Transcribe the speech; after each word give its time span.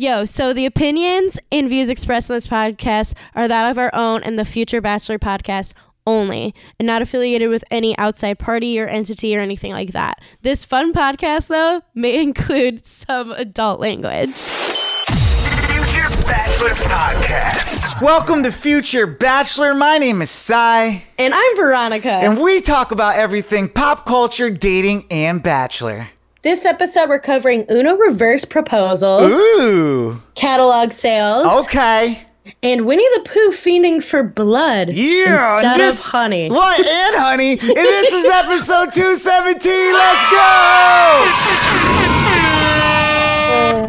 Yo, 0.00 0.24
so 0.24 0.52
the 0.52 0.64
opinions 0.64 1.40
and 1.50 1.68
views 1.68 1.88
expressed 1.88 2.30
in 2.30 2.34
this 2.36 2.46
podcast 2.46 3.14
are 3.34 3.48
that 3.48 3.68
of 3.68 3.78
our 3.78 3.90
own 3.92 4.22
and 4.22 4.38
the 4.38 4.44
Future 4.44 4.80
Bachelor 4.80 5.18
podcast 5.18 5.72
only, 6.06 6.54
and 6.78 6.86
not 6.86 7.02
affiliated 7.02 7.50
with 7.50 7.64
any 7.72 7.98
outside 7.98 8.38
party 8.38 8.78
or 8.78 8.86
entity 8.86 9.36
or 9.36 9.40
anything 9.40 9.72
like 9.72 9.90
that. 9.90 10.20
This 10.42 10.64
fun 10.64 10.92
podcast, 10.92 11.48
though, 11.48 11.82
may 11.96 12.14
include 12.22 12.86
some 12.86 13.32
adult 13.32 13.80
language. 13.80 14.36
Future 14.36 16.08
Bachelor 16.28 16.68
Podcast. 16.76 18.00
Welcome 18.00 18.44
to 18.44 18.52
Future 18.52 19.04
Bachelor. 19.08 19.74
My 19.74 19.98
name 19.98 20.22
is 20.22 20.30
Cy, 20.30 21.02
And 21.18 21.34
I'm 21.34 21.56
Veronica. 21.56 22.12
and 22.12 22.38
we 22.40 22.60
talk 22.60 22.92
about 22.92 23.16
everything 23.16 23.68
pop 23.68 24.06
culture, 24.06 24.48
dating, 24.48 25.06
and 25.10 25.42
Bachelor. 25.42 26.10
This 26.48 26.64
episode, 26.64 27.10
we're 27.10 27.18
covering 27.20 27.66
Uno 27.70 27.94
reverse 27.96 28.44
proposals, 28.46 29.32
Ooh, 29.32 30.18
catalog 30.34 30.92
sales, 30.92 31.46
okay. 31.66 32.22
and 32.62 32.86
Winnie 32.86 33.06
the 33.16 33.20
Pooh 33.28 33.50
fiending 33.50 34.02
for 34.02 34.22
blood 34.22 34.88
Yeah, 34.90 35.56
instead 35.56 35.72
and 35.72 35.80
this- 35.80 36.06
of 36.06 36.10
honey. 36.10 36.48
What? 36.50 36.80
And 36.80 37.16
honey. 37.16 37.52
And 37.60 37.76
this 37.76 38.12
is 38.12 38.26
episode 38.32 38.92
217. 38.92 39.92
Let's 39.92 40.24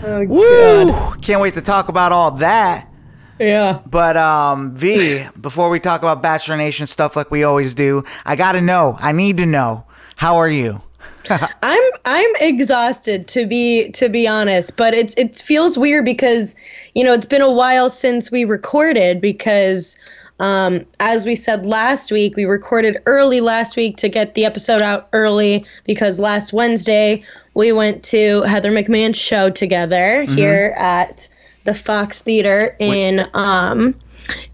Oh, 0.02 0.26
go. 0.26 0.34
Woo! 0.36 1.16
Can't 1.22 1.42
wait 1.42 1.54
to 1.54 1.62
talk 1.62 1.88
about 1.88 2.12
all 2.12 2.32
that. 2.32 2.88
Yeah. 3.40 3.80
But 3.86 4.18
um, 4.18 4.76
V, 4.76 5.24
before 5.40 5.70
we 5.70 5.80
talk 5.80 6.02
about 6.02 6.22
Bachelor 6.22 6.58
Nation 6.58 6.88
stuff 6.88 7.16
like 7.16 7.32
we 7.32 7.44
always 7.46 7.74
do, 7.74 8.04
I 8.26 8.36
gotta 8.36 8.60
know. 8.60 8.98
I 9.00 9.14
need 9.14 9.38
to 9.38 9.46
know. 9.46 9.86
How 10.18 10.36
are 10.38 10.50
you? 10.50 10.82
I'm 11.64 11.84
I'm 12.06 12.36
exhausted 12.40 13.28
to 13.30 13.46
be 13.46 13.92
to 13.92 14.10
be 14.10 14.28
honest, 14.28 14.78
but 14.78 14.94
it's 14.94 15.14
it 15.16 15.38
feels 15.40 15.78
weird 15.78 16.06
because 16.06 16.56
you 16.96 17.04
know 17.04 17.14
it's 17.14 17.26
been 17.26 17.42
a 17.42 17.52
while 17.52 17.90
since 17.90 18.32
we 18.32 18.46
recorded 18.46 19.22
because 19.22 19.98
um, 20.40 20.86
as 21.00 21.26
we 21.26 21.36
said 21.36 21.66
last 21.66 22.12
week, 22.12 22.36
we 22.36 22.46
recorded 22.46 22.98
early 23.06 23.42
last 23.42 23.76
week 23.76 23.98
to 23.98 24.10
get 24.10 24.36
the 24.36 24.46
episode 24.46 24.82
out 24.82 25.10
early 25.12 25.66
because 25.86 26.18
last 26.18 26.54
Wednesday 26.54 27.24
we 27.54 27.74
went 27.74 28.04
to 28.06 28.42
Heather 28.44 28.72
McMahon's 28.72 29.18
show 29.18 29.50
together 29.50 30.24
here 30.24 30.74
at 30.78 31.28
the 31.66 31.74
Fox 31.74 32.22
Theater 32.22 32.76
in 32.80 33.28
um, 33.34 33.96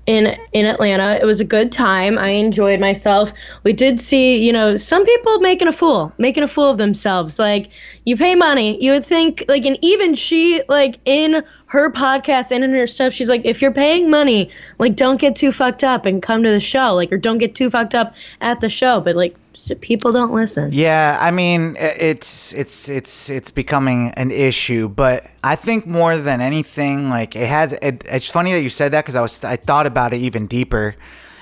in 0.05 0.37
in 0.53 0.65
Atlanta. 0.65 1.17
It 1.21 1.25
was 1.25 1.41
a 1.41 1.45
good 1.45 1.71
time. 1.71 2.17
I 2.17 2.29
enjoyed 2.29 2.79
myself. 2.79 3.33
We 3.63 3.73
did 3.73 4.01
see, 4.01 4.45
you 4.45 4.53
know, 4.53 4.75
some 4.75 5.05
people 5.05 5.39
making 5.39 5.67
a 5.67 5.71
fool, 5.71 6.13
making 6.17 6.43
a 6.43 6.47
fool 6.47 6.69
of 6.69 6.77
themselves. 6.77 7.39
Like 7.39 7.69
you 8.05 8.17
pay 8.17 8.35
money, 8.35 8.83
you 8.83 8.91
would 8.91 9.05
think 9.05 9.43
like 9.47 9.65
and 9.65 9.77
even 9.81 10.15
she 10.15 10.61
like 10.69 10.99
in 11.05 11.43
her 11.67 11.91
podcast 11.91 12.51
and 12.51 12.63
in 12.63 12.71
her 12.71 12.87
stuff, 12.87 13.13
she's 13.13 13.29
like, 13.29 13.41
if 13.45 13.61
you're 13.61 13.71
paying 13.71 14.09
money, 14.09 14.51
like 14.79 14.95
don't 14.95 15.19
get 15.19 15.35
too 15.35 15.51
fucked 15.51 15.83
up 15.83 16.05
and 16.05 16.21
come 16.21 16.43
to 16.43 16.49
the 16.49 16.59
show. 16.59 16.93
Like 16.93 17.11
or 17.11 17.17
don't 17.17 17.39
get 17.39 17.55
too 17.55 17.69
fucked 17.69 17.95
up 17.95 18.13
at 18.41 18.61
the 18.61 18.69
show. 18.69 19.01
But 19.01 19.15
like 19.15 19.35
s- 19.55 19.71
people 19.81 20.11
don't 20.11 20.33
listen. 20.33 20.69
Yeah, 20.71 21.17
I 21.19 21.31
mean, 21.31 21.75
it's 21.79 22.53
it's 22.53 22.87
it's 22.89 23.29
it's 23.29 23.51
becoming 23.51 24.11
an 24.11 24.31
issue, 24.31 24.87
but 24.89 25.25
I 25.43 25.55
think 25.55 25.87
more 25.87 26.17
than 26.17 26.41
anything, 26.41 27.09
like 27.09 27.35
it 27.35 27.47
has. 27.47 27.73
It, 27.73 28.03
it's 28.05 28.29
funny 28.29 28.53
that 28.53 28.61
you 28.61 28.69
said 28.69 28.91
that 28.91 29.03
because 29.03 29.15
I 29.15 29.21
was 29.21 29.43
I 29.43 29.55
thought 29.55 29.85
about 29.87 30.13
it 30.13 30.17
even 30.17 30.47
deeper, 30.47 30.95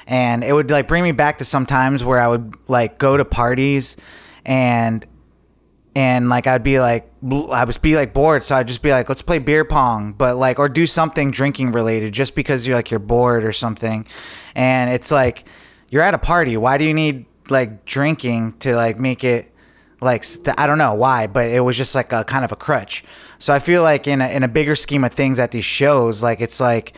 and 0.08 0.44
it 0.44 0.54
would 0.54 0.72
like 0.72 0.88
bring 0.88 1.04
me 1.04 1.12
back 1.12 1.38
to 1.40 1.46
some 1.46 1.66
times 1.66 2.04
where 2.04 2.20
I 2.20 2.28
would 2.28 2.56
like 2.70 2.98
go 2.98 3.18
to 3.18 3.26
parties, 3.26 3.98
and 4.46 5.06
and 5.96 6.30
like 6.30 6.48
I'd 6.48 6.64
be 6.64 6.80
like 6.80 7.12
I 7.52 7.64
would 7.66 7.82
be 7.82 7.96
like 7.96 8.14
bored, 8.14 8.44
so 8.44 8.56
I'd 8.56 8.68
just 8.68 8.82
be 8.82 8.92
like, 8.92 9.10
let's 9.10 9.22
play 9.22 9.40
beer 9.40 9.64
pong, 9.66 10.14
but 10.14 10.38
like 10.38 10.60
or 10.60 10.70
do 10.70 10.88
something 10.88 11.32
drinking 11.32 11.72
related, 11.72 12.14
just 12.14 12.36
because 12.36 12.66
you're 12.66 12.76
like 12.76 12.90
you're 12.92 13.00
bored 13.00 13.44
or 13.44 13.52
something, 13.54 14.06
and 14.56 14.90
it's 14.90 15.12
like 15.12 15.46
you're 15.90 16.02
at 16.02 16.14
a 16.16 16.18
party. 16.18 16.58
Why 16.58 16.78
do 16.80 16.86
you 16.86 16.94
need 16.94 17.26
like 17.54 17.86
drinking 17.86 18.54
to 18.60 18.76
like 18.76 19.00
make 19.00 19.24
it 19.24 19.54
like 20.02 20.24
st- 20.24 20.60
I 20.60 20.68
don't 20.68 20.78
know 20.78 20.94
why, 20.94 21.28
but 21.28 21.50
it 21.50 21.62
was 21.62 21.78
just 21.78 21.96
like 21.96 22.12
a 22.12 22.24
kind 22.24 22.44
of 22.44 22.52
a 22.52 22.56
crutch. 22.56 23.04
So 23.40 23.54
I 23.54 23.60
feel 23.60 23.82
like 23.82 24.08
in 24.08 24.22
a, 24.22 24.28
in 24.28 24.44
a 24.44 24.48
bigger 24.48 24.76
scheme 24.76 25.04
of 25.04 25.14
things 25.14 25.40
at 25.40 25.52
these 25.52 25.66
shows, 25.66 26.22
like 26.22 26.42
it's 26.42 26.60
like 26.60 26.94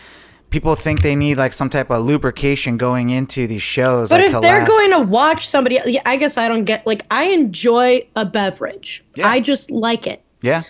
people 0.50 0.76
think 0.76 1.02
they 1.02 1.16
need 1.16 1.38
like 1.38 1.54
some 1.54 1.70
type 1.70 1.90
of 1.90 2.04
lubrication 2.04 2.78
going 2.78 3.10
into 3.10 3.48
these 3.48 3.62
shows. 3.62 4.10
But 4.10 4.22
like, 4.22 4.34
if 4.34 4.42
they're 4.42 4.60
laugh. 4.60 4.68
going 4.68 4.92
to 4.92 5.00
watch 5.02 5.48
somebody, 5.48 5.80
yeah, 5.86 6.02
I 6.06 6.18
guess 6.18 6.38
I 6.38 6.48
don't 6.48 6.66
get 6.66 6.86
like 6.88 7.06
I 7.12 7.26
enjoy 7.26 8.08
a 8.16 8.26
beverage. 8.26 9.04
Yeah. 9.16 9.28
I 9.28 9.40
just 9.40 9.70
like 9.70 10.08
it. 10.08 10.24
yeah. 10.42 10.64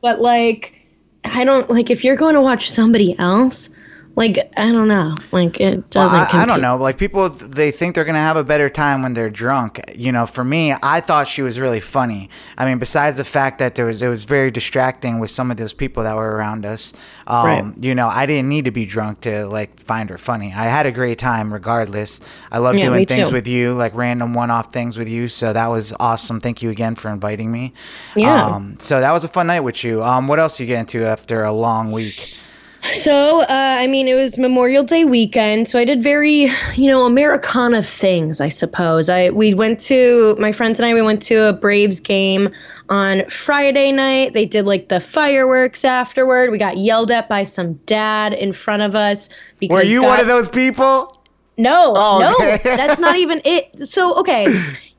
But 0.00 0.20
like, 0.20 0.74
I 1.24 1.44
don't 1.44 1.70
like 1.70 1.90
if 1.90 2.04
you're 2.04 2.16
going 2.16 2.34
to 2.34 2.40
watch 2.40 2.70
somebody 2.70 3.16
else. 3.18 3.70
Like 4.14 4.52
I 4.58 4.70
don't 4.70 4.88
know. 4.88 5.14
Like 5.30 5.58
it 5.58 5.88
doesn't. 5.88 6.34
I, 6.34 6.42
I 6.42 6.46
don't 6.46 6.60
know. 6.60 6.76
Like 6.76 6.98
people, 6.98 7.30
they 7.30 7.70
think 7.70 7.94
they're 7.94 8.04
gonna 8.04 8.18
have 8.18 8.36
a 8.36 8.44
better 8.44 8.68
time 8.68 9.02
when 9.02 9.14
they're 9.14 9.30
drunk. 9.30 9.80
You 9.94 10.12
know, 10.12 10.26
for 10.26 10.44
me, 10.44 10.74
I 10.82 11.00
thought 11.00 11.28
she 11.28 11.40
was 11.40 11.58
really 11.58 11.80
funny. 11.80 12.28
I 12.58 12.66
mean, 12.66 12.78
besides 12.78 13.16
the 13.16 13.24
fact 13.24 13.58
that 13.60 13.74
there 13.74 13.86
was 13.86 14.02
it 14.02 14.08
was 14.08 14.24
very 14.24 14.50
distracting 14.50 15.18
with 15.18 15.30
some 15.30 15.50
of 15.50 15.56
those 15.56 15.72
people 15.72 16.02
that 16.02 16.14
were 16.14 16.32
around 16.36 16.66
us. 16.66 16.92
Um, 17.26 17.46
Right. 17.46 17.74
You 17.80 17.94
know, 17.94 18.08
I 18.08 18.26
didn't 18.26 18.50
need 18.50 18.66
to 18.66 18.70
be 18.70 18.84
drunk 18.84 19.22
to 19.22 19.46
like 19.46 19.80
find 19.80 20.10
her 20.10 20.18
funny. 20.18 20.52
I 20.54 20.66
had 20.66 20.84
a 20.84 20.92
great 20.92 21.18
time 21.18 21.50
regardless. 21.52 22.20
I 22.50 22.58
love 22.58 22.76
Yeah, 22.76 22.88
doing 22.90 23.06
things 23.06 23.28
too. 23.28 23.34
with 23.34 23.48
you, 23.48 23.72
like 23.72 23.94
random 23.94 24.34
one-off 24.34 24.72
things 24.72 24.98
with 24.98 25.08
you. 25.08 25.28
So 25.28 25.54
that 25.54 25.68
was 25.68 25.94
awesome. 25.98 26.38
Thank 26.38 26.60
you 26.60 26.68
again 26.68 26.96
for 26.96 27.08
inviting 27.10 27.50
me. 27.50 27.72
Yeah. 28.14 28.44
Um, 28.44 28.76
so 28.78 29.00
that 29.00 29.12
was 29.12 29.24
a 29.24 29.28
fun 29.28 29.46
night 29.46 29.60
with 29.60 29.82
you. 29.84 30.02
Um, 30.04 30.28
what 30.28 30.38
else 30.38 30.60
you 30.60 30.66
get 30.66 30.80
into 30.80 31.04
after 31.06 31.44
a 31.44 31.52
long 31.52 31.92
week? 31.92 32.34
So, 32.92 33.42
uh, 33.42 33.46
I 33.48 33.86
mean, 33.86 34.08
it 34.08 34.14
was 34.14 34.38
Memorial 34.38 34.82
Day 34.82 35.04
weekend, 35.04 35.68
so 35.68 35.78
I 35.78 35.84
did 35.84 36.02
very, 36.02 36.50
you 36.74 36.90
know, 36.90 37.06
Americana 37.06 37.82
things, 37.82 38.40
I 38.40 38.48
suppose. 38.48 39.08
I 39.08 39.30
we 39.30 39.54
went 39.54 39.78
to 39.82 40.34
my 40.38 40.50
friends 40.50 40.80
and 40.80 40.86
I. 40.86 40.92
We 40.92 41.00
went 41.02 41.22
to 41.22 41.48
a 41.48 41.52
Braves 41.52 42.00
game 42.00 42.50
on 42.88 43.24
Friday 43.30 43.92
night. 43.92 44.34
They 44.34 44.46
did 44.46 44.66
like 44.66 44.88
the 44.88 44.98
fireworks 44.98 45.84
afterward. 45.84 46.50
We 46.50 46.58
got 46.58 46.76
yelled 46.76 47.12
at 47.12 47.28
by 47.28 47.44
some 47.44 47.74
dad 47.86 48.32
in 48.32 48.52
front 48.52 48.82
of 48.82 48.96
us 48.96 49.28
because 49.60 49.76
Were 49.76 49.82
you 49.90 50.00
God- 50.00 50.08
one 50.08 50.20
of 50.20 50.26
those 50.26 50.48
people? 50.48 51.16
No, 51.58 51.92
Oh, 51.94 52.34
okay. 52.40 52.58
no, 52.64 52.76
that's 52.76 52.98
not 52.98 53.16
even 53.16 53.40
it. 53.44 53.78
So 53.88 54.18
okay, 54.18 54.46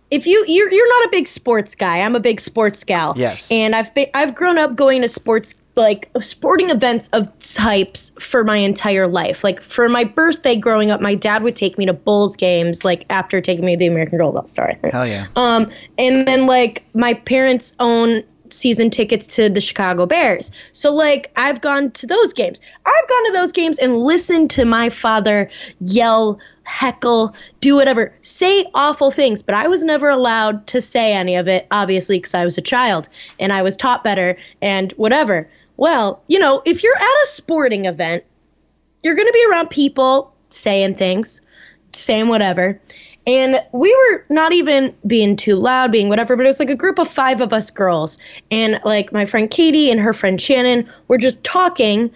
if 0.09 0.25
you 0.25 0.45
you're 0.47 0.71
you're 0.71 1.00
not 1.01 1.07
a 1.07 1.09
big 1.11 1.27
sports 1.27 1.75
guy, 1.75 2.00
I'm 2.00 2.15
a 2.15 2.19
big 2.19 2.39
sports 2.39 2.83
gal. 2.83 3.13
Yes. 3.17 3.51
and 3.51 3.75
I've 3.75 3.94
been 3.94 4.07
I've 4.13 4.33
grown 4.35 4.57
up 4.57 4.75
going 4.75 5.01
to 5.01 5.09
sports 5.09 5.55
like 5.75 6.09
sporting 6.22 6.69
events 6.69 7.09
of 7.09 7.28
types 7.39 8.11
for 8.19 8.44
my 8.44 8.57
entire 8.57 9.07
life. 9.07 9.44
Like 9.44 9.61
for 9.61 9.89
my 9.89 10.03
birthday 10.03 10.56
growing 10.56 10.91
up, 10.91 11.01
my 11.01 11.16
dad 11.16 11.44
would 11.44 11.56
take 11.56 11.78
me 11.78 11.85
to 11.85 11.94
Bulls 11.94 12.35
games. 12.35 12.85
Like 12.85 13.06
after 13.09 13.41
taking 13.41 13.66
me 13.66 13.73
to 13.73 13.79
the 13.79 13.88
American 13.88 14.17
Girl 14.17 14.38
All 14.38 14.45
Star. 14.45 14.78
Hell 14.91 15.07
yeah. 15.07 15.28
Um, 15.35 15.72
and 15.97 16.28
then 16.28 16.45
like 16.45 16.83
my 16.94 17.13
parents 17.13 17.75
own 17.79 18.23
season 18.53 18.89
tickets 18.89 19.28
to 19.35 19.50
the 19.50 19.62
Chicago 19.62 20.06
Bears. 20.06 20.51
So 20.72 20.94
like 20.94 21.31
I've 21.35 21.62
gone 21.62 21.91
to 21.91 22.07
those 22.07 22.33
games. 22.33 22.62
I've 22.85 23.09
gone 23.09 23.25
to 23.25 23.31
those 23.33 23.51
games 23.51 23.79
and 23.79 23.97
listened 23.97 24.51
to 24.51 24.66
my 24.66 24.89
father 24.89 25.50
yell, 25.81 26.39
heckle, 26.63 27.35
do 27.59 27.75
whatever, 27.75 28.13
say 28.22 28.66
awful 28.73 29.12
things, 29.12 29.41
but 29.41 29.56
I 29.56 29.67
was 29.67 29.83
never 29.83 30.07
allowed 30.07 30.67
to 30.67 30.81
say 30.81 31.13
any 31.13 31.35
of 31.35 31.47
it 31.47 31.67
obviously 31.72 32.17
because 32.17 32.33
I 32.33 32.45
was 32.45 32.57
a 32.57 32.62
child 32.62 33.09
and 33.39 33.51
I 33.51 33.62
was 33.62 33.75
taught 33.75 34.03
better 34.03 34.38
and 34.62 34.91
whatever. 34.94 35.50
Well, 35.78 36.23
you 36.28 36.39
know, 36.39 36.61
if 36.66 36.84
you're 36.84 36.95
at 36.95 37.01
a 37.01 37.28
sporting 37.28 37.85
event, 37.85 38.23
you're 39.03 39.16
going 39.16 39.28
to 39.28 39.34
be 39.34 39.45
around 39.50 39.69
people 39.69 40.34
saying 40.50 40.95
things, 40.95 41.41
saying 41.94 42.28
whatever. 42.28 42.79
And 43.25 43.56
we 43.72 43.95
were 43.95 44.25
not 44.29 44.53
even 44.53 44.95
being 45.07 45.35
too 45.35 45.56
loud, 45.56 45.91
being 45.91 46.09
whatever, 46.09 46.35
but 46.35 46.44
it 46.44 46.47
was 46.47 46.59
like 46.59 46.69
a 46.69 46.75
group 46.75 47.00
of 47.00 47.07
five 47.07 47.41
of 47.41 47.53
us 47.53 47.72
girls. 47.72 48.17
And 48.51 48.81
like 48.83 49.13
my 49.13 49.25
friend 49.25 49.50
Katie 49.50 49.89
and 49.89 50.00
her 50.00 50.13
friend 50.13 50.41
Shannon 50.41 50.89
were 51.07 51.17
just 51.17 51.44
talking 51.44 52.12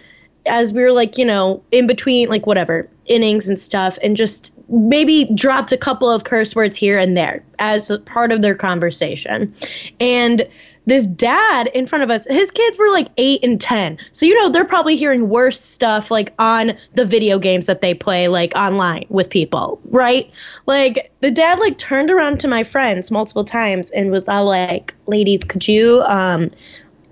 as 0.46 0.72
we 0.72 0.82
were 0.82 0.92
like, 0.92 1.18
you 1.18 1.24
know, 1.24 1.62
in 1.72 1.86
between 1.86 2.28
like 2.28 2.46
whatever 2.46 2.88
innings 3.06 3.48
and 3.48 3.58
stuff, 3.58 3.98
and 4.02 4.16
just 4.16 4.52
maybe 4.68 5.30
dropped 5.34 5.72
a 5.72 5.76
couple 5.78 6.10
of 6.10 6.24
curse 6.24 6.54
words 6.54 6.76
here 6.76 6.98
and 6.98 7.16
there 7.16 7.42
as 7.58 7.90
part 8.04 8.32
of 8.32 8.42
their 8.42 8.54
conversation. 8.54 9.54
And 9.98 10.48
this 10.88 11.06
dad 11.06 11.66
in 11.68 11.86
front 11.86 12.02
of 12.02 12.10
us, 12.10 12.26
his 12.26 12.50
kids 12.50 12.78
were 12.78 12.90
like 12.90 13.08
eight 13.18 13.44
and 13.44 13.60
10. 13.60 13.98
So, 14.12 14.24
you 14.24 14.34
know, 14.40 14.48
they're 14.48 14.64
probably 14.64 14.96
hearing 14.96 15.28
worse 15.28 15.60
stuff 15.60 16.10
like 16.10 16.32
on 16.38 16.72
the 16.94 17.04
video 17.04 17.38
games 17.38 17.66
that 17.66 17.82
they 17.82 17.92
play, 17.92 18.26
like 18.28 18.54
online 18.56 19.04
with 19.10 19.28
people, 19.28 19.80
right? 19.90 20.30
Like, 20.64 21.12
the 21.20 21.30
dad 21.30 21.58
like 21.58 21.76
turned 21.76 22.10
around 22.10 22.40
to 22.40 22.48
my 22.48 22.64
friends 22.64 23.10
multiple 23.10 23.44
times 23.44 23.90
and 23.90 24.10
was 24.10 24.28
all 24.28 24.46
like, 24.46 24.94
ladies, 25.06 25.44
could 25.44 25.68
you, 25.68 26.02
um, 26.06 26.50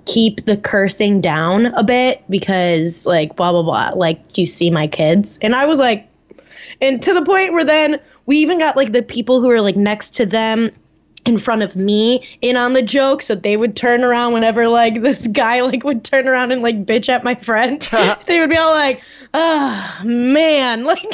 keep 0.07 0.45
the 0.47 0.57
cursing 0.57 1.21
down 1.21 1.67
a 1.67 1.83
bit 1.83 2.23
because 2.31 3.07
like 3.07 3.35
blah 3.35 3.51
blah 3.51 3.65
blah 3.65 3.91
like 3.97 4.33
do 4.33 4.41
you 4.41 4.47
see 4.47 4.71
my 4.71 4.87
kids 4.87 5.37
and 5.43 5.53
i 5.57 5.67
was 5.67 5.81
like 5.81 6.09
and 6.81 7.03
to 7.03 7.13
the 7.13 7.25
point 7.25 7.53
where 7.53 7.65
then 7.65 7.99
we 8.27 8.37
even 8.37 8.57
got 8.57 8.77
like 8.77 8.93
the 8.93 9.03
people 9.03 9.41
who 9.41 9.49
were 9.49 9.61
like 9.61 9.75
next 9.75 10.11
to 10.11 10.25
them 10.25 10.71
in 11.27 11.39
front 11.39 11.63
of 11.63 11.77
me 11.77 12.27
in 12.41 12.57
on 12.57 12.73
the 12.73 12.83
joke. 12.83 13.23
So 13.23 13.35
they 13.35 13.57
would 13.57 13.77
turn 13.77 14.05
around 14.05 14.33
whenever 14.33 14.69
like 14.69 15.03
this 15.03 15.27
guy 15.29 15.61
like 15.61 15.85
would 15.85 16.05
turn 16.05 16.29
around 16.29 16.53
and 16.53 16.63
like 16.63 16.87
bitch 16.87 17.09
at 17.09 17.25
my 17.25 17.35
friend. 17.35 17.87
They 18.27 18.41
would 18.41 18.51
be 18.51 18.57
all 18.57 18.75
like 18.75 19.03
oh 19.35 20.01
man 20.05 20.85
like 20.85 21.05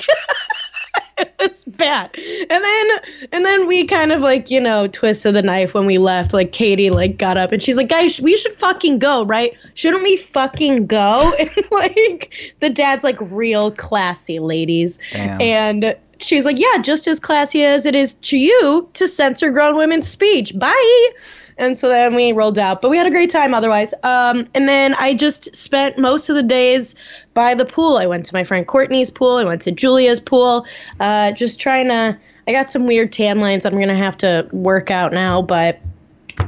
it's 1.38 1.64
bad. 1.64 2.10
And 2.16 2.64
then 2.64 2.90
and 3.32 3.44
then 3.44 3.66
we 3.66 3.86
kind 3.86 4.12
of 4.12 4.20
like 4.20 4.50
you 4.50 4.60
know 4.60 4.86
twisted 4.86 5.34
the 5.34 5.42
knife 5.42 5.74
when 5.74 5.86
we 5.86 5.98
left 5.98 6.32
like 6.32 6.52
katie 6.52 6.90
like 6.90 7.18
got 7.18 7.36
up 7.36 7.52
and 7.52 7.62
she's 7.62 7.76
like 7.76 7.88
guys 7.88 8.20
we 8.20 8.36
should 8.36 8.54
fucking 8.58 8.98
go 8.98 9.24
right? 9.24 9.56
Shouldn't 9.74 10.02
we 10.02 10.16
fucking 10.16 10.86
go? 10.86 11.32
And 11.38 11.50
like 11.70 12.54
the 12.60 12.70
dad's 12.70 13.04
like 13.04 13.16
real 13.20 13.70
classy 13.70 14.38
ladies. 14.38 14.98
Damn. 15.12 15.40
and 15.40 15.96
she's 16.22 16.44
like 16.44 16.58
yeah 16.58 16.78
just 16.78 17.06
as 17.06 17.20
classy 17.20 17.64
as 17.64 17.86
it 17.86 17.94
is 17.94 18.14
to 18.14 18.36
you 18.36 18.88
to 18.94 19.08
censor 19.08 19.50
grown 19.50 19.76
women's 19.76 20.08
speech. 20.08 20.58
Bye. 20.58 21.10
And 21.58 21.76
so 21.76 21.88
then 21.88 22.14
we 22.14 22.32
rolled 22.32 22.58
out 22.58 22.82
but 22.82 22.90
we 22.90 22.96
had 22.96 23.06
a 23.06 23.10
great 23.10 23.30
time 23.30 23.54
otherwise. 23.54 23.92
Um, 24.02 24.48
and 24.54 24.68
then 24.68 24.94
i 24.94 25.14
just 25.14 25.54
spent 25.54 25.98
most 25.98 26.28
of 26.28 26.36
the 26.36 26.42
days 26.42 26.96
by 27.34 27.54
the 27.54 27.64
pool. 27.64 27.96
I 27.96 28.06
went 28.06 28.26
to 28.26 28.34
my 28.34 28.44
friend 28.44 28.66
courtney's 28.66 29.10
pool. 29.10 29.36
I 29.36 29.44
went 29.44 29.62
to 29.62 29.72
julia's 29.72 30.20
pool. 30.20 30.66
Uh, 31.00 31.32
just 31.32 31.60
trying 31.60 31.88
to 31.88 32.18
i 32.48 32.52
got 32.52 32.72
some 32.72 32.86
weird 32.86 33.12
tan 33.12 33.38
lines 33.38 33.64
i'm 33.64 33.78
gonna 33.78 33.96
have 33.96 34.16
to 34.16 34.48
work 34.52 34.90
out 34.90 35.12
now 35.12 35.40
but 35.40 35.80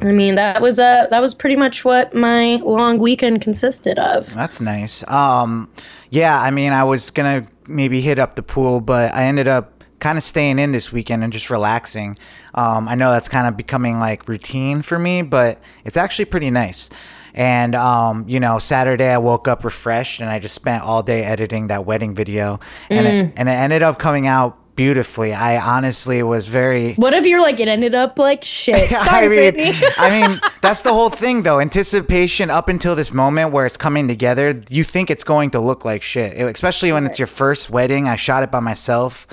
i 0.00 0.06
mean 0.06 0.34
that 0.34 0.60
was 0.60 0.80
uh 0.80 1.06
that 1.10 1.22
was 1.22 1.34
pretty 1.36 1.54
much 1.54 1.84
what 1.84 2.12
my 2.14 2.56
long 2.56 2.98
weekend 2.98 3.42
consisted 3.42 3.98
of. 3.98 4.32
That's 4.34 4.60
nice. 4.60 5.06
Um, 5.08 5.70
yeah, 6.10 6.40
I 6.40 6.50
mean, 6.50 6.72
I 6.72 6.84
was 6.84 7.10
gonna 7.10 7.46
maybe 7.68 8.00
hit 8.00 8.18
up 8.18 8.34
the 8.34 8.42
pool, 8.42 8.80
but 8.80 9.14
I 9.14 9.24
ended 9.24 9.48
up 9.48 9.84
kind 9.98 10.18
of 10.18 10.24
staying 10.24 10.58
in 10.58 10.72
this 10.72 10.92
weekend 10.92 11.24
and 11.24 11.32
just 11.32 11.48
relaxing. 11.48 12.18
Um, 12.54 12.88
I 12.88 12.94
know 12.94 13.10
that's 13.10 13.28
kind 13.28 13.46
of 13.46 13.56
becoming 13.56 13.98
like 13.98 14.28
routine 14.28 14.82
for 14.82 14.98
me, 14.98 15.22
but 15.22 15.60
it's 15.84 15.96
actually 15.96 16.26
pretty 16.26 16.50
nice. 16.50 16.90
And 17.32 17.74
um, 17.74 18.24
you 18.28 18.38
know, 18.38 18.58
Saturday 18.58 19.08
I 19.08 19.18
woke 19.18 19.48
up 19.48 19.64
refreshed, 19.64 20.20
and 20.20 20.30
I 20.30 20.38
just 20.38 20.54
spent 20.54 20.84
all 20.84 21.02
day 21.02 21.24
editing 21.24 21.66
that 21.68 21.84
wedding 21.84 22.14
video, 22.14 22.60
and 22.90 23.06
it, 23.06 23.32
and 23.36 23.48
it 23.48 23.52
ended 23.52 23.82
up 23.82 23.98
coming 23.98 24.26
out 24.26 24.58
beautifully. 24.76 25.32
I 25.32 25.58
honestly 25.58 26.22
was 26.22 26.48
very 26.48 26.94
what 26.94 27.14
if 27.14 27.26
you're 27.26 27.40
like 27.40 27.60
it 27.60 27.68
ended 27.68 27.94
up 27.94 28.18
like 28.18 28.44
shit 28.44 28.90
sorry 29.04 29.26
I 29.26 29.28
mean, 29.28 29.54
Brittany. 29.54 29.88
I 29.96 30.10
mean, 30.28 30.40
that's 30.62 30.82
the 30.82 30.92
whole 30.92 31.10
thing, 31.10 31.42
though. 31.42 31.60
Anticipation 31.60 32.50
up 32.50 32.68
until 32.68 32.94
this 32.94 33.12
moment 33.12 33.52
where 33.52 33.66
it's 33.66 33.76
coming 33.76 34.08
together, 34.08 34.62
you 34.68 34.84
think 34.84 35.10
it's 35.10 35.24
going 35.24 35.50
to 35.50 35.60
look 35.60 35.84
like 35.84 36.02
shit. 36.02 36.36
It- 36.36 36.54
especially 36.54 36.92
when 36.92 37.06
it's 37.06 37.18
your 37.18 37.26
first 37.28 37.70
wedding. 37.70 38.08
I 38.08 38.16
shot 38.16 38.42
it 38.42 38.50
by 38.50 38.60
myself. 38.60 39.26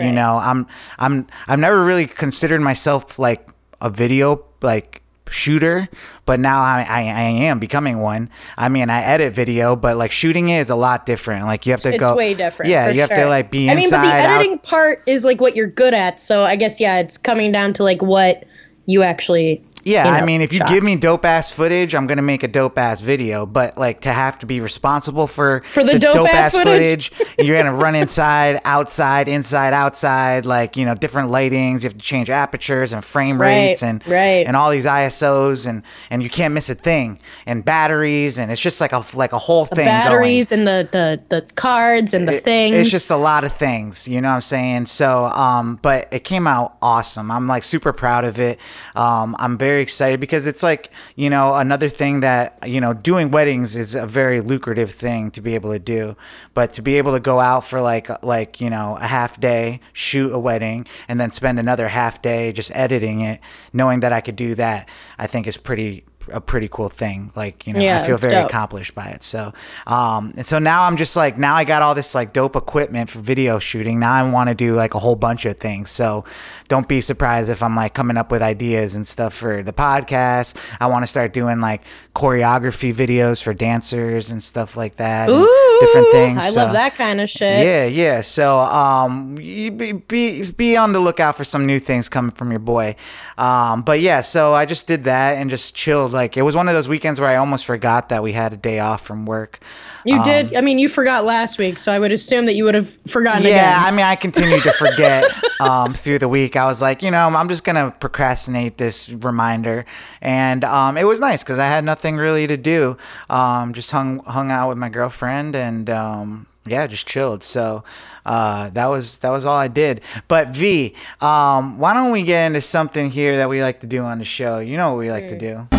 You 0.00 0.12
know, 0.12 0.36
I'm, 0.40 0.68
I'm, 1.00 1.26
I've 1.48 1.58
never 1.58 1.84
really 1.84 2.06
considered 2.06 2.60
myself 2.60 3.18
like 3.18 3.48
a 3.80 3.90
video 3.90 4.44
like 4.62 5.02
shooter, 5.30 5.88
but 6.24 6.40
now 6.40 6.60
I, 6.60 6.86
I, 6.88 7.00
I 7.00 7.22
am 7.48 7.58
becoming 7.58 7.98
one. 7.98 8.30
I 8.56 8.68
mean, 8.68 8.90
I 8.90 9.02
edit 9.02 9.32
video, 9.34 9.76
but 9.76 9.96
like 9.96 10.10
shooting 10.10 10.48
it 10.48 10.58
is 10.58 10.70
a 10.70 10.76
lot 10.76 11.06
different. 11.06 11.44
Like 11.46 11.66
you 11.66 11.72
have 11.72 11.82
to 11.82 11.90
it's 11.94 12.00
go. 12.00 12.16
way 12.16 12.34
different. 12.34 12.70
Yeah, 12.70 12.90
you 12.90 13.00
have 13.00 13.10
to 13.10 13.26
like 13.26 13.50
be 13.50 13.70
I 13.70 13.74
mean, 13.74 13.90
but 13.90 14.02
the 14.02 14.08
out- 14.08 14.38
editing 14.38 14.58
part 14.58 15.02
is 15.06 15.24
like 15.24 15.40
what 15.40 15.56
you're 15.56 15.66
good 15.66 15.94
at. 15.94 16.20
So 16.20 16.44
I 16.44 16.56
guess 16.56 16.80
yeah, 16.80 16.98
it's 16.98 17.18
coming 17.18 17.52
down 17.52 17.72
to 17.74 17.84
like 17.84 18.02
what 18.02 18.44
you 18.86 19.02
actually. 19.02 19.62
Yeah, 19.84 20.04
you 20.04 20.10
I 20.22 20.24
mean, 20.24 20.40
if 20.42 20.52
you 20.52 20.58
shot. 20.58 20.68
give 20.68 20.82
me 20.84 20.96
dope 20.96 21.24
ass 21.24 21.50
footage, 21.50 21.94
I'm 21.94 22.06
gonna 22.06 22.22
make 22.22 22.42
a 22.42 22.48
dope 22.48 22.78
ass 22.78 23.00
video. 23.00 23.46
But 23.46 23.78
like 23.78 24.00
to 24.02 24.12
have 24.12 24.38
to 24.40 24.46
be 24.46 24.60
responsible 24.60 25.26
for 25.26 25.62
For 25.72 25.84
the 25.84 25.98
dope-ass 25.98 26.52
footage? 26.52 27.12
you're 27.38 27.56
gonna 27.56 27.74
run 27.74 27.94
inside, 27.94 28.60
outside, 28.64 29.28
inside, 29.28 29.72
outside. 29.72 30.44
Like 30.46 30.76
you 30.76 30.84
know, 30.84 30.94
different 30.94 31.30
lightings. 31.30 31.82
You 31.82 31.88
have 31.88 31.94
to 31.94 31.98
change 31.98 32.28
apertures 32.30 32.92
and 32.92 33.04
frame 33.04 33.40
Right, 33.40 33.68
rates 33.68 33.82
and 33.82 34.06
right. 34.06 34.46
and 34.46 34.56
all 34.56 34.70
these 34.70 34.86
ISOs 34.86 35.66
and 35.66 35.82
and 36.10 36.22
you 36.22 36.30
can't 36.30 36.54
miss 36.54 36.68
a 36.68 36.74
thing. 36.74 37.18
And 37.46 37.64
batteries 37.64 38.38
and 38.38 38.50
it's 38.52 38.60
just 38.60 38.80
like 38.80 38.92
a 38.92 39.04
like 39.14 39.32
a 39.32 39.38
whole 39.38 39.64
thing. 39.64 39.76
going 39.84 39.86
batteries 39.86 40.52
and 40.52 40.66
the, 40.66 40.88
the 40.92 41.20
the 41.28 41.42
cards 41.54 42.14
and 42.14 42.26
the 42.28 42.34
it- 42.36 42.44
things. 42.44 42.76
It's 42.76 42.90
just 42.90 43.10
a 43.10 43.16
lot 43.16 43.44
of 43.44 43.52
things, 43.52 44.06
you 44.08 44.20
know 44.20 44.28
what 44.28 44.34
I'm 44.34 44.40
saying? 44.40 44.86
So, 44.86 45.24
um, 45.26 45.78
but 45.82 46.08
it 46.12 46.24
came 46.24 46.46
out 46.46 46.76
awesome. 46.82 47.30
I'm 47.30 47.46
like 47.46 47.64
super 47.64 47.92
proud 47.92 48.24
of 48.24 48.38
it. 48.38 48.58
Um, 48.94 49.34
I'm 49.38 49.56
very 49.58 49.77
excited 49.82 50.20
because 50.20 50.46
it's 50.46 50.62
like, 50.62 50.90
you 51.16 51.30
know, 51.30 51.54
another 51.54 51.88
thing 51.88 52.20
that, 52.20 52.58
you 52.68 52.80
know, 52.80 52.94
doing 52.94 53.30
weddings 53.30 53.76
is 53.76 53.94
a 53.94 54.06
very 54.06 54.40
lucrative 54.40 54.92
thing 54.92 55.30
to 55.32 55.40
be 55.40 55.54
able 55.54 55.72
to 55.72 55.78
do. 55.78 56.16
But 56.54 56.72
to 56.74 56.82
be 56.82 56.98
able 56.98 57.12
to 57.12 57.20
go 57.20 57.40
out 57.40 57.64
for 57.64 57.80
like, 57.80 58.08
like, 58.22 58.60
you 58.60 58.70
know, 58.70 58.96
a 59.00 59.06
half 59.06 59.40
day, 59.40 59.80
shoot 59.92 60.32
a 60.32 60.38
wedding, 60.38 60.86
and 61.08 61.20
then 61.20 61.30
spend 61.30 61.58
another 61.58 61.88
half 61.88 62.22
day 62.22 62.52
just 62.52 62.74
editing 62.74 63.20
it, 63.20 63.40
knowing 63.72 64.00
that 64.00 64.12
I 64.12 64.20
could 64.20 64.36
do 64.36 64.54
that, 64.56 64.88
I 65.18 65.26
think 65.26 65.46
is 65.46 65.56
pretty, 65.56 66.04
a 66.32 66.40
pretty 66.40 66.68
cool 66.68 66.88
thing. 66.88 67.32
Like, 67.34 67.66
you 67.66 67.72
know, 67.72 67.80
Yeah, 67.80 68.00
I 68.02 68.06
feel 68.06 68.16
very 68.18 68.34
dope. 68.34 68.48
accomplished 68.50 68.94
by 68.94 69.06
it. 69.08 69.22
So, 69.22 69.52
um, 69.86 70.32
and 70.36 70.46
so 70.46 70.58
now 70.58 70.82
I'm 70.84 70.96
just 70.96 71.16
like, 71.16 71.38
now 71.38 71.54
I 71.54 71.64
got 71.64 71.82
all 71.82 71.94
this 71.94 72.14
like 72.14 72.32
dope 72.32 72.56
equipment 72.56 73.10
for 73.10 73.20
video 73.20 73.58
shooting. 73.58 73.98
Now 74.00 74.12
I 74.12 74.28
want 74.30 74.48
to 74.48 74.54
do 74.54 74.74
like 74.74 74.94
a 74.94 74.98
whole 74.98 75.16
bunch 75.16 75.44
of 75.44 75.56
things. 75.58 75.90
So 75.90 76.24
don't 76.68 76.88
be 76.88 77.00
surprised 77.00 77.50
if 77.50 77.62
I'm 77.62 77.74
like 77.76 77.94
coming 77.94 78.16
up 78.16 78.30
with 78.30 78.42
ideas 78.42 78.94
and 78.94 79.06
stuff 79.06 79.34
for 79.34 79.62
the 79.62 79.72
podcast. 79.72 80.56
I 80.80 80.86
want 80.86 81.02
to 81.02 81.06
start 81.06 81.32
doing 81.32 81.60
like 81.60 81.82
choreography 82.14 82.92
videos 82.92 83.42
for 83.42 83.54
dancers 83.54 84.30
and 84.30 84.42
stuff 84.42 84.76
like 84.76 84.96
that. 84.96 85.28
Ooh, 85.30 85.78
different 85.80 86.10
things. 86.10 86.44
I 86.44 86.50
So- 86.50 86.64
love 86.64 86.72
that 86.72 86.94
kind 86.94 87.20
of 87.20 87.30
shit. 87.30 87.64
yeah, 87.64 87.84
yeah. 87.84 88.20
So, 88.20 88.58
um, 88.58 89.38
you 89.40 89.70
be, 89.70 89.92
be 89.92 90.42
be 90.52 90.76
on 90.76 90.92
the 90.92 91.00
lookout 91.00 91.36
for 91.36 91.44
some 91.44 91.64
new 91.66 91.78
things 91.78 92.08
coming 92.08 92.32
from 92.32 92.50
your 92.50 92.58
boy. 92.60 92.96
Um, 93.36 93.82
but 93.82 94.00
yeah, 94.00 94.20
so 94.20 94.52
I 94.52 94.66
just 94.66 94.86
did 94.88 95.04
that 95.04 95.36
and 95.36 95.48
just 95.48 95.74
chilled. 95.74 96.12
Like 96.18 96.36
it 96.36 96.42
was 96.42 96.56
one 96.56 96.66
of 96.66 96.74
those 96.74 96.88
weekends 96.88 97.20
where 97.20 97.30
I 97.30 97.36
almost 97.36 97.64
forgot 97.64 98.08
that 98.08 98.24
we 98.24 98.32
had 98.32 98.52
a 98.52 98.56
day 98.56 98.80
off 98.80 99.06
from 99.06 99.24
work. 99.24 99.60
You 100.04 100.20
did. 100.24 100.56
I 100.56 100.62
mean, 100.62 100.80
you 100.80 100.88
forgot 100.88 101.24
last 101.24 101.58
week, 101.58 101.78
so 101.78 101.92
I 101.92 102.00
would 102.00 102.10
assume 102.10 102.46
that 102.46 102.54
you 102.54 102.64
would 102.64 102.74
have 102.74 102.92
forgotten 103.06 103.44
Yeah, 103.44 103.50
again. 103.50 103.84
I 103.84 103.90
mean, 103.92 104.04
I 104.04 104.16
continued 104.16 104.64
to 104.64 104.72
forget 104.72 105.24
um, 105.60 105.94
through 105.94 106.18
the 106.18 106.26
week. 106.26 106.56
I 106.56 106.64
was 106.64 106.82
like, 106.82 107.04
you 107.04 107.12
know, 107.12 107.28
I'm 107.28 107.48
just 107.48 107.62
gonna 107.62 107.94
procrastinate 108.00 108.78
this 108.78 109.08
reminder, 109.10 109.86
and 110.20 110.64
um, 110.64 110.96
it 110.96 111.04
was 111.04 111.20
nice 111.20 111.44
because 111.44 111.60
I 111.60 111.66
had 111.66 111.84
nothing 111.84 112.16
really 112.16 112.48
to 112.48 112.56
do. 112.56 112.96
Um, 113.30 113.72
just 113.72 113.92
hung 113.92 114.18
hung 114.24 114.50
out 114.50 114.68
with 114.68 114.78
my 114.78 114.88
girlfriend 114.88 115.54
and. 115.54 115.88
Um, 115.88 116.46
yeah, 116.66 116.86
just 116.86 117.06
chilled. 117.06 117.42
So 117.42 117.82
uh, 118.26 118.68
that 118.70 118.86
was 118.88 119.18
that 119.18 119.30
was 119.30 119.46
all 119.46 119.56
I 119.56 119.68
did. 119.68 120.02
But 120.26 120.50
V, 120.50 120.94
um, 121.22 121.78
why 121.78 121.94
don't 121.94 122.12
we 122.12 122.24
get 122.24 122.46
into 122.46 122.60
something 122.60 123.08
here 123.08 123.38
that 123.38 123.48
we 123.48 123.62
like 123.62 123.80
to 123.80 123.86
do 123.86 124.02
on 124.02 124.18
the 124.18 124.26
show? 124.26 124.58
You 124.58 124.76
know 124.76 124.90
what 124.90 124.98
we 124.98 125.10
like 125.10 125.28
to 125.28 125.38
do. 125.38 125.77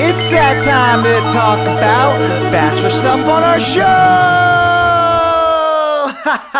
It's 0.00 0.28
that 0.28 0.64
time 0.64 1.02
to 1.04 1.14
talk 1.32 1.60
about 1.60 2.18
bachelor 2.50 2.90
stuff 2.90 3.20
on 3.28 3.42
our 3.42 3.60
show. 3.60 4.41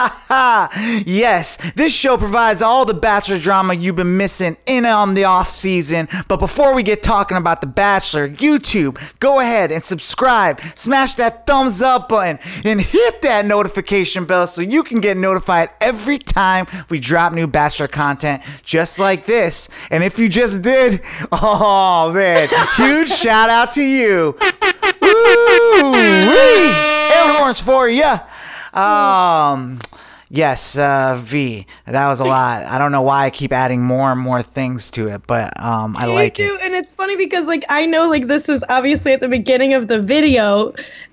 yes, 1.07 1.59
this 1.75 1.95
show 1.95 2.17
provides 2.17 2.63
all 2.63 2.85
the 2.85 2.95
bachelor 2.95 3.39
drama 3.39 3.75
you've 3.75 3.97
been 3.97 4.17
missing 4.17 4.57
in 4.67 4.85
on 4.85 5.15
the 5.15 5.25
off 5.25 5.51
season. 5.51 6.09
But 6.29 6.39
before 6.39 6.75
we 6.75 6.83
get 6.83 7.03
talking 7.03 7.37
about 7.37 7.61
the 7.61 7.67
bachelor, 7.67 8.29
YouTube, 8.29 9.01
go 9.21 9.41
ahead 9.41 9.71
and 9.71 9.83
subscribe, 9.83 10.61
smash 10.75 11.15
that 11.15 11.47
thumbs 11.47 11.83
up 11.83 12.09
button, 12.09 12.39
and 12.65 12.81
hit 12.81 13.23
that 13.23 13.47
notification 13.47 14.25
bell 14.25 14.47
so 14.47 14.63
you 14.63 14.83
can 14.83 15.01
get 15.01 15.17
notified 15.17 15.71
every 15.81 16.19
time 16.19 16.67
we 16.89 16.99
drop 16.99 17.33
new 17.33 17.47
bachelor 17.47 17.89
content 17.89 18.43
just 18.65 18.99
like 18.99 19.27
this. 19.27 19.69
And 19.91 20.03
if 20.03 20.19
you 20.19 20.29
just 20.29 20.63
did, 20.63 21.03
oh 21.33 22.13
man, 22.15 22.49
huge 22.77 23.09
shout 23.23 23.51
out 23.51 23.73
to 23.73 23.85
you. 23.85 24.37
Woo! 25.01 25.95
Air 25.95 27.35
horns 27.35 27.61
for 27.61 27.89
ya. 27.89 28.21
Um, 28.75 29.81
yes, 30.31 30.79
uh, 30.79 31.19
V. 31.23 31.67
That 31.87 32.09
was 32.09 32.21
a 32.21 32.25
lot. 32.37 32.65
I 32.65 32.79
don't 32.79 32.93
know 32.93 33.03
why 33.03 33.27
I 33.27 33.31
keep 33.31 33.53
adding 33.53 33.83
more 33.83 34.11
and 34.11 34.21
more 34.21 34.43
things 34.43 34.91
to 34.93 35.09
it, 35.09 35.27
but 35.27 35.59
um, 35.61 35.97
I 35.97 36.07
like 36.07 36.39
it. 36.39 36.61
and 36.63 36.75
it's 36.75 36.93
funny 36.93 37.17
because 37.17 37.49
like 37.49 37.65
I 37.69 37.87
know 37.87 38.09
like 38.09 38.27
this 38.27 38.49
is 38.49 38.65
obviously 38.69 39.13
at 39.13 39.21
the 39.21 39.29
beginning 39.29 39.75
of 39.75 39.89
the 39.89 40.01
video, 40.01 40.73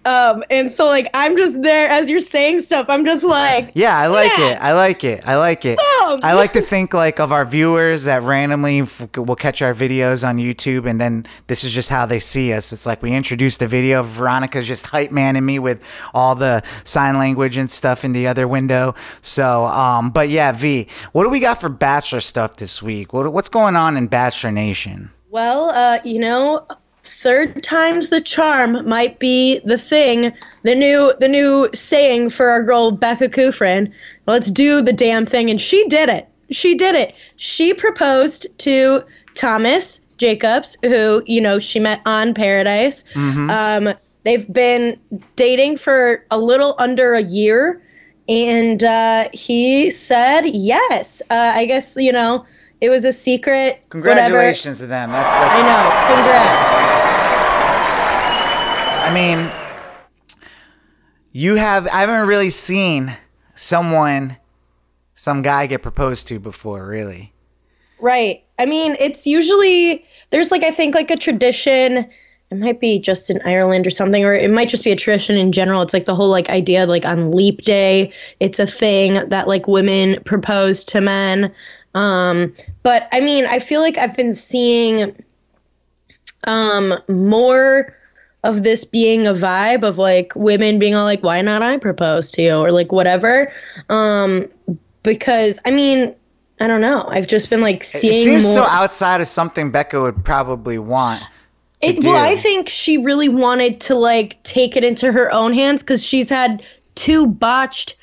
um, 0.09 0.43
and 0.49 0.71
so 0.71 0.87
like 0.87 1.07
I'm 1.13 1.37
just 1.37 1.61
there 1.61 1.87
as 1.87 2.09
you're 2.09 2.19
saying 2.19 2.61
stuff. 2.61 2.87
I'm 2.89 3.05
just 3.05 3.23
like, 3.23 3.71
Yeah, 3.75 3.95
I 3.95 4.07
like 4.07 4.39
it. 4.39 4.57
I 4.59 4.73
like 4.73 5.03
it. 5.03 5.27
I 5.27 5.35
like 5.35 5.65
it. 5.65 5.79
Stop. 5.79 6.21
I 6.23 6.33
like 6.33 6.53
to 6.53 6.61
think 6.61 6.95
like 6.95 7.19
of 7.19 7.31
our 7.31 7.45
viewers 7.45 8.05
that 8.05 8.23
randomly 8.23 8.81
f- 8.81 9.15
will 9.15 9.35
catch 9.35 9.61
our 9.61 9.73
videos 9.73 10.27
on 10.27 10.37
YouTube, 10.37 10.89
and 10.89 10.99
then 10.99 11.27
this 11.45 11.63
is 11.63 11.71
just 11.71 11.89
how 11.89 12.07
they 12.07 12.19
see 12.19 12.51
us. 12.53 12.73
It's 12.73 12.87
like 12.87 13.03
we 13.03 13.13
introduced 13.13 13.59
the 13.59 13.67
video 13.67 13.99
of 13.99 14.07
Veronica's 14.07 14.65
just 14.65 14.87
hype 14.87 15.11
manning 15.11 15.45
me 15.45 15.59
with 15.59 15.83
all 16.13 16.33
the 16.33 16.63
sign 16.83 17.17
language 17.19 17.55
and 17.57 17.69
stuff 17.69 18.03
in 18.03 18.13
the 18.13 18.25
other 18.25 18.47
window. 18.47 18.95
So, 19.21 19.65
um, 19.65 20.09
but 20.09 20.29
yeah, 20.29 20.51
V, 20.53 20.87
what 21.11 21.23
do 21.23 21.29
we 21.29 21.39
got 21.39 21.61
for 21.61 21.69
Bachelor 21.69 22.21
stuff 22.21 22.55
this 22.55 22.81
week? 22.81 23.13
What, 23.13 23.31
what's 23.31 23.49
going 23.49 23.75
on 23.75 23.95
in 23.95 24.07
Bachelor 24.07 24.51
Nation? 24.51 25.11
Well, 25.29 25.69
uh, 25.69 25.99
you 26.03 26.19
know, 26.19 26.65
third 27.09 27.63
time's 27.63 28.09
the 28.09 28.21
charm 28.21 28.87
might 28.87 29.19
be 29.19 29.59
the 29.59 29.77
thing. 29.77 30.33
The 30.63 30.75
new 30.75 31.13
the 31.19 31.27
new 31.27 31.69
saying 31.73 32.29
for 32.29 32.49
our 32.49 32.63
girl 32.63 32.91
Becca 32.91 33.29
Kufrin. 33.29 33.93
Let's 34.25 34.49
do 34.49 34.81
the 34.81 34.93
damn 34.93 35.25
thing, 35.25 35.49
and 35.49 35.59
she 35.59 35.87
did 35.87 36.09
it. 36.09 36.27
She 36.51 36.75
did 36.75 36.95
it. 36.95 37.15
She 37.35 37.73
proposed 37.73 38.47
to 38.59 39.03
Thomas 39.35 40.01
Jacobs, 40.17 40.77
who, 40.83 41.23
you 41.25 41.41
know, 41.41 41.59
she 41.59 41.79
met 41.79 42.01
on 42.05 42.33
Paradise. 42.33 43.03
Um, 43.49 43.95
they've 44.23 44.51
been 44.51 44.99
dating 45.35 45.77
for 45.77 46.25
a 46.29 46.37
little 46.39 46.75
under 46.77 47.13
a 47.13 47.21
year. 47.21 47.81
And 48.27 48.83
uh, 48.83 49.29
he 49.33 49.89
said 49.89 50.41
yes. 50.45 51.23
Uh, 51.29 51.53
I 51.55 51.65
guess, 51.65 51.95
you 51.95 52.11
know, 52.11 52.45
it 52.81 52.89
was 52.89 53.05
a 53.05 53.11
secret. 53.11 53.73
Whatever. 53.73 53.89
Congratulations 53.89 54.79
to 54.79 54.87
them. 54.87 55.11
That's, 55.11 55.35
that's 55.35 55.55
I 55.55 55.61
know. 55.67 55.89
Congrats. 56.15 56.99
I 59.09 59.13
mean, 59.13 59.49
you 61.31 61.55
have. 61.55 61.87
I 61.87 62.01
haven't 62.01 62.27
really 62.27 62.49
seen 62.49 63.15
someone, 63.55 64.37
some 65.15 65.41
guy 65.41 65.67
get 65.67 65.81
proposed 65.81 66.27
to 66.29 66.39
before, 66.39 66.85
really. 66.85 67.33
Right. 67.99 68.43
I 68.57 68.65
mean, 68.65 68.95
it's 68.99 69.25
usually 69.27 70.05
there's 70.29 70.51
like 70.51 70.63
I 70.63 70.71
think 70.71 70.95
like 70.95 71.11
a 71.11 71.17
tradition. 71.17 72.09
It 72.51 72.57
might 72.57 72.79
be 72.79 72.97
just 72.97 73.29
in 73.29 73.39
Ireland 73.45 73.85
or 73.85 73.91
something, 73.91 74.25
or 74.25 74.33
it 74.33 74.49
might 74.49 74.69
just 74.69 74.83
be 74.83 74.91
a 74.91 74.95
tradition 74.95 75.37
in 75.37 75.51
general. 75.51 75.83
It's 75.83 75.93
like 75.93 76.05
the 76.05 76.15
whole 76.15 76.29
like 76.29 76.49
idea 76.49 76.87
like 76.87 77.05
on 77.05 77.31
Leap 77.31 77.61
Day, 77.61 78.11
it's 78.39 78.57
a 78.57 78.65
thing 78.65 79.29
that 79.29 79.47
like 79.47 79.67
women 79.67 80.23
propose 80.23 80.83
to 80.85 80.99
men. 80.99 81.53
Um, 81.95 82.53
but 82.83 83.07
I 83.11 83.21
mean, 83.21 83.45
I 83.45 83.59
feel 83.59 83.81
like 83.81 83.97
I've 83.97 84.15
been 84.15 84.33
seeing 84.33 85.15
um 86.45 86.93
more 87.09 87.95
of 88.43 88.63
this 88.63 88.85
being 88.85 89.27
a 89.27 89.33
vibe 89.33 89.83
of 89.83 89.97
like 89.97 90.33
women 90.35 90.79
being 90.79 90.95
all 90.95 91.03
like, 91.03 91.23
why 91.23 91.41
not 91.41 91.61
I 91.61 91.77
propose 91.77 92.31
to 92.31 92.41
you 92.41 92.55
or 92.55 92.71
like 92.71 92.91
whatever. 92.91 93.51
Um, 93.89 94.47
because 95.03 95.59
I 95.65 95.71
mean, 95.71 96.15
I 96.61 96.67
don't 96.67 96.81
know. 96.81 97.05
I've 97.07 97.27
just 97.27 97.49
been 97.49 97.61
like 97.61 97.81
It 97.81 97.85
seeing 97.85 98.13
seems 98.13 98.43
more. 98.43 98.53
so 98.53 98.63
outside 98.63 99.21
of 99.21 99.27
something 99.27 99.71
Becca 99.71 99.99
would 99.99 100.23
probably 100.23 100.77
want. 100.77 101.23
It, 101.81 102.03
well, 102.03 102.21
I 102.21 102.35
think 102.35 102.67
she 102.67 102.97
really 102.97 103.29
wanted 103.29 103.81
to 103.81 103.95
like 103.95 104.41
take 104.43 104.75
it 104.75 104.83
into 104.83 105.11
her 105.11 105.31
own 105.31 105.53
hands 105.53 105.81
because 105.81 106.05
she's 106.05 106.29
had 106.29 106.61
two 106.95 107.25
botched 107.27 107.95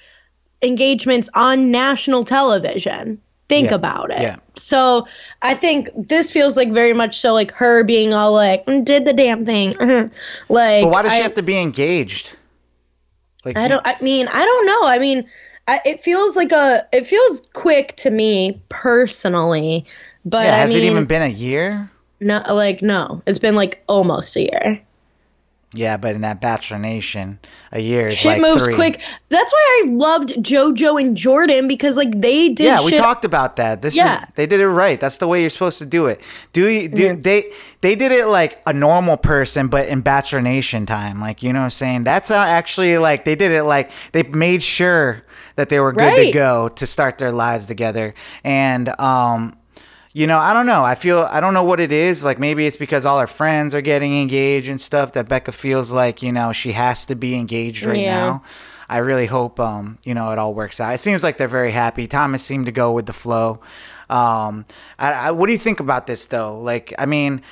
engagements 0.63 1.29
on 1.35 1.71
national 1.71 2.25
television. 2.25 3.21
Think 3.49 3.69
Yeah, 3.71 3.77
about 3.77 4.11
it. 4.11 4.21
yeah. 4.23 4.37
So 4.57 5.07
I 5.41 5.55
think 5.55 5.89
this 5.97 6.33
feels 6.33 6.57
like 6.57 6.73
very 6.73 6.93
much 6.93 7.19
so 7.21 7.33
like 7.33 7.53
her 7.53 7.85
being 7.85 8.13
all 8.13 8.33
like 8.33 8.67
"Mm, 8.67 8.85
did 8.85 9.05
the 9.05 9.13
damn 9.13 9.47
thing. 9.47 9.71
like 10.49 10.83
But 10.83 10.91
why 10.91 11.03
does 11.03 11.13
she 11.13 11.21
I- 11.21 11.23
have 11.23 11.35
to 11.35 11.43
be 11.43 11.57
engaged? 11.59 12.37
Like 13.45 13.57
I 13.57 13.69
don't. 13.69 13.87
I 13.87 13.97
mean, 14.01 14.27
I 14.27 14.45
don't 14.45 14.67
know. 14.67 14.83
I 14.85 14.99
mean, 14.99 15.29
I, 15.69 15.81
it 15.85 16.03
feels 16.03 16.35
like 16.35 16.51
a. 16.51 16.89
It 16.93 17.07
feels 17.07 17.47
quick 17.53 17.95
to 17.99 18.11
me 18.11 18.61
personally, 18.69 19.87
but 20.25 20.45
Yeah, 20.47 20.55
I 20.55 20.59
has 20.59 20.71
mean, 20.75 20.83
it 20.83 20.87
even 20.91 21.05
been 21.05 21.23
a 21.23 21.29
year? 21.29 21.89
no, 22.19 22.43
like 22.49 22.83
no, 22.83 23.23
it's 23.27 23.39
been 23.39 23.55
like 23.55 23.85
almost 23.87 24.35
a 24.35 24.41
year. 24.43 24.81
Yeah, 25.77 25.97
but 25.97 26.15
in 26.15 26.23
that 26.23 26.41
Bachelor 26.41 26.79
Nation, 26.79 27.39
a 27.73 27.81
year 27.81 28.07
is 28.09 28.17
Shit 28.17 28.39
like 28.39 28.41
moves 28.41 28.65
three. 28.65 28.75
quick. 28.75 29.01
That's 29.29 29.53
why 29.53 29.83
I 29.85 29.89
loved 29.91 30.31
JoJo 30.31 31.01
and 31.01 31.17
Jordan 31.17 31.69
because 31.69 31.97
like 31.97 32.21
they 32.21 32.49
did. 32.49 32.65
Yeah, 32.65 32.85
we 32.85 32.93
talked 32.93 33.25
about 33.25 33.57
that. 33.57 33.83
This 33.83 33.95
Yeah. 33.97 34.23
is 34.23 34.29
they 34.35 34.47
did 34.47 34.61
it 34.61 34.69
right. 34.69 34.99
That's 34.99 35.19
the 35.19 35.29
way 35.29 35.41
you're 35.41 35.51
supposed 35.51 35.79
to 35.81 35.87
do 35.87 36.07
it. 36.07 36.21
Do 36.53 36.69
you 36.69 36.89
do 36.89 37.11
Mm-hmm. 37.11 37.21
they 37.21 37.53
they 37.83 37.95
did 37.95 38.11
it 38.13 38.27
like 38.27 38.61
a 38.67 38.73
normal 38.73 39.17
person 39.17 39.69
but 39.69 39.87
in 39.89 40.01
Bachelor 40.01 40.43
Nation 40.43 40.87
time. 40.87 41.21
Like, 41.21 41.43
you 41.43 41.53
know 41.53 41.61
what 41.61 41.65
I'm 41.67 41.71
saying? 41.71 42.05
That's 42.05 42.31
how 42.31 42.43
actually 42.43 42.97
like 42.99 43.25
they 43.25 43.35
did 43.37 43.53
it 43.53 43.65
like 43.65 43.91
they 44.13 44.23
made 44.25 44.63
sure 44.63 45.23
that 45.57 45.69
they 45.69 45.81
were 45.81 45.93
good 45.93 46.17
to 46.17 46.31
go 46.33 46.69
to 46.69 46.87
start 46.87 47.19
their 47.19 47.33
lives 47.33 47.67
together. 47.67 48.15
And 48.45 48.89
um 49.01 49.57
you 50.17 50.27
know, 50.27 50.39
I 50.39 50.55
don't 50.55 50.65
know. 50.65 50.83
I 50.83 50.95
feel 50.95 51.29
I 51.31 51.41
don't 51.41 51.53
know 51.53 51.63
what 51.65 51.79
it 51.79 51.93
is. 51.93 52.25
Like 52.25 52.39
maybe 52.39 52.67
it's 52.67 52.79
because 52.79 53.05
all 53.05 53.21
her 53.21 53.27
friends 53.27 53.75
are 53.75 53.83
getting 53.83 54.19
engaged 54.19 54.67
and 54.67 54.81
stuff 54.81 55.13
that 55.13 55.29
Becca 55.29 55.53
feels 55.53 55.93
like, 55.93 56.23
you 56.23 56.33
know, 56.33 56.53
she 56.55 56.73
has 56.73 57.05
to 57.07 57.15
be 57.15 57.35
engaged 57.37 57.85
right 57.85 57.99
Yeah. 57.99 58.19
now. 58.19 58.43
I 58.89 58.97
really 58.99 59.27
hope 59.27 59.61
um, 59.61 59.99
you 60.07 60.15
know, 60.15 60.31
it 60.31 60.39
all 60.39 60.55
works 60.55 60.81
out. 60.81 60.95
It 60.95 61.01
seems 61.01 61.23
like 61.23 61.37
they're 61.37 61.49
very 61.49 61.73
happy. 61.73 62.07
Thomas 62.07 62.43
seemed 62.43 62.65
to 62.65 62.73
go 62.73 62.93
with 62.93 63.05
the 63.05 63.13
flow. 63.13 63.61
Um 64.09 64.65
I, 64.99 65.13
I, 65.13 65.31
what 65.33 65.49
do 65.49 65.53
you 65.53 65.59
think 65.59 65.81
about 65.81 66.07
this 66.07 66.25
though? 66.25 66.59
Like, 66.61 66.95
I 66.99 67.05
mean, 67.05 67.43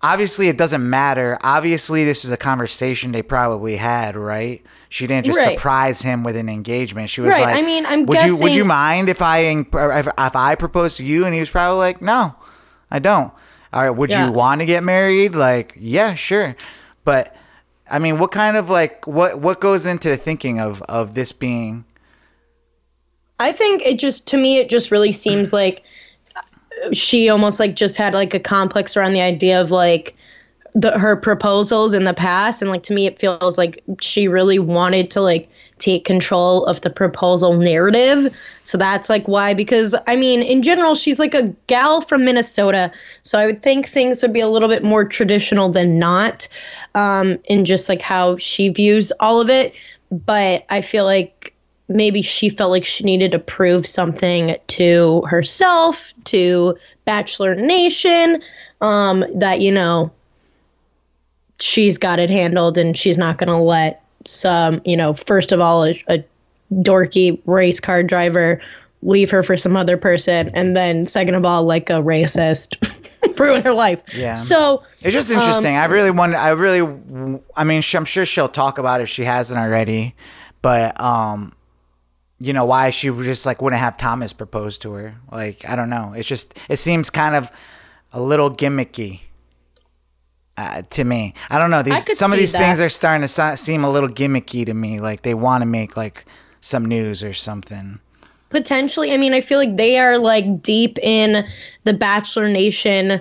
obviously 0.00 0.46
it 0.46 0.56
doesn't 0.56 0.88
matter. 0.88 1.38
Obviously 1.42 2.04
this 2.04 2.24
is 2.24 2.30
a 2.30 2.36
conversation 2.36 3.10
they 3.10 3.22
probably 3.22 3.78
had, 3.78 4.14
right? 4.14 4.62
She 4.92 5.06
didn't 5.06 5.24
just 5.24 5.38
Right. 5.38 5.56
surprise 5.56 6.02
him 6.02 6.22
with 6.22 6.36
an 6.36 6.50
engagement. 6.50 7.08
She 7.08 7.22
was 7.22 7.30
Right, 7.32 7.40
like, 7.44 7.56
I 7.56 7.62
mean, 7.62 7.86
I'm 7.86 8.04
would 8.04 8.20
you 8.20 8.38
would 8.40 8.54
you 8.54 8.66
mind 8.66 9.08
if 9.08 9.22
I 9.22 9.38
if, 9.38 9.66
if 10.06 10.36
I 10.36 10.54
proposed 10.54 10.98
to 10.98 11.04
you? 11.04 11.24
And 11.24 11.32
he 11.32 11.40
was 11.40 11.48
probably 11.48 11.78
like, 11.78 12.02
no, 12.02 12.34
I 12.90 12.98
don't. 12.98 13.32
All 13.72 13.80
right, 13.82 13.88
would 13.90 14.10
Yeah. 14.10 14.26
you 14.26 14.32
want 14.32 14.60
to 14.60 14.66
get 14.66 14.84
married? 14.84 15.34
Like, 15.34 15.72
yeah, 15.80 16.14
sure. 16.14 16.54
But 17.04 17.34
I 17.90 17.98
mean, 18.00 18.18
what 18.18 18.32
kind 18.32 18.54
of 18.58 18.68
like 18.68 19.06
what 19.06 19.38
what 19.40 19.62
goes 19.62 19.86
into 19.86 20.10
the 20.10 20.18
thinking 20.18 20.60
of 20.60 20.82
of 20.82 21.14
this 21.14 21.32
being? 21.32 21.86
I 23.40 23.52
think 23.52 23.80
it 23.86 23.98
just 23.98 24.26
to 24.28 24.36
me 24.36 24.58
it 24.58 24.68
just 24.68 24.90
really 24.90 25.12
seems 25.12 25.54
like 25.54 25.84
uh, 26.36 26.92
she 26.92 27.30
almost 27.30 27.58
like 27.58 27.74
just 27.76 27.96
had 27.96 28.12
like 28.12 28.34
a 28.34 28.40
complex 28.40 28.94
around 28.96 29.14
the 29.14 29.22
idea 29.22 29.58
of 29.60 29.70
like 29.70 30.14
the 30.74 30.98
her 30.98 31.16
proposals 31.16 31.92
in 31.92 32.04
the 32.04 32.14
past 32.14 32.62
and 32.62 32.70
like 32.70 32.84
to 32.84 32.94
me 32.94 33.06
it 33.06 33.18
feels 33.18 33.58
like 33.58 33.82
she 34.00 34.28
really 34.28 34.58
wanted 34.58 35.10
to 35.10 35.20
like 35.20 35.50
take 35.78 36.04
control 36.04 36.64
of 36.64 36.80
the 36.80 36.90
proposal 36.90 37.54
narrative. 37.56 38.32
So 38.62 38.78
that's 38.78 39.10
like 39.10 39.26
why 39.26 39.54
because 39.54 39.94
i 40.06 40.16
mean 40.16 40.42
in 40.42 40.62
general 40.62 40.94
she's 40.94 41.18
like 41.18 41.34
a 41.34 41.54
gal 41.66 42.00
from 42.00 42.24
minnesota 42.24 42.92
so 43.22 43.38
i 43.38 43.46
would 43.46 43.62
think 43.62 43.88
things 43.88 44.22
would 44.22 44.32
be 44.32 44.40
a 44.40 44.48
little 44.48 44.68
bit 44.68 44.82
more 44.82 45.04
traditional 45.04 45.70
than 45.70 45.98
not 45.98 46.48
um 46.94 47.38
in 47.44 47.64
just 47.64 47.88
like 47.88 48.00
how 48.00 48.36
she 48.36 48.68
views 48.68 49.12
all 49.20 49.40
of 49.40 49.50
it. 49.50 49.74
But 50.10 50.64
i 50.70 50.80
feel 50.80 51.04
like 51.04 51.52
maybe 51.88 52.22
she 52.22 52.48
felt 52.48 52.70
like 52.70 52.84
she 52.84 53.04
needed 53.04 53.32
to 53.32 53.38
prove 53.38 53.86
something 53.86 54.56
to 54.66 55.22
herself, 55.22 56.14
to 56.24 56.76
Bachelor 57.04 57.54
Nation, 57.54 58.42
um, 58.80 59.24
that, 59.34 59.60
you 59.60 59.72
know, 59.72 60.10
she's 61.62 61.98
got 61.98 62.18
it 62.18 62.30
handled 62.30 62.76
and 62.76 62.96
she's 62.96 63.16
not 63.18 63.38
going 63.38 63.48
to 63.48 63.56
let 63.56 64.02
some, 64.24 64.80
you 64.84 64.96
know, 64.96 65.14
first 65.14 65.52
of 65.52 65.60
all, 65.60 65.84
a, 65.84 66.02
a 66.08 66.24
dorky 66.72 67.40
race 67.46 67.80
car 67.80 68.02
driver 68.02 68.60
leave 69.02 69.30
her 69.30 69.42
for 69.42 69.56
some 69.56 69.76
other 69.76 69.96
person. 69.96 70.50
And 70.54 70.76
then, 70.76 71.06
second 71.06 71.34
of 71.34 71.44
all, 71.44 71.64
like 71.64 71.90
a 71.90 71.94
racist 71.94 72.76
ruin 73.38 73.62
her 73.62 73.72
life. 73.72 74.02
Yeah. 74.14 74.34
So, 74.36 74.82
It's 75.00 75.12
just 75.12 75.30
Um, 75.30 75.38
interesting. 75.38 75.76
I 75.76 75.86
really 75.86 76.10
wonder. 76.10 76.36
I 76.36 76.50
really. 76.50 76.80
I 77.56 77.64
mean, 77.64 77.82
I'm 77.94 78.04
sure 78.04 78.24
she'll 78.26 78.48
talk 78.48 78.78
about 78.78 79.00
it 79.00 79.04
if 79.04 79.08
she 79.08 79.24
hasn't 79.24 79.58
already. 79.58 80.14
But 80.62 81.00
um, 81.00 81.52
you 82.38 82.52
know 82.52 82.64
why 82.64 82.90
she 82.90 83.08
just 83.08 83.44
like 83.46 83.60
wouldn't 83.60 83.80
have 83.80 83.98
Thomas 83.98 84.32
propose 84.32 84.78
to 84.78 84.92
her? 84.92 85.14
Like 85.30 85.68
I 85.68 85.74
don't 85.74 85.90
know. 85.90 86.12
It's 86.16 86.28
just 86.28 86.56
it 86.68 86.78
seems 86.78 87.10
kind 87.10 87.34
of 87.34 87.50
a 88.12 88.20
little 88.22 88.50
gimmicky. 88.50 89.20
Uh, 90.62 90.82
to 90.90 91.04
me, 91.04 91.34
I 91.50 91.58
don't 91.58 91.70
know. 91.70 91.82
These 91.82 92.16
some 92.18 92.32
of 92.32 92.38
these 92.38 92.52
things 92.52 92.80
are 92.80 92.88
starting 92.88 93.22
to 93.22 93.28
so- 93.28 93.54
seem 93.56 93.82
a 93.84 93.90
little 93.90 94.08
gimmicky 94.08 94.64
to 94.66 94.74
me. 94.74 95.00
Like 95.00 95.22
they 95.22 95.34
want 95.34 95.62
to 95.62 95.66
make 95.66 95.96
like 95.96 96.24
some 96.60 96.86
news 96.86 97.22
or 97.24 97.32
something. 97.34 97.98
potentially 98.50 99.12
i 99.12 99.16
mean 99.16 99.32
i 99.34 99.40
feel 99.40 99.58
like 99.58 99.76
they 99.76 99.98
are 99.98 100.18
like 100.18 100.62
deep 100.62 100.98
in 101.02 101.42
the 101.84 101.92
bachelor 101.94 102.48
nation 102.48 103.20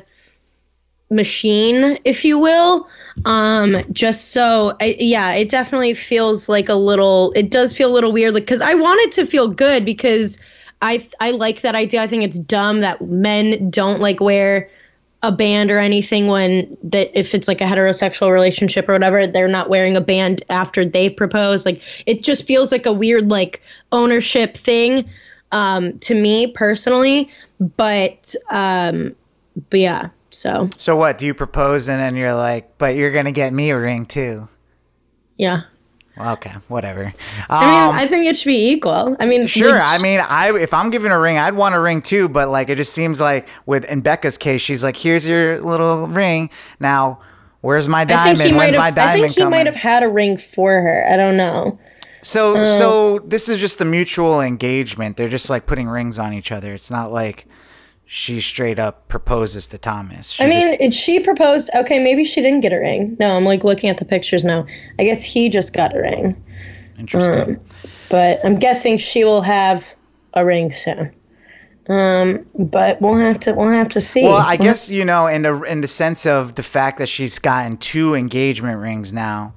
machine 1.10 1.98
if 2.06 2.24
you 2.24 2.38
will 2.38 2.88
um 3.26 3.76
just 3.92 4.32
so 4.32 4.76
I, 4.80 4.96
yeah 5.00 5.34
it 5.34 5.50
definitely 5.50 5.94
feels 5.94 6.48
like 6.48 6.70
a 6.70 6.76
little 6.76 7.34
it 7.36 7.50
does 7.50 7.74
feel 7.74 7.90
a 7.92 7.94
little 7.94 8.14
weird 8.14 8.34
like 8.34 8.44
because 8.44 8.62
i 8.62 8.76
want 8.76 9.00
it 9.02 9.12
to 9.14 9.26
feel 9.26 9.48
good 9.50 9.84
because 9.84 10.40
i 10.82 11.06
i 11.20 11.32
like 11.32 11.62
that 11.62 11.76
idea 11.76 12.02
i 12.02 12.08
think 12.08 12.24
it's 12.24 12.40
dumb 12.40 12.82
that 12.82 13.02
men 13.02 13.70
don't 13.70 14.00
like 14.00 14.22
wear 14.22 14.70
a 15.24 15.32
band 15.32 15.70
or 15.70 15.78
anything 15.78 16.28
when 16.28 16.76
that 16.84 17.18
if 17.18 17.36
it's 17.36 17.48
like 17.48 17.62
a 17.62 17.66
heterosexual 17.66 18.32
relationship 18.32 18.90
or 18.90 18.94
whatever 18.94 19.28
they're 19.28 19.48
not 19.48 19.70
wearing 19.70 19.96
a 19.96 20.02
band 20.02 20.42
after 20.50 20.84
they 20.84 21.10
propose 21.10 21.66
like 21.66 21.82
it 22.08 22.24
just 22.24 22.48
feels 22.48 22.72
like 22.72 22.86
a 22.88 22.94
weird 22.94 23.30
like 23.30 23.62
ownership 23.92 24.58
thing 24.58 25.08
um 25.52 25.98
to 26.00 26.16
me 26.16 26.52
personally 26.54 27.30
but 27.78 28.34
um 28.50 29.16
but 29.70 29.80
yeah 29.80 30.10
so 30.34 30.70
So 30.78 30.96
what? 30.96 31.18
Do 31.18 31.26
you 31.26 31.34
propose 31.34 31.90
and 31.90 32.00
then 32.00 32.16
you're 32.16 32.34
like, 32.34 32.78
but 32.78 32.96
you're 32.96 33.12
gonna 33.12 33.34
get 33.34 33.52
me 33.52 33.70
a 33.70 33.78
ring 33.78 34.06
too? 34.06 34.48
yeah 35.38 35.64
okay, 36.34 36.52
whatever. 36.68 37.14
i 37.50 37.66
mean 37.66 37.90
Um, 37.90 37.96
i 37.96 38.08
think 38.08 38.26
it 38.28 38.38
should 38.38 38.48
be 38.48 38.72
equal 38.72 39.16
i 39.20 39.26
mean 39.26 39.48
Sure. 39.48 39.78
like, 39.80 40.00
I 40.00 40.02
mean, 40.02 40.20
I 40.20 40.52
if 40.58 40.74
I'm 40.74 40.90
giving 40.90 41.12
a 41.12 41.20
ring, 41.20 41.38
I'd 41.38 41.56
want 41.56 41.76
a 41.76 41.80
ring 41.80 42.02
too. 42.02 42.30
But 42.30 42.50
like, 42.50 42.70
it 42.70 42.76
just 42.76 42.94
seems 42.94 43.20
like 43.20 43.48
with 43.66 43.84
in 43.86 44.02
Becca's 44.02 44.38
case, 44.38 44.62
she's 44.62 44.84
like, 44.84 44.96
"Here's 44.98 45.28
your 45.28 45.60
little 45.62 46.08
ring. 46.08 46.50
Now, 46.80 47.20
where's 47.62 47.88
my 47.90 48.06
diamond? 48.06 48.56
When's 48.58 48.78
my 48.78 48.92
diamond 48.92 49.00
I 49.00 49.14
think 49.28 49.36
he 49.36 49.42
coming?" 49.42 49.52
might 49.52 49.66
have 49.66 49.76
had 49.76 50.04
a 50.04 50.10
ring 50.10 50.38
for 50.38 50.72
her. 50.72 51.06
I 51.12 51.18
don't 51.18 51.38
know. 51.38 51.80
So 52.22 52.56
Uh. 52.58 52.66
so 52.78 53.20
this 53.20 53.50
is 53.50 53.58
just 53.58 53.82
a 53.82 53.86
mutual 53.86 54.42
engagement. 54.42 55.18
They're 55.18 55.30
just 55.30 55.50
like 55.50 55.66
putting 55.66 55.88
rings 55.88 56.20
on 56.20 56.34
each 56.34 56.52
other. 56.52 56.74
It's 56.74 56.92
not 56.92 57.12
like 57.12 57.48
she 58.14 58.42
straight 58.42 58.78
up 58.78 59.08
proposes 59.08 59.68
to 59.68 59.78
Thomas. 59.78 60.32
She 60.32 60.44
I 60.44 60.48
mean, 60.48 60.78
just- 60.82 61.00
she 61.00 61.22
proposed. 61.22 61.70
Okay, 61.74 62.04
maybe 62.04 62.26
she 62.26 62.42
didn't 62.42 62.60
get 62.60 62.74
a 62.74 62.78
ring. 62.78 63.16
No, 63.22 63.30
I'm 63.30 63.46
like 63.46 63.64
looking 63.64 63.90
at 63.90 64.00
the 64.00 64.04
pictures 64.04 64.44
now. 64.44 64.66
I 65.00 65.06
guess 65.06 65.24
he 65.24 65.48
just 65.48 65.74
got 65.74 65.96
a 65.96 66.02
ring, 66.02 66.44
interesting. 67.00 67.62
but 68.10 68.42
I'm 68.44 68.60
guessing 68.60 68.98
she 68.98 69.24
will 69.24 69.42
have 69.42 69.96
a 70.34 70.46
ring 70.46 70.74
soon. 70.74 71.16
Um, 71.88 72.46
but 72.54 73.02
we'll 73.02 73.16
have 73.16 73.40
to 73.42 73.54
we'll 73.54 73.70
have 73.70 73.88
to 73.90 74.02
see. 74.02 74.24
Well, 74.24 74.36
I 74.46 74.58
guess 74.58 74.92
you 74.92 75.06
know, 75.06 75.28
in 75.28 75.44
the 75.44 75.62
in 75.64 75.80
the 75.80 75.88
sense 75.88 76.26
of 76.26 76.56
the 76.56 76.64
fact 76.64 76.98
that 77.00 77.08
she's 77.08 77.40
gotten 77.40 77.78
two 77.78 78.14
engagement 78.14 78.80
rings 78.82 79.14
now, 79.14 79.54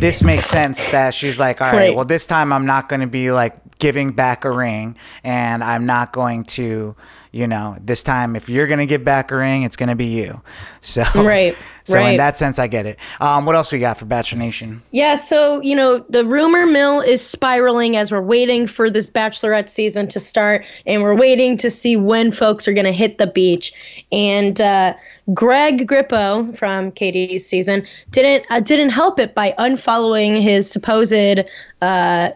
this 0.00 0.24
makes 0.24 0.46
sense 0.46 0.88
that 0.88 1.14
she's 1.14 1.38
like, 1.38 1.62
all 1.62 1.70
right, 1.70 1.76
Right. 1.78 1.94
well, 1.94 2.04
this 2.04 2.26
time 2.26 2.52
I'm 2.52 2.66
not 2.66 2.88
going 2.88 3.00
to 3.00 3.06
be 3.06 3.30
like 3.30 3.54
giving 3.82 4.12
back 4.12 4.44
a 4.44 4.50
ring, 4.50 4.96
and 5.24 5.64
I'm 5.64 5.86
not 5.86 6.12
going 6.12 6.44
to, 6.44 6.94
you 7.32 7.48
know, 7.48 7.76
this 7.80 8.04
time 8.04 8.36
if 8.36 8.48
you're 8.48 8.68
going 8.68 8.78
to 8.78 8.86
give 8.86 9.04
back 9.04 9.32
a 9.32 9.36
ring, 9.36 9.64
it's 9.64 9.74
going 9.74 9.88
to 9.88 9.96
be 9.96 10.06
you. 10.06 10.40
So 10.80 11.02
Right, 11.16 11.56
So 11.84 11.98
in 11.98 12.16
that 12.18 12.36
sense, 12.36 12.60
I 12.60 12.68
get 12.68 12.86
it. 12.86 12.98
Um, 13.20 13.44
what 13.44 13.56
else 13.56 13.72
we 13.72 13.80
got 13.80 13.98
for 13.98 14.04
Bachelor 14.04 14.38
Nation? 14.38 14.82
Yeah, 14.92 15.16
so 15.16 15.60
you 15.62 15.74
know 15.74 15.98
the 16.08 16.24
rumor 16.24 16.64
mill 16.64 17.00
is 17.00 17.26
spiraling 17.26 17.96
as 17.96 18.12
we're 18.12 18.22
waiting 18.22 18.66
for 18.66 18.88
this 18.90 19.06
bachelorette 19.06 19.68
season 19.68 20.06
to 20.08 20.20
start, 20.20 20.64
and 20.86 21.02
we're 21.02 21.16
waiting 21.16 21.56
to 21.58 21.70
see 21.70 21.96
when 21.96 22.30
folks 22.30 22.68
are 22.68 22.72
going 22.72 22.86
to 22.86 22.92
hit 22.92 23.18
the 23.18 23.26
beach. 23.26 23.72
And 24.12 24.60
uh, 24.60 24.94
Greg 25.34 25.88
Grippo 25.88 26.56
from 26.56 26.92
Katie's 26.92 27.46
season 27.46 27.84
didn't 28.10 28.46
uh, 28.50 28.60
didn't 28.60 28.90
help 28.90 29.18
it 29.18 29.34
by 29.34 29.52
unfollowing 29.58 30.40
his 30.40 30.70
supposed 30.70 31.44
uh, 31.80 32.30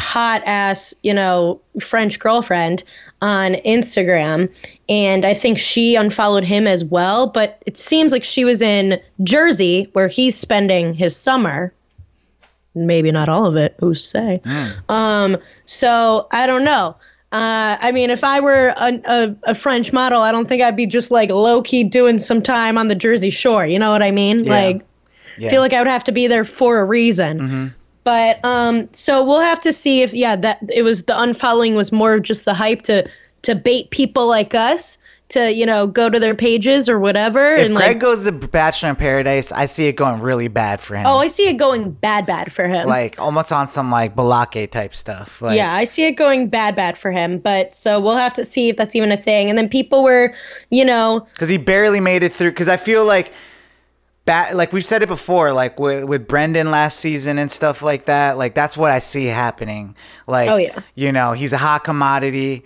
hot 0.00 0.42
ass 0.46 0.94
you 1.02 1.14
know 1.14 1.60
French 1.80 2.18
girlfriend 2.18 2.82
on 3.22 3.52
Instagram, 3.54 4.52
and 4.88 5.24
I 5.26 5.34
think 5.34 5.58
she 5.58 5.94
unfollowed 5.96 6.44
him 6.44 6.66
as 6.66 6.84
well. 6.84 7.28
But 7.28 7.62
it 7.66 7.76
seems 7.78 8.12
like 8.12 8.24
she 8.24 8.44
was 8.44 8.62
in 8.62 9.00
Jersey 9.22 9.88
where 9.92 10.08
he's 10.08 10.36
spending 10.36 10.94
his 10.94 11.16
summer 11.16 11.72
maybe 12.74 13.10
not 13.10 13.28
all 13.28 13.46
of 13.46 13.56
it. 13.56 13.74
Who's 13.80 14.02
say? 14.04 14.40
Um, 14.88 15.38
so 15.64 16.28
I 16.30 16.46
don't 16.46 16.64
know. 16.64 16.96
Uh, 17.32 17.76
I 17.80 17.92
mean, 17.92 18.10
if 18.10 18.22
I 18.24 18.40
were 18.40 18.72
a, 18.76 19.00
a, 19.04 19.36
a 19.42 19.54
French 19.54 19.92
model, 19.92 20.22
I 20.22 20.32
don't 20.32 20.48
think 20.48 20.62
I'd 20.62 20.76
be 20.76 20.86
just 20.86 21.10
like 21.10 21.30
low 21.30 21.62
key 21.62 21.84
doing 21.84 22.18
some 22.18 22.42
time 22.42 22.78
on 22.78 22.88
the 22.88 22.94
Jersey 22.94 23.30
Shore. 23.30 23.66
You 23.66 23.78
know 23.78 23.90
what 23.90 24.02
I 24.02 24.12
mean? 24.12 24.44
Yeah. 24.44 24.52
Like, 24.52 24.84
Yeah. 25.36 25.50
feel 25.50 25.60
like 25.60 25.72
I 25.72 25.80
would 25.80 25.90
have 25.90 26.04
to 26.04 26.12
be 26.12 26.26
there 26.28 26.44
for 26.44 26.78
a 26.78 26.84
reason. 26.84 27.74
But 28.10 28.44
um, 28.44 28.88
so 28.92 29.24
we'll 29.24 29.38
have 29.38 29.60
to 29.60 29.72
see 29.72 30.02
if 30.02 30.12
yeah 30.12 30.34
that 30.34 30.58
it 30.68 30.82
was 30.82 31.04
the 31.04 31.12
unfollowing 31.12 31.76
was 31.76 31.92
more 31.92 32.14
of 32.14 32.24
just 32.24 32.44
the 32.44 32.54
hype 32.54 32.82
to 32.82 33.08
to 33.42 33.54
bait 33.54 33.90
people 33.90 34.26
like 34.26 34.52
us 34.52 34.98
to 35.28 35.54
you 35.54 35.64
know 35.64 35.86
go 35.86 36.10
to 36.10 36.18
their 36.18 36.34
pages 36.34 36.88
or 36.88 36.98
whatever 36.98 37.54
if 37.54 37.66
and 37.66 37.76
Greg 37.76 37.88
like 37.88 37.98
goes 38.00 38.24
to 38.24 38.32
Bachelor 38.32 38.88
in 38.88 38.96
Paradise, 38.96 39.52
I 39.52 39.66
see 39.66 39.86
it 39.86 39.92
going 39.92 40.20
really 40.20 40.48
bad 40.48 40.80
for 40.80 40.96
him. 40.96 41.06
oh 41.06 41.18
I 41.18 41.28
see 41.28 41.46
it 41.46 41.56
going 41.56 41.92
bad 41.92 42.26
bad 42.26 42.52
for 42.52 42.66
him. 42.66 42.88
like 42.88 43.16
almost 43.20 43.52
on 43.52 43.70
some 43.70 43.92
like 43.92 44.16
Balake 44.16 44.72
type 44.72 44.92
stuff. 44.92 45.40
Like, 45.40 45.56
yeah, 45.56 45.72
I 45.72 45.84
see 45.84 46.04
it 46.04 46.14
going 46.14 46.48
bad, 46.48 46.74
bad 46.74 46.98
for 46.98 47.12
him. 47.12 47.38
But 47.38 47.76
so 47.76 48.00
we'll 48.00 48.16
have 48.16 48.34
to 48.34 48.42
see 48.42 48.70
if 48.70 48.76
that's 48.76 48.96
even 48.96 49.12
a 49.12 49.16
thing. 49.16 49.48
And 49.48 49.56
then 49.56 49.68
people 49.68 50.02
were, 50.02 50.34
you 50.70 50.84
know, 50.84 51.28
because 51.32 51.48
he 51.48 51.58
barely 51.58 52.00
made 52.00 52.24
it 52.24 52.32
through. 52.32 52.50
Because 52.50 52.68
I 52.68 52.76
feel 52.76 53.04
like, 53.04 53.32
bat, 54.30 54.56
like 54.56 54.72
we've 54.72 54.84
said 54.84 55.02
it 55.02 55.08
before, 55.08 55.52
like 55.52 55.78
with 55.80 56.04
with 56.04 56.26
Brendan 56.28 56.70
last 56.70 57.00
season 57.00 57.36
and 57.38 57.50
stuff 57.50 57.82
like 57.82 58.04
that. 58.06 58.38
Like 58.38 58.54
that's 58.54 58.76
what 58.76 58.90
I 58.92 59.00
see 59.00 59.26
happening. 59.26 59.96
Like, 60.26 60.48
Oh, 60.50 60.56
yeah. 60.56 60.78
you 60.94 61.10
know, 61.12 61.32
he's 61.32 61.52
a 61.52 61.58
hot 61.58 61.84
commodity. 61.84 62.64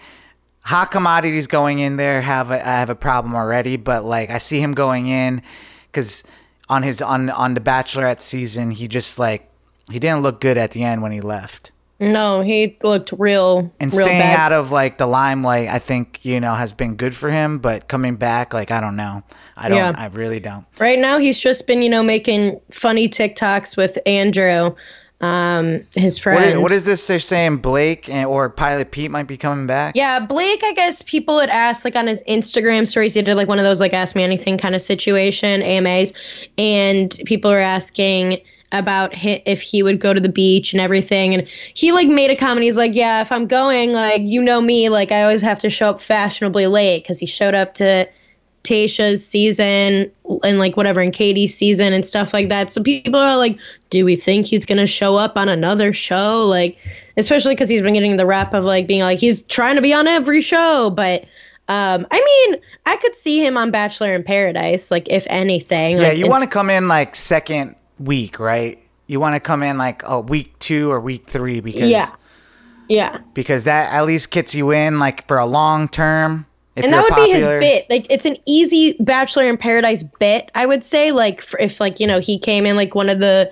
Hot 0.61 0.91
commodities 0.91 1.47
going 1.47 1.79
in 1.79 1.97
there 1.99 2.23
have 2.23 2.51
a, 2.51 2.55
I 2.67 2.79
have 2.81 2.89
a 2.91 2.95
problem 2.95 3.35
already, 3.35 3.77
but 3.77 4.05
like 4.05 4.31
I 4.31 4.39
see 4.39 4.61
him 4.61 4.73
going 4.75 5.07
in 5.07 5.43
because 5.91 6.25
on 6.69 6.83
his 6.83 7.03
on 7.03 7.29
on 7.31 7.55
the 7.55 7.61
Bachelorette 7.61 8.21
season, 8.23 8.71
he 8.71 8.89
just 8.89 9.19
like 9.19 9.51
he 9.91 9.99
didn't 9.99 10.21
look 10.23 10.41
good 10.41 10.57
at 10.57 10.71
the 10.71 10.83
end 10.85 11.03
when 11.03 11.13
he 11.13 11.21
left. 11.21 11.71
No, 12.01 12.41
he 12.43 12.77
looked 12.83 13.13
real, 13.17 13.73
and 13.81 13.93
real 13.93 14.07
staying 14.07 14.21
bad. 14.21 14.39
out 14.39 14.53
of 14.53 14.71
like 14.73 14.99
the 14.99 15.07
limelight 15.07 15.69
i 15.69 15.79
think 15.79 16.19
you 16.23 16.41
know 16.41 16.53
has 16.55 16.73
been 16.73 16.97
good 16.97 17.15
for 17.15 17.31
him 17.31 17.59
but 17.59 17.89
coming 17.89 18.17
back 18.17 18.53
like 18.53 18.71
i 18.71 18.81
don't 18.81 18.97
know 18.97 19.23
i 19.57 19.69
don't 19.69 19.79
Yeah. 19.79 19.95
i 19.97 20.07
really 20.09 20.41
don't 20.41 20.67
right 20.81 20.99
now, 20.99 21.19
he's 21.19 21.39
just 21.39 21.67
been, 21.67 21.83
you 21.83 21.89
know, 21.89 22.03
making 22.03 22.61
funny 22.73 23.09
TikToks 23.09 23.77
with 23.77 23.97
Andrew, 24.07 24.75
um, 25.21 25.87
his 25.95 26.19
friend. 26.19 26.39
what 26.41 26.49
is, 26.49 26.59
what 26.59 26.73
is 26.73 26.85
this 26.85 27.07
they're 27.07 27.19
saying 27.21 27.59
blake 27.59 28.09
and, 28.09 28.27
or 28.27 28.51
pilot 28.51 28.91
pete 28.91 29.11
might 29.11 29.29
be 29.29 29.37
coming 29.37 29.67
back 29.67 29.95
Yeah, 29.97 30.27
Blake, 30.27 30.63
I 30.65 30.73
guess 30.73 31.01
people 31.03 31.39
had 31.39 31.49
asked 31.51 31.85
like 31.85 31.97
on 31.97 32.07
his 32.09 32.23
Instagram 32.29 32.87
stories, 32.87 33.15
he 33.15 33.23
did 33.23 33.35
like 33.37 33.49
one 33.49 33.59
of 33.61 33.65
those 33.65 33.81
like 33.81 33.93
ask 33.95 34.17
me 34.17 34.23
anything 34.25 34.59
kind 34.59 34.75
of 34.75 34.83
situation, 34.83 35.63
AMAs, 35.63 36.13
and 36.59 37.17
people 37.25 37.51
were 37.53 37.59
asking 37.61 38.43
about 38.79 39.13
if 39.15 39.61
he 39.61 39.83
would 39.83 40.01
go 40.01 40.13
to 40.13 40.21
the 40.21 40.29
beach 40.29 40.73
and 40.73 40.81
everything. 40.81 41.35
And 41.35 41.49
he 41.75 41.93
like 41.93 42.09
made 42.09 42.31
a 42.31 42.37
comment. 42.37 42.65
He's 42.65 42.77
like, 42.77 42.95
Yeah, 42.95 43.21
if 43.21 43.33
I'm 43.33 43.47
going, 43.47 43.93
like, 43.93 44.23
you 44.23 44.43
know 44.43 44.61
me, 44.61 44.89
like 44.89 45.13
I 45.13 45.23
always 45.23 45.43
have 45.43 45.61
to 45.61 45.71
show 45.71 45.91
up 45.91 46.01
fashionably 46.01 46.67
late 46.67 47.03
because 47.03 47.19
he 47.19 47.27
showed 47.27 47.55
up 47.55 47.75
to 47.75 48.09
Tayshia's 48.65 49.27
season 49.27 50.11
and 50.43 50.59
like 50.59 50.77
whatever 50.77 51.01
in 51.03 51.13
Katie's 51.13 51.55
season 51.55 51.93
and 51.93 52.05
stuff 52.05 52.33
like 52.33 52.49
that. 52.49 52.73
So 52.73 52.83
people 52.83 53.17
are 53.17 53.37
like, 53.37 53.59
do 53.91 54.05
we 54.05 54.17
think 54.17 54.47
he's 54.47 54.67
gonna 54.67 54.87
show 54.87 55.17
up 55.17 55.37
on 55.37 55.49
another 55.49 55.93
show? 55.93 56.45
Like, 56.47 56.79
especially 57.17 57.55
because 57.55 57.69
he's 57.69 57.83
been 57.83 57.95
getting 57.95 58.17
the 58.17 58.27
rap 58.27 58.55
of 58.55 58.65
like 58.65 58.87
being 58.87 59.03
like 59.03 59.19
he's 59.19 59.43
trying 59.43 59.77
to 59.77 59.83
be 59.83 59.93
on 59.93 60.07
every 60.07 60.41
show. 60.41 60.91
But 60.91 61.27
um, 61.69 62.07
I 62.11 62.49
mean, 62.51 62.61
I 62.87 62.97
could 62.97 63.15
see 63.17 63.45
him 63.45 63.57
on 63.57 63.71
Bachelor 63.71 64.15
in 64.15 64.25
Paradise, 64.25 64.91
like 64.91 65.09
if 65.09 65.27
anything. 65.29 65.97
yeah 65.97 66.09
like, 66.09 66.19
you 66.19 66.29
want 66.29 66.43
to 66.43 66.49
come 66.49 66.71
in 66.71 66.89
like 66.89 67.15
second 67.17 67.77
week 67.99 68.39
right 68.41 68.79
you 69.07 69.21
want 69.21 69.35
to 69.35 69.41
come 69.41 69.63
in 69.63 69.79
like 69.79 70.03
a 70.05 70.21
week 70.21 70.59
two 70.59 70.91
or 70.91 71.01
week 71.01 71.25
three 71.27 71.61
because 71.61 71.91
Yeah. 71.91 72.07
yeah. 72.89 73.19
because 73.35 73.65
that 73.65 73.93
at 73.93 74.05
least 74.05 74.31
gets 74.31 74.55
you 74.55 74.73
in 74.73 74.99
like 74.99 75.27
for 75.29 75.39
a 75.39 75.47
long 75.47 75.89
term 75.89 76.47
if 76.77 76.85
and 76.85 76.93
that 76.93 77.03
would 77.05 77.15
be 77.15 77.31
his 77.31 77.47
bit 77.47 77.87
like 77.89 78.07
it's 78.11 78.25
an 78.25 78.37
easy 78.47 78.97
bachelor 79.01 79.45
in 79.45 79.57
paradise 79.57 80.03
bit 80.19 80.51
i 80.57 80.67
would 80.67 80.83
say 80.83 81.13
like 81.13 81.41
for, 81.41 81.59
if 81.61 81.79
like 81.81 82.01
you 82.01 82.07
know 82.07 82.19
he 82.19 82.37
came 82.39 82.67
in 82.67 82.75
like 82.77 82.95
one 82.97 83.09
of 83.09 83.21
the 83.21 83.51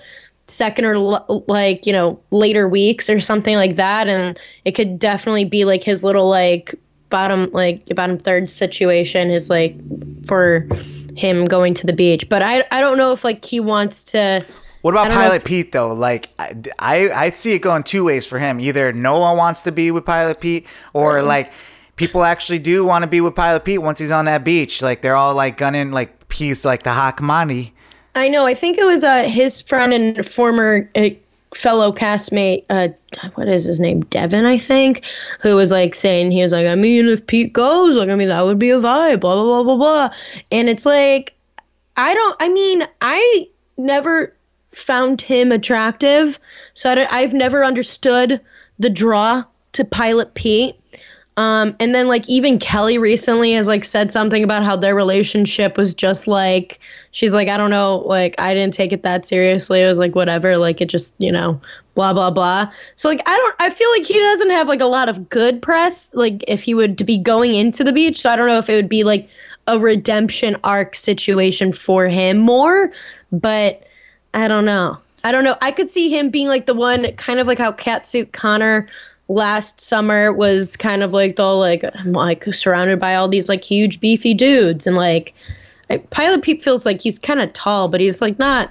second 0.48 0.84
or 0.84 0.94
l- 0.94 1.44
like 1.46 1.86
you 1.86 1.92
know 1.92 2.18
later 2.32 2.68
weeks 2.68 3.08
or 3.08 3.20
something 3.20 3.54
like 3.54 3.76
that 3.76 4.08
and 4.08 4.40
it 4.64 4.72
could 4.72 4.98
definitely 4.98 5.44
be 5.44 5.64
like 5.64 5.84
his 5.84 6.02
little 6.02 6.28
like 6.28 6.74
bottom 7.10 7.48
like 7.52 7.86
bottom 7.94 8.18
third 8.18 8.50
situation 8.50 9.30
is 9.30 9.48
like 9.48 9.76
for 10.26 10.66
him 11.16 11.46
going 11.46 11.74
to 11.74 11.86
the 11.86 11.92
beach 11.92 12.28
but 12.28 12.42
i 12.42 12.64
i 12.70 12.80
don't 12.80 12.96
know 12.98 13.12
if 13.12 13.24
like 13.24 13.44
he 13.44 13.60
wants 13.60 14.04
to 14.04 14.44
What 14.82 14.92
about 14.94 15.06
I 15.06 15.08
don't 15.10 15.14
know 15.18 15.22
Pilot 15.22 15.36
if- 15.36 15.44
Pete 15.44 15.72
though? 15.72 15.92
Like 15.92 16.28
I, 16.38 16.54
I 16.78 17.10
I 17.10 17.30
see 17.30 17.52
it 17.54 17.60
going 17.60 17.82
two 17.84 18.04
ways 18.04 18.26
for 18.26 18.38
him. 18.40 18.58
Either 18.58 18.92
no 18.92 19.18
one 19.20 19.36
wants 19.36 19.62
to 19.62 19.70
be 19.72 19.90
with 19.92 20.04
Pilot 20.04 20.40
Pete, 20.40 20.66
or 20.92 21.22
like 21.22 21.52
people 21.94 22.24
actually 22.24 22.58
do 22.58 22.84
want 22.84 23.04
to 23.04 23.06
be 23.08 23.20
with 23.20 23.36
Pilot 23.36 23.64
Pete 23.64 23.80
once 23.80 24.00
he's 24.00 24.10
on 24.10 24.24
that 24.24 24.42
beach. 24.42 24.82
Like 24.82 25.00
they're 25.02 25.14
all 25.14 25.34
like 25.36 25.56
gunning 25.56 25.92
like 25.92 26.32
he's 26.32 26.64
like 26.64 26.82
the 26.82 27.12
commodity. 27.16 27.74
I 28.16 28.28
know. 28.28 28.44
I 28.44 28.54
think 28.54 28.76
it 28.76 28.84
was 28.84 29.04
uh, 29.04 29.22
his 29.22 29.60
friend 29.62 29.92
and 29.92 30.26
former 30.26 30.90
uh, 30.96 31.10
fellow 31.54 31.92
castmate. 31.92 32.64
Uh, 32.70 32.88
what 33.34 33.48
is 33.48 33.64
his 33.64 33.80
name? 33.80 34.00
Devin, 34.00 34.44
I 34.44 34.58
think, 34.58 35.02
who 35.40 35.56
was 35.56 35.70
like 35.70 35.94
saying 35.94 36.30
he 36.30 36.42
was 36.42 36.52
like, 36.52 36.66
I 36.66 36.74
mean, 36.74 37.08
if 37.08 37.26
Pete 37.26 37.52
goes, 37.52 37.96
like, 37.96 38.08
I 38.08 38.14
mean, 38.14 38.28
that 38.28 38.42
would 38.42 38.58
be 38.58 38.70
a 38.70 38.78
vibe. 38.78 39.20
Blah 39.20 39.42
blah 39.42 39.62
blah 39.62 39.62
blah 39.62 39.76
blah. 39.76 40.16
And 40.50 40.68
it's 40.68 40.86
like, 40.86 41.34
I 41.96 42.14
don't. 42.14 42.36
I 42.40 42.48
mean, 42.48 42.86
I 43.00 43.46
never 43.76 44.34
found 44.72 45.20
him 45.20 45.52
attractive, 45.52 46.38
so 46.74 46.90
I 46.90 47.06
I've 47.10 47.34
never 47.34 47.64
understood 47.64 48.40
the 48.78 48.90
draw 48.90 49.44
to 49.72 49.84
Pilot 49.84 50.34
Pete. 50.34 50.76
Um, 51.36 51.76
and 51.80 51.94
then 51.94 52.08
like 52.08 52.28
even 52.28 52.58
Kelley 52.58 52.98
recently 52.98 53.52
has 53.52 53.66
like 53.66 53.84
said 53.86 54.10
something 54.10 54.44
about 54.44 54.64
how 54.64 54.76
their 54.76 54.94
relationship 54.94 55.78
was 55.78 55.94
just 55.94 56.26
like 56.26 56.78
she's 57.12 57.32
like 57.32 57.46
I 57.46 57.56
don't 57.56 57.70
know 57.70 57.98
like 57.98 58.34
I 58.38 58.52
didn't 58.52 58.74
take 58.74 58.92
it 58.92 59.04
that 59.04 59.24
seriously. 59.24 59.80
It 59.80 59.86
was 59.86 60.00
like 60.00 60.16
whatever, 60.16 60.56
like 60.56 60.80
it 60.80 60.88
just 60.88 61.14
you 61.18 61.30
know 61.30 61.60
blah 61.94 62.12
blah 62.12 62.32
blah. 62.32 62.72
So 62.96 63.08
like 63.08 63.22
I 63.24 63.36
don't 63.36 63.54
I 63.60 63.70
feel 63.70 63.90
like 63.92 64.04
he 64.04 64.18
doesn't 64.18 64.50
have 64.50 64.66
like 64.66 64.80
a 64.80 64.86
lot 64.86 65.08
of 65.08 65.28
good 65.28 65.62
press 65.62 66.12
like 66.14 66.44
if 66.48 66.62
he 66.62 66.74
would 66.74 66.98
to 66.98 67.04
be 67.04 67.18
going 67.18 67.54
into 67.54 67.84
the 67.84 67.92
beach. 67.92 68.20
So 68.20 68.30
I 68.30 68.36
don't 68.36 68.48
know 68.48 68.58
if 68.58 68.68
it 68.68 68.74
would 68.74 68.88
be 68.88 69.04
like 69.04 69.28
a 69.68 69.78
redemption 69.78 70.56
arc 70.64 70.96
situation 70.96 71.72
for 71.72 72.08
him 72.08 72.38
more, 72.38 72.90
but 73.30 73.86
I 74.34 74.48
don't 74.48 74.64
know. 74.64 74.98
I 75.24 75.30
don't 75.30 75.44
know. 75.44 75.56
I 75.62 75.70
could 75.70 75.88
see 75.88 76.08
him 76.08 76.30
being 76.30 76.48
like 76.48 76.66
the 76.66 76.74
one, 76.74 77.12
kind 77.12 77.38
of 77.38 77.46
like 77.46 77.58
how 77.58 77.72
Catsuit 77.72 78.32
Connor 78.32 78.88
last 79.28 79.80
summer 79.80 80.32
was 80.32 80.76
kind 80.76 81.02
of 81.02 81.12
like 81.12 81.36
the 81.36 81.44
like 81.44 81.84
like 82.04 82.44
surrounded 82.52 82.98
by 82.98 83.14
all 83.14 83.28
these 83.28 83.48
like 83.48 83.62
huge 83.62 84.00
beefy 84.00 84.34
dudes 84.34 84.86
and 84.86 84.96
like 84.96 85.32
Pilot 85.98 86.42
Pete 86.42 86.62
feels 86.62 86.84
like 86.86 87.00
he's 87.00 87.18
kind 87.18 87.40
of 87.40 87.52
tall, 87.52 87.88
but 87.88 88.00
he's 88.00 88.20
like 88.20 88.38
not 88.38 88.70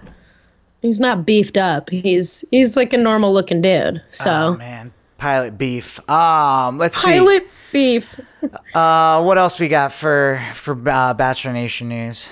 he's 0.81 0.99
not 0.99 1.25
beefed 1.25 1.57
up. 1.57 1.89
He's 1.89 2.43
he's 2.51 2.75
like 2.75 2.93
a 2.93 2.97
normal 2.97 3.34
looking 3.34 3.62
dude. 3.62 4.01
So 4.10 4.53
Oh 4.53 4.57
man, 4.57 4.91
pilot 5.17 5.57
beef. 5.57 5.99
Um, 6.10 6.77
let's 6.77 6.97
see. 6.97 7.12
pilot 7.12 7.47
beef. 7.71 8.19
Uh, 8.73 9.21
what 9.21 9.38
else 9.38 9.60
we 9.60 9.67
got 9.67 9.93
for 9.93 10.41
for 10.55 10.71
uh, 10.89 11.13
Bachelor 11.13 11.53
Nation 11.53 11.89
news? 11.89 12.27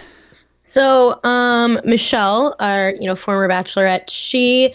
So, 0.57 1.19
um, 1.23 1.79
Michelle, 1.85 2.55
our 2.59 2.95
you 2.99 3.05
know 3.05 3.15
former 3.15 3.47
bachelorette, 3.47 4.09
she, 4.09 4.73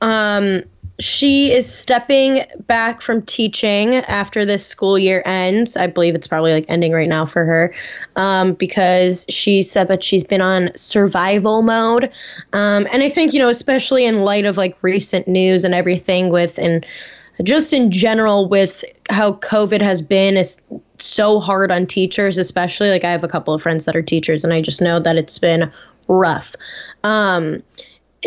um, 0.00 0.64
she 1.02 1.52
is 1.52 1.72
stepping 1.72 2.44
back 2.66 3.02
from 3.02 3.22
teaching 3.22 3.96
after 3.96 4.46
this 4.46 4.66
school 4.66 4.98
year 4.98 5.22
ends. 5.24 5.76
I 5.76 5.88
believe 5.88 6.14
it's 6.14 6.28
probably 6.28 6.52
like 6.52 6.66
ending 6.68 6.92
right 6.92 7.08
now 7.08 7.26
for 7.26 7.44
her, 7.44 7.74
um, 8.16 8.54
because 8.54 9.26
she 9.28 9.62
said 9.62 9.88
that 9.88 10.04
she's 10.04 10.24
been 10.24 10.40
on 10.40 10.70
survival 10.76 11.62
mode, 11.62 12.04
um, 12.52 12.86
and 12.92 13.02
I 13.02 13.08
think 13.08 13.32
you 13.32 13.40
know 13.40 13.48
especially 13.48 14.06
in 14.06 14.20
light 14.20 14.44
of 14.44 14.56
like 14.56 14.76
recent 14.82 15.26
news 15.26 15.64
and 15.64 15.74
everything 15.74 16.30
with 16.30 16.58
and 16.58 16.86
just 17.42 17.72
in 17.72 17.90
general 17.90 18.48
with 18.48 18.84
how 19.10 19.34
COVID 19.34 19.80
has 19.80 20.02
been 20.02 20.36
is 20.36 20.60
so 20.98 21.40
hard 21.40 21.72
on 21.72 21.86
teachers, 21.86 22.38
especially 22.38 22.90
like 22.90 23.04
I 23.04 23.10
have 23.10 23.24
a 23.24 23.28
couple 23.28 23.54
of 23.54 23.62
friends 23.62 23.86
that 23.86 23.96
are 23.96 24.02
teachers, 24.02 24.44
and 24.44 24.52
I 24.52 24.60
just 24.60 24.80
know 24.80 25.00
that 25.00 25.16
it's 25.16 25.38
been 25.38 25.72
rough. 26.06 26.54
Um, 27.02 27.62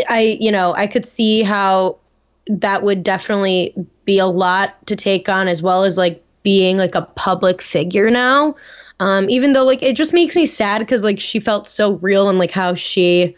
I, 0.09 0.37
you 0.39 0.51
know, 0.51 0.73
I 0.75 0.87
could 0.87 1.05
see 1.05 1.41
how 1.41 1.99
that 2.47 2.83
would 2.83 3.03
definitely 3.03 3.73
be 4.05 4.19
a 4.19 4.25
lot 4.25 4.85
to 4.87 4.95
take 4.95 5.29
on, 5.29 5.47
as 5.47 5.61
well 5.61 5.83
as 5.83 5.97
like 5.97 6.23
being 6.43 6.77
like 6.77 6.95
a 6.95 7.01
public 7.15 7.61
figure 7.61 8.09
now. 8.09 8.55
Um, 8.99 9.29
even 9.29 9.53
though 9.53 9.65
like 9.65 9.83
it 9.83 9.95
just 9.95 10.13
makes 10.13 10.35
me 10.35 10.45
sad 10.45 10.79
because 10.79 11.03
like 11.03 11.19
she 11.19 11.39
felt 11.39 11.67
so 11.67 11.95
real 11.95 12.29
and 12.29 12.39
like 12.39 12.51
how 12.51 12.75
she 12.75 13.35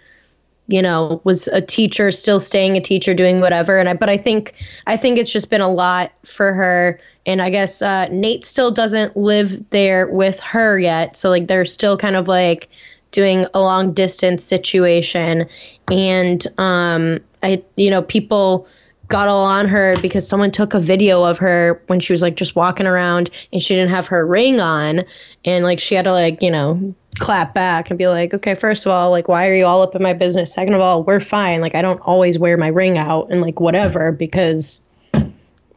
you 0.67 0.81
know 0.81 1.21
was 1.23 1.47
a 1.47 1.61
teacher 1.61 2.11
still 2.11 2.39
staying 2.39 2.77
a 2.77 2.81
teacher 2.81 3.13
doing 3.13 3.39
whatever. 3.39 3.79
And 3.79 3.89
I 3.89 3.93
but 3.95 4.09
I 4.09 4.17
think 4.17 4.53
I 4.85 4.97
think 4.97 5.17
it's 5.17 5.31
just 5.31 5.49
been 5.49 5.61
a 5.61 5.71
lot 5.71 6.11
for 6.23 6.53
her. 6.53 6.99
And 7.25 7.41
I 7.41 7.49
guess 7.49 7.81
uh, 7.81 8.07
Nate 8.09 8.45
still 8.45 8.71
doesn't 8.71 9.17
live 9.17 9.69
there 9.71 10.07
with 10.07 10.39
her 10.41 10.79
yet. 10.79 11.17
So 11.17 11.29
like 11.29 11.47
they're 11.47 11.65
still 11.65 11.97
kind 11.97 12.15
of 12.15 12.27
like 12.27 12.69
doing 13.11 13.47
a 13.53 13.59
long 13.59 13.93
distance 13.93 14.43
situation. 14.43 15.47
And 15.89 16.45
um 16.59 17.19
I 17.41 17.63
you 17.77 17.89
know 17.89 18.01
people 18.01 18.67
got 19.07 19.29
all 19.29 19.45
on 19.45 19.67
her 19.69 19.95
because 20.01 20.27
someone 20.27 20.51
took 20.51 20.73
a 20.73 20.79
video 20.79 21.23
of 21.23 21.37
her 21.39 21.81
when 21.87 21.99
she 21.99 22.13
was 22.13 22.21
like 22.21 22.35
just 22.35 22.55
walking 22.55 22.87
around 22.87 23.29
and 23.53 23.63
she 23.63 23.75
didn't 23.75 23.91
have 23.91 24.07
her 24.07 24.25
ring 24.25 24.59
on. 24.59 25.05
And 25.45 25.63
like 25.63 25.79
she 25.79 25.95
had 25.95 26.05
to 26.05 26.11
like 26.11 26.41
you 26.41 26.51
know 26.51 26.95
clap 27.17 27.53
back 27.53 27.89
and 27.89 27.97
be 27.97 28.07
like 28.07 28.31
okay 28.31 28.53
first 28.53 28.85
of 28.85 28.91
all 28.91 29.09
like 29.09 29.27
why 29.27 29.47
are 29.47 29.55
you 29.55 29.65
all 29.65 29.81
up 29.81 29.95
in 29.95 30.03
my 30.03 30.13
business? 30.13 30.53
Second 30.53 30.73
of 30.73 30.81
all 30.81 31.03
we're 31.03 31.19
fine. 31.19 31.61
Like 31.61 31.75
i 31.75 31.81
don't 31.81 31.99
always 32.01 32.37
wear 32.37 32.57
my 32.57 32.67
ring 32.67 32.97
out 32.97 33.31
and 33.31 33.41
like 33.41 33.59
whatever 33.59 34.11
because 34.11 34.85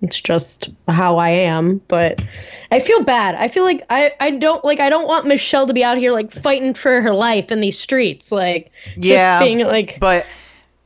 it's 0.02 0.20
just 0.20 0.70
how 0.88 1.18
i 1.18 1.30
am. 1.30 1.80
But 1.86 2.26
i 2.72 2.80
feel 2.80 3.04
bad. 3.04 3.36
I 3.36 3.48
feel 3.48 3.64
like 3.64 3.84
i 3.88 4.12
i 4.18 4.32
don't 4.32 4.64
like 4.64 4.80
i 4.80 4.88
don't 4.88 5.06
want 5.06 5.26
michelle 5.26 5.68
to 5.68 5.72
be 5.74 5.84
out 5.84 5.98
here 5.98 6.10
like 6.10 6.32
fighting 6.32 6.74
for 6.74 7.00
her 7.00 7.12
life 7.12 7.52
in 7.52 7.60
these 7.60 7.78
streets. 7.78 8.32
Like 8.32 8.72
Yeah, 8.96 9.38
just 9.38 9.46
being 9.46 9.66
like 9.66 9.98
But 10.00 10.26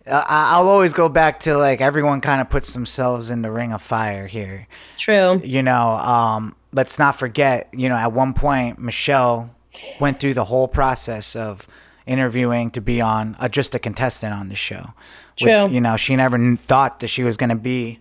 I'll 0.07 0.69
always 0.69 0.93
go 0.93 1.09
back 1.09 1.41
to 1.41 1.57
like 1.57 1.81
everyone 1.81 2.21
kind 2.21 2.41
of 2.41 2.51
puts 2.51 2.75
themselves 2.75 3.31
in 3.31 3.43
the 3.43 3.51
ring 3.51 3.73
of 3.73 3.81
fire 3.81 4.27
here. 4.27 4.67
true 4.99 5.41
You 5.43 5.63
know, 5.63 5.93
um, 5.97 6.55
let's 6.73 6.99
not 6.99 7.17
forget. 7.17 7.69
You 7.73 7.89
know, 7.89 7.97
at 7.97 8.13
one 8.13 8.35
point 8.35 8.79
Michelle 8.79 9.55
went 10.01 10.21
through 10.21 10.35
the 10.35 10.45
whole 10.45 10.69
process 10.69 11.35
of 11.35 11.67
interviewing 12.07 12.71
to 12.73 12.81
be 12.81 13.01
on 13.01 13.35
uh, 13.39 13.49
just 13.49 13.75
a 13.75 13.79
contestant 13.79 14.35
on 14.35 14.49
the 14.49 14.55
show. 14.55 14.93
With- 15.41 15.53
True. 15.53 15.69
you 15.69 15.81
know, 15.81 15.97
she 15.97 16.17
never 16.17 16.57
thought 16.57 17.01
that 17.01 17.09
she 17.09 17.23
was 17.23 17.37
going 17.37 17.51
to 17.51 17.57
be. 17.57 17.99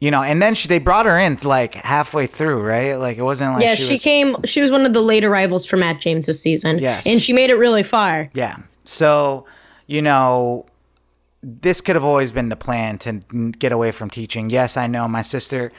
You 0.00 0.10
know, 0.10 0.22
and 0.22 0.40
then 0.40 0.54
she 0.54 0.66
they 0.66 0.78
brought 0.78 1.04
her 1.04 1.18
in 1.18 1.38
like 1.44 1.74
halfway 1.74 2.26
through, 2.26 2.62
right? 2.62 2.94
Like 2.94 3.18
it 3.18 3.22
wasn't 3.22 3.52
like 3.52 3.62
yeah, 3.62 3.74
she, 3.74 3.82
she, 3.82 3.92
was, 3.92 4.02
came. 4.02 4.36
She 4.44 4.62
was 4.62 4.70
one 4.70 4.86
of 4.86 4.94
the 4.94 5.02
late 5.02 5.24
arrivals 5.24 5.66
for 5.66 5.76
Matt 5.76 6.00
James 6.00 6.26
this 6.26 6.42
season. 6.42 6.78
Yes. 6.78 7.06
and 7.06 7.20
she 7.20 7.34
made 7.34 7.50
it 7.50 7.56
really 7.56 7.82
far. 7.82 8.30
Yeah. 8.32 8.56
So, 8.84 9.44
you 9.86 10.00
know, 10.00 10.64
this 11.42 11.80
could 11.80 11.96
have 11.96 12.04
always 12.04 12.30
been 12.30 12.48
the 12.48 12.56
plan 12.56 12.98
to 12.98 13.20
get 13.58 13.72
away 13.72 13.92
from 13.92 14.10
teaching. 14.10 14.50
Yes, 14.50 14.76
I 14.76 14.86
know 14.86 15.08
my 15.08 15.22
sister 15.22 15.72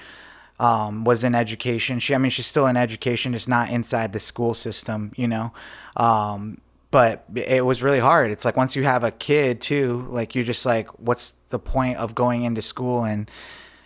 um, 0.60 1.04
was 1.04 1.24
in 1.24 1.36
education. 1.36 2.00
She, 2.00 2.15
I 2.15 2.17
mean, 2.17 2.32
she's 2.32 2.47
still 2.47 2.67
in 2.67 2.78
education, 2.78 3.34
just 3.34 3.50
not 3.50 3.69
inside 3.69 4.13
the 4.13 4.19
school 4.19 4.54
system, 4.54 5.12
you 5.15 5.28
know. 5.28 5.54
Um, 5.95 6.62
but 6.89 7.24
it 7.36 7.65
was 7.65 7.82
really 7.82 8.00
hard. 8.00 8.32
It's 8.32 8.43
like 8.43 8.58
once 8.58 8.76
you 8.76 8.84
have 8.84 9.04
a 9.04 9.12
kid 9.12 9.62
too, 9.62 10.06
like 10.10 10.36
you're 10.36 10.43
just 10.43 10.65
like, 10.65 10.88
what's 11.00 11.36
the 11.50 11.60
point 11.60 11.97
of 11.97 12.15
going 12.15 12.43
into 12.43 12.62
school 12.62 13.04
and 13.04 13.30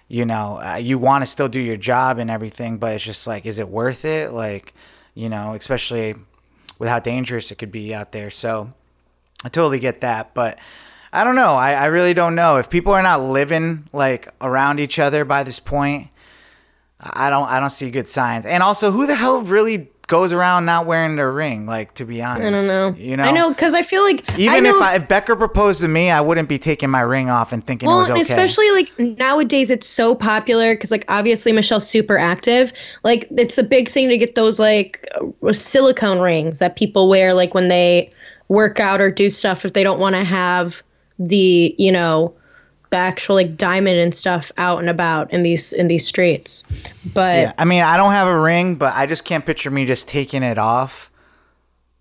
you 0.07 0.25
know, 0.25 0.59
uh, 0.63 0.75
you 0.75 0.99
want 0.99 1.23
to 1.23 1.25
still 1.25 1.47
do 1.47 1.59
your 1.59 1.77
job 1.77 2.19
and 2.19 2.29
everything, 2.29 2.77
but 2.77 2.93
it's 2.93 3.03
just 3.03 3.25
like, 3.25 3.45
is 3.45 3.57
it 3.57 3.69
worth 3.69 4.05
it? 4.05 4.31
Like, 4.31 4.73
you 5.15 5.29
know, 5.29 5.53
especially 5.53 6.15
with 6.77 6.89
how 6.89 6.99
dangerous 6.99 7.51
it 7.51 7.55
could 7.55 7.71
be 7.71 7.93
out 7.93 8.11
there. 8.11 8.29
So 8.29 8.73
I 9.43 9.49
totally 9.49 9.79
get 9.79 10.01
that, 10.01 10.33
but 10.33 10.59
I 11.15 11.23
don't 11.23 11.35
know. 11.35 11.55
I, 11.55 11.73
I 11.73 11.85
really 11.85 12.13
don't 12.13 12.35
know 12.35 12.57
if 12.57 12.69
people 12.69 12.93
are 12.93 13.03
not 13.03 13.21
living 13.21 13.87
like 13.93 14.27
around 14.41 14.79
each 14.79 14.99
other 14.99 15.23
by 15.25 15.43
this 15.43 15.59
point. 15.59 16.09
I 16.99 17.29
don't. 17.29 17.47
I 17.47 17.59
don't 17.59 17.69
see 17.69 17.91
good 17.91 18.07
signs. 18.07 18.45
And 18.45 18.63
also, 18.63 18.91
who 18.91 19.05
the 19.05 19.15
hell 19.15 19.41
really 19.41 19.89
goes 20.07 20.31
around 20.31 20.65
not 20.65 20.85
wearing 20.85 21.15
their 21.15 21.31
ring? 21.31 21.65
Like, 21.65 21.93
to 21.95 22.05
be 22.05 22.21
honest, 22.21 22.47
I 22.47 22.49
don't 22.51 22.67
know. 22.67 22.99
You 22.99 23.17
know, 23.17 23.23
I 23.23 23.31
know 23.31 23.49
because 23.49 23.73
I 23.73 23.81
feel 23.81 24.01
like 24.03 24.29
I 24.31 24.37
Even 24.37 24.63
know 24.63 24.77
if 24.77 24.81
I, 24.81 24.95
if 24.95 25.07
Becca 25.07 25.35
proposed 25.35 25.81
to 25.81 25.87
me, 25.87 26.09
I 26.09 26.21
wouldn't 26.21 26.49
be 26.49 26.57
taking 26.57 26.89
my 26.89 27.01
ring 27.01 27.29
off 27.29 27.51
and 27.51 27.65
thinking 27.65 27.87
it 27.87 27.89
Well, 27.89 27.99
was 27.99 28.09
okay. 28.09 28.21
especially 28.21 28.69
like 28.71 28.97
nowadays, 29.19 29.69
it's 29.69 29.87
so 29.87 30.15
popular 30.15 30.73
because 30.73 30.89
like 30.89 31.05
obviously 31.09 31.51
Michelle's 31.51 31.87
super 31.87 32.17
active. 32.17 32.71
Like 33.03 33.27
it's 33.31 33.55
the 33.55 33.63
big 33.63 33.89
thing 33.89 34.09
to 34.09 34.17
get 34.17 34.35
those 34.35 34.59
like 34.59 35.07
uh, 35.43 35.53
silicone 35.53 36.19
rings 36.19 36.59
that 36.59 36.75
people 36.75 37.09
wear 37.09 37.33
like 37.33 37.53
when 37.53 37.67
they 37.67 38.09
work 38.47 38.79
out 38.79 39.01
or 39.01 39.11
do 39.11 39.29
stuff 39.29 39.65
if 39.65 39.73
they 39.73 39.83
don't 39.83 39.99
want 39.99 40.15
to 40.15 40.23
have 40.23 40.81
the 41.19 41.75
you 41.77 41.91
know 41.91 42.33
the 42.91 42.97
actual 42.97 43.35
like 43.35 43.57
diamond 43.57 43.97
and 43.97 44.13
stuff 44.13 44.51
out 44.57 44.79
and 44.79 44.89
about 44.89 45.33
in 45.33 45.43
these 45.43 45.73
in 45.73 45.87
these 45.87 46.07
streets. 46.07 46.63
But 47.13 47.35
Yeah, 47.37 47.53
I 47.57 47.65
mean, 47.65 47.83
I 47.83 47.97
don't 47.97 48.11
have 48.11 48.27
a 48.27 48.39
ring, 48.39 48.75
but 48.75 48.93
I 48.95 49.05
just 49.05 49.25
can't 49.25 49.45
picture 49.45 49.71
me 49.71 49.85
just 49.85 50.07
taking 50.07 50.43
it 50.43 50.57
off. 50.57 51.09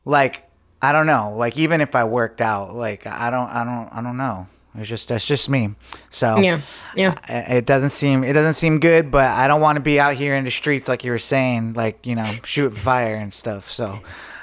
Like, 0.05 0.49
I 0.83 0.93
don't 0.93 1.07
know. 1.07 1.33
Like, 1.35 1.57
even 1.57 1.81
if 1.81 1.95
I 1.95 2.05
worked 2.05 2.41
out, 2.41 2.75
like, 2.75 3.07
I 3.07 3.31
don't, 3.31 3.49
I 3.49 3.65
don't, 3.65 3.89
I 3.93 4.03
don't 4.03 4.17
know. 4.19 4.47
It's 4.77 4.89
just 4.89 5.09
that's 5.09 5.25
just 5.25 5.49
me. 5.49 5.71
So 6.11 6.37
yeah, 6.39 6.61
yeah. 6.97 7.15
I- 7.29 7.57
it 7.59 7.65
doesn't 7.67 7.91
seem 7.91 8.25
it 8.25 8.33
doesn't 8.33 8.55
seem 8.55 8.81
good, 8.81 9.11
but 9.11 9.27
I 9.31 9.47
don't 9.47 9.61
want 9.61 9.77
to 9.77 9.83
be 9.83 10.01
out 10.01 10.15
here 10.17 10.35
in 10.35 10.45
the 10.45 10.51
streets 10.51 10.89
like 10.89 11.05
you 11.05 11.13
were 11.13 11.19
saying, 11.21 11.75
like 11.75 12.05
you 12.05 12.17
know, 12.17 12.29
shoot 12.45 12.77
fire 12.77 13.15
and 13.15 13.33
stuff. 13.33 13.71
So 13.71 14.01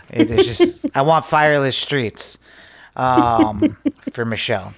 it 0.09 0.31
is 0.31 0.45
just 0.45 0.85
I 0.95 1.01
want 1.01 1.25
fireless 1.25 1.75
streets 1.75 2.39
um, 2.95 3.77
for 4.11 4.25
Michelle. 4.25 4.73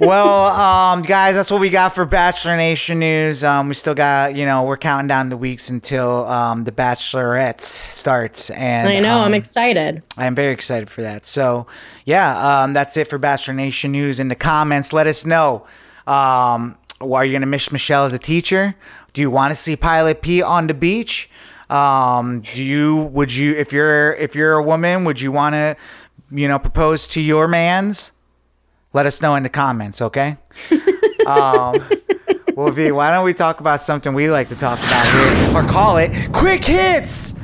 Well, 0.00 0.46
um, 0.52 1.02
guys, 1.02 1.34
that's 1.34 1.50
what 1.50 1.60
we 1.60 1.70
got 1.70 1.94
for 1.94 2.04
Bachelor 2.04 2.56
Nation 2.56 2.98
news. 2.98 3.44
Um, 3.44 3.68
we 3.68 3.74
still 3.74 3.94
got, 3.94 4.34
you 4.34 4.46
know, 4.46 4.62
we're 4.64 4.76
counting 4.76 5.06
down 5.06 5.28
the 5.28 5.36
weeks 5.36 5.70
until 5.70 6.24
um, 6.26 6.64
the 6.64 6.72
Bachelorette 6.72 7.60
starts, 7.60 8.50
and 8.50 8.88
I 8.88 9.00
know. 9.00 9.18
um, 9.18 9.26
I'm 9.26 9.34
excited. 9.34 10.02
I'm 10.16 10.34
very 10.34 10.52
excited 10.52 10.88
for 10.88 11.02
that. 11.02 11.26
So, 11.26 11.66
yeah, 12.04 12.62
um, 12.62 12.72
that's 12.72 12.96
it 12.96 13.08
for 13.08 13.18
Bachelor 13.18 13.54
Nation 13.54 13.92
news. 13.92 14.18
In 14.18 14.28
the 14.28 14.34
comments, 14.34 14.92
let 14.92 15.06
us 15.06 15.26
know. 15.26 15.66
Um, 16.06 16.78
are 17.00 17.24
you 17.24 17.32
going 17.32 17.42
to 17.42 17.46
miss 17.46 17.70
Michelle 17.70 18.04
as 18.04 18.14
a 18.14 18.18
teacher? 18.18 18.74
Do 19.12 19.20
you 19.20 19.30
want 19.30 19.50
to 19.50 19.56
see 19.56 19.76
Pilot 19.76 20.22
P 20.22 20.42
on 20.42 20.66
the 20.66 20.74
beach? 20.74 21.28
Um, 21.68 22.40
do 22.40 22.62
you 22.62 22.94
would 23.12 23.34
you 23.34 23.52
if 23.56 23.72
you're 23.72 24.14
if 24.14 24.36
you're 24.36 24.52
a 24.52 24.62
woman 24.62 25.04
would 25.04 25.20
you 25.20 25.32
want 25.32 25.54
to 25.54 25.76
you 26.30 26.48
know 26.48 26.58
propose 26.58 27.08
to 27.08 27.20
your 27.20 27.48
man's? 27.48 28.12
Let 28.92 29.06
us 29.06 29.20
know 29.20 29.34
in 29.34 29.42
the 29.42 29.48
comments, 29.48 30.00
okay? 30.00 30.38
um, 31.26 31.86
well, 32.54 32.70
V, 32.70 32.92
why 32.92 33.10
don't 33.10 33.24
we 33.26 33.34
talk 33.34 33.60
about 33.60 33.80
something 33.80 34.14
we 34.14 34.30
like 34.30 34.48
to 34.48 34.56
talk 34.56 34.78
about 34.78 35.06
here, 35.06 35.54
or 35.54 35.62
call 35.68 35.98
it 35.98 36.32
quick 36.32 36.64
hits? 36.64 37.34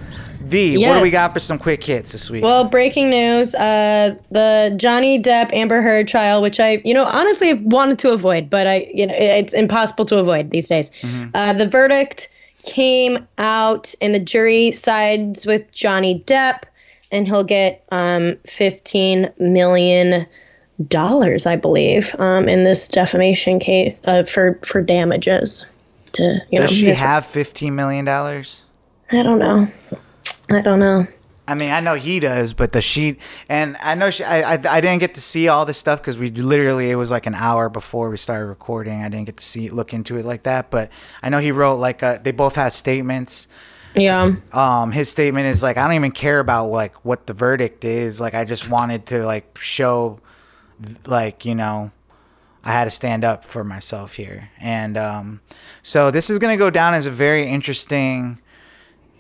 V, 0.53 0.87
what 0.87 0.97
do 0.97 1.03
we 1.03 1.11
got 1.11 1.33
for 1.33 1.41
some 1.41 1.59
quick 1.59 1.83
hits 1.83 2.13
this 2.13 2.29
week? 2.29 2.43
Well, 2.43 2.69
breaking 2.69 3.11
news: 3.11 3.55
uh, 3.55 4.17
the 4.31 4.75
Johnny 4.77 5.23
Depp 5.23 5.53
Amber 5.53 5.81
Heard 5.81 6.09
trial, 6.09 6.43
which 6.43 6.61
I, 6.61 6.83
you 6.85 6.93
know, 6.93 7.05
honestly 7.05 7.55
wanted 7.55 7.99
to 8.01 8.13
avoid, 8.13 8.51
but 8.51 8.67
I, 8.67 8.91
you 8.93 9.07
know, 9.07 9.15
it's 9.17 9.55
impossible 9.55 10.05
to 10.07 10.19
avoid 10.19 10.51
these 10.51 10.69
days. 10.69 10.91
Uh, 11.35 11.55
the 11.55 11.69
verdict 11.69 12.31
came 12.65 13.27
out, 13.39 13.95
and 14.01 14.15
the 14.15 14.21
jury 14.21 14.73
sides 14.73 15.47
with 15.47 15.71
Johnny 15.73 16.23
Depp, 16.27 16.65
and 17.13 17.27
he'll 17.27 17.45
get 17.45 17.85
um, 17.93 18.39
fifteen 18.47 19.31
million 19.39 20.27
dollars, 20.89 21.47
I 21.47 21.55
believe, 21.55 22.17
um, 22.19 22.49
in 22.49 22.65
this 22.65 22.89
defamation 22.89 23.61
case 23.61 24.01
uh, 24.05 24.25
for 24.25 24.59
for 24.65 24.83
damages. 24.83 25.65
To 26.15 26.41
you 26.51 26.59
know, 26.59 26.67
Does 26.67 26.77
she 26.77 26.87
have 26.87 27.25
fifteen 27.25 27.77
million 27.77 28.05
dollars? 28.05 28.63
I 29.13 29.23
don't 29.23 29.39
know. 29.39 29.69
I 30.51 30.61
don't 30.61 30.81
know. 30.81 31.07
I 31.47 31.55
mean, 31.55 31.71
I 31.73 31.81
know 31.81 31.95
he 31.95 32.21
does, 32.21 32.53
but 32.53 32.73
the 32.73 32.81
sheet, 32.81 33.19
and 33.49 33.77
I 33.81 33.95
know 33.95 34.11
she, 34.11 34.23
I, 34.23 34.55
I, 34.55 34.61
I 34.65 34.81
didn't 34.81 35.01
get 35.01 35.17
to 35.17 35.21
see 35.21 35.49
all 35.49 35.67
this 35.67 35.77
stuff 35.77 36.01
because 36.01 36.17
we 36.17 36.31
literally 36.31 36.91
it 36.91 36.95
was 36.95 37.11
like 37.11 37.27
an 37.27 37.35
hour 37.35 37.69
before 37.69 38.11
we 38.11 38.17
started 38.17 38.47
recording. 38.47 39.03
I 39.03 39.09
didn't 39.09 39.27
get 39.27 39.39
to 39.39 39.45
see 39.45 39.69
look 39.69 39.93
into 39.93 40.17
it 40.17 40.25
like 40.25 40.45
that, 40.45 40.71
but 40.71 40.91
I 41.23 41.29
know 41.29 41.39
he 41.39 41.51
wrote 41.51 41.77
like 41.77 42.03
a, 42.03 42.21
they 42.23 42.31
both 42.31 42.55
have 42.55 42.73
statements. 42.73 43.49
Yeah. 43.95 44.37
Um, 44.53 44.93
his 44.93 45.09
statement 45.11 45.47
is 45.47 45.63
like, 45.63 45.77
I 45.77 45.87
don't 45.87 45.97
even 45.97 46.13
care 46.13 46.41
about 46.41 46.67
like 46.67 47.05
what 47.05 47.27
the 47.27 47.35
verdict 47.35 47.85
is. 47.85 48.21
Like, 48.21 48.35
I 48.35 48.45
just 48.45 48.69
wanted 48.69 49.07
to 49.07 49.25
like 49.25 49.59
show, 49.59 50.21
like 51.07 51.45
you 51.45 51.55
know, 51.55 51.93
I 52.65 52.73
had 52.73 52.85
to 52.85 52.91
stand 52.91 53.25
up 53.25 53.45
for 53.45 53.65
myself 53.65 54.15
here, 54.15 54.51
and 54.61 54.97
um, 54.97 55.41
so 55.83 56.11
this 56.11 56.31
is 56.31 56.39
gonna 56.39 56.57
go 56.57 56.71
down 56.71 56.95
as 56.95 57.07
a 57.07 57.11
very 57.11 57.49
interesting 57.49 58.39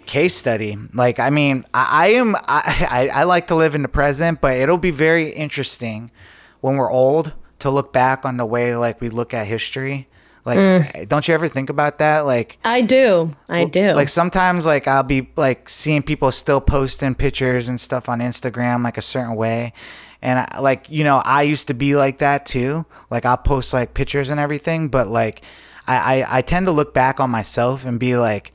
case 0.06 0.35
study. 0.35 0.76
Like, 0.92 1.18
I 1.18 1.30
mean, 1.30 1.64
I, 1.74 1.88
I 1.90 2.06
am, 2.08 2.37
I, 2.37 2.87
I, 2.90 3.20
I 3.20 3.22
like 3.24 3.46
to 3.48 3.54
live 3.54 3.74
in 3.74 3.82
the 3.82 3.88
present, 3.88 4.40
but 4.40 4.56
it'll 4.56 4.78
be 4.78 4.90
very 4.90 5.30
interesting 5.30 6.11
when 6.61 6.76
we're 6.76 6.90
old 6.90 7.32
to 7.61 7.70
look 7.70 7.92
back 7.92 8.24
on 8.24 8.37
the 8.37 8.46
way 8.46 8.76
like 8.76 9.00
we 9.00 9.08
look 9.08 9.32
at 9.35 9.46
history. 9.46 10.08
Like, 10.44 10.59
mm. 10.59 10.90
eh, 10.94 11.05
don't 11.05 11.26
you 11.28 11.35
ever 11.35 11.48
think 11.48 11.70
about 11.70 11.98
that? 11.98 12.20
Like, 12.20 12.59
I 12.64 12.83
do. 12.83 13.31
I 13.48 13.64
do. 13.64 13.92
like 13.92 14.09
sometimes 14.09 14.66
like 14.66 14.88
I'll 14.88 15.02
be 15.02 15.28
like 15.37 15.68
seeing 15.68 16.02
people 16.02 16.33
still 16.33 16.61
posting 16.61 17.14
pictures 17.14 17.68
and 17.68 17.81
stuff 17.81 18.09
on 18.09 18.20
Instagram 18.20 18.83
like 18.83 18.98
a 18.98 19.02
certain 19.02 19.37
way. 19.37 19.72
And 20.20 20.38
I, 20.38 20.61
like, 20.61 20.88
you 20.88 21.05
know, 21.05 21.20
I 21.24 21.42
used 21.42 21.68
to 21.68 21.74
be 21.74 21.96
like 21.96 22.18
that 22.18 22.46
too. 22.46 22.87
Like 23.11 23.24
I'll 23.24 23.37
post 23.37 23.72
like 23.72 23.94
pictures 23.94 24.31
and 24.31 24.38
everything, 24.38 24.88
but 24.88 25.09
like 25.09 25.42
I, 25.87 26.22
I, 26.22 26.38
I 26.38 26.42
tend 26.42 26.66
to 26.66 26.72
look 26.72 26.94
back 26.94 27.20
on 27.20 27.31
myself 27.31 27.85
and 27.85 27.98
be 27.98 28.16
like, 28.16 28.52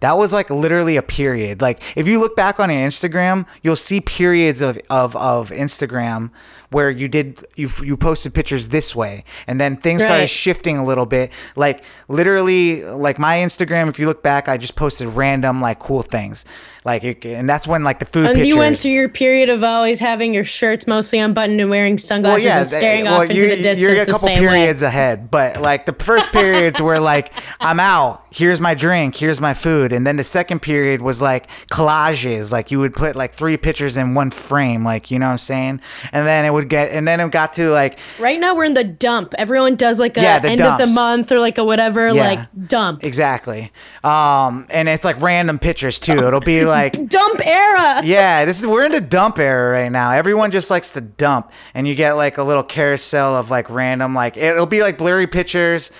that 0.00 0.16
was 0.16 0.32
like 0.32 0.50
literally 0.50 0.96
a 0.96 1.02
period. 1.02 1.60
Like 1.60 1.82
if 1.96 2.08
you 2.08 2.18
look 2.18 2.34
back 2.34 2.58
on 2.58 2.70
your 2.70 2.80
Instagram, 2.80 3.46
you'll 3.62 3.76
see 3.76 4.00
periods 4.00 4.62
of, 4.62 4.78
of, 4.88 5.14
of 5.16 5.50
Instagram 5.50 6.30
where 6.70 6.90
you 6.90 7.08
did 7.08 7.44
you 7.56 7.68
you 7.82 7.96
posted 7.96 8.32
pictures 8.32 8.68
this 8.68 8.94
way 8.94 9.24
and 9.46 9.60
then 9.60 9.76
things 9.76 10.02
started 10.02 10.28
shifting 10.28 10.78
a 10.78 10.84
little 10.84 11.06
bit. 11.06 11.32
Like 11.56 11.84
literally 12.08 12.84
like 12.84 13.18
my 13.18 13.38
Instagram, 13.38 13.88
if 13.88 13.98
you 13.98 14.06
look 14.06 14.22
back, 14.22 14.48
I 14.48 14.56
just 14.56 14.76
posted 14.76 15.08
random 15.08 15.60
like 15.60 15.78
cool 15.78 16.02
things. 16.02 16.44
Like 16.82 17.04
it, 17.04 17.22
and 17.26 17.46
that's 17.46 17.66
when 17.66 17.84
like 17.84 17.98
the 17.98 18.06
food 18.06 18.24
and 18.24 18.34
pictures. 18.36 18.48
you 18.48 18.56
went 18.56 18.78
through 18.78 18.92
your 18.92 19.10
period 19.10 19.50
of 19.50 19.62
always 19.62 19.98
having 19.98 20.32
your 20.32 20.44
shirts 20.44 20.86
mostly 20.86 21.18
unbuttoned 21.18 21.60
and 21.60 21.68
wearing 21.68 21.98
sunglasses 21.98 22.46
and 22.46 22.62
that- 22.62 22.68
staring 22.68 23.04
well, 23.04 23.16
off 23.20 23.28
into 23.28 23.34
the 23.34 23.56
distance 23.56 23.80
You're 23.80 23.92
a 24.00 24.04
the 24.06 24.12
couple 24.12 24.28
periods 24.28 24.80
way. 24.82 24.88
ahead, 24.88 25.30
but 25.30 25.60
like 25.60 25.84
the 25.84 25.92
first 25.92 26.32
periods 26.32 26.80
were 26.80 26.98
like, 26.98 27.34
I'm 27.60 27.80
out. 27.80 28.24
Here's 28.32 28.60
my 28.60 28.74
drink. 28.74 29.16
Here's 29.16 29.40
my 29.42 29.52
food. 29.52 29.92
And 29.92 30.06
then 30.06 30.16
the 30.16 30.24
second 30.24 30.60
period 30.62 31.02
was 31.02 31.20
like 31.20 31.48
collages. 31.70 32.52
Like 32.52 32.70
you 32.70 32.78
would 32.78 32.94
put 32.94 33.16
like 33.16 33.34
three 33.34 33.56
pictures 33.56 33.96
in 33.96 34.14
one 34.14 34.30
frame. 34.30 34.84
Like 34.84 35.10
you 35.10 35.18
know 35.18 35.26
what 35.26 35.32
I'm 35.32 35.38
saying. 35.38 35.80
And 36.12 36.26
then 36.26 36.44
it 36.44 36.52
would 36.52 36.68
get. 36.68 36.92
And 36.92 37.06
then 37.08 37.20
it 37.20 37.30
got 37.32 37.54
to 37.54 37.70
like 37.70 37.98
Right 38.18 38.38
now 38.38 38.54
we're 38.54 38.64
in 38.64 38.74
the 38.74 38.84
dump. 38.84 39.34
Everyone 39.36 39.74
does 39.76 39.98
like 39.98 40.16
a 40.16 40.22
Yeah, 40.22 40.40
end 40.44 40.60
of 40.60 40.78
the 40.78 40.86
month 40.94 41.32
or 41.32 41.40
like 41.40 41.58
a 41.58 41.64
whatever 41.64 42.08
Yeah. 42.08 42.26
like 42.28 42.68
dump. 42.68 43.02
exactly. 43.04 43.72
Um, 44.04 44.66
and 44.70 44.88
it's 44.88 45.04
like 45.04 45.20
random 45.20 45.58
pictures 45.58 45.98
too. 45.98 46.18
It'll 46.24 46.40
be 46.40 46.64
like. 46.70 47.06
Dump 47.08 47.40
era. 47.44 48.00
Yeah, 48.04 48.44
this 48.46 48.60
is 48.60 48.66
we're 48.66 48.86
in 48.86 48.92
the 48.92 49.00
dump 49.00 49.38
era 49.38 49.72
right 49.72 49.92
now. 49.92 50.10
Everyone 50.12 50.50
just 50.50 50.70
likes 50.70 50.92
to 50.92 51.00
dump, 51.00 51.50
and 51.74 51.86
you 51.86 51.94
get 51.94 52.12
like 52.12 52.38
a 52.38 52.42
little 52.42 52.62
carousel 52.62 53.36
of 53.36 53.50
like 53.50 53.68
random, 53.68 54.14
like 54.14 54.36
it'll 54.36 54.66
be 54.66 54.80
like 54.82 54.96
blurry 54.96 55.26
pictures. 55.26 55.90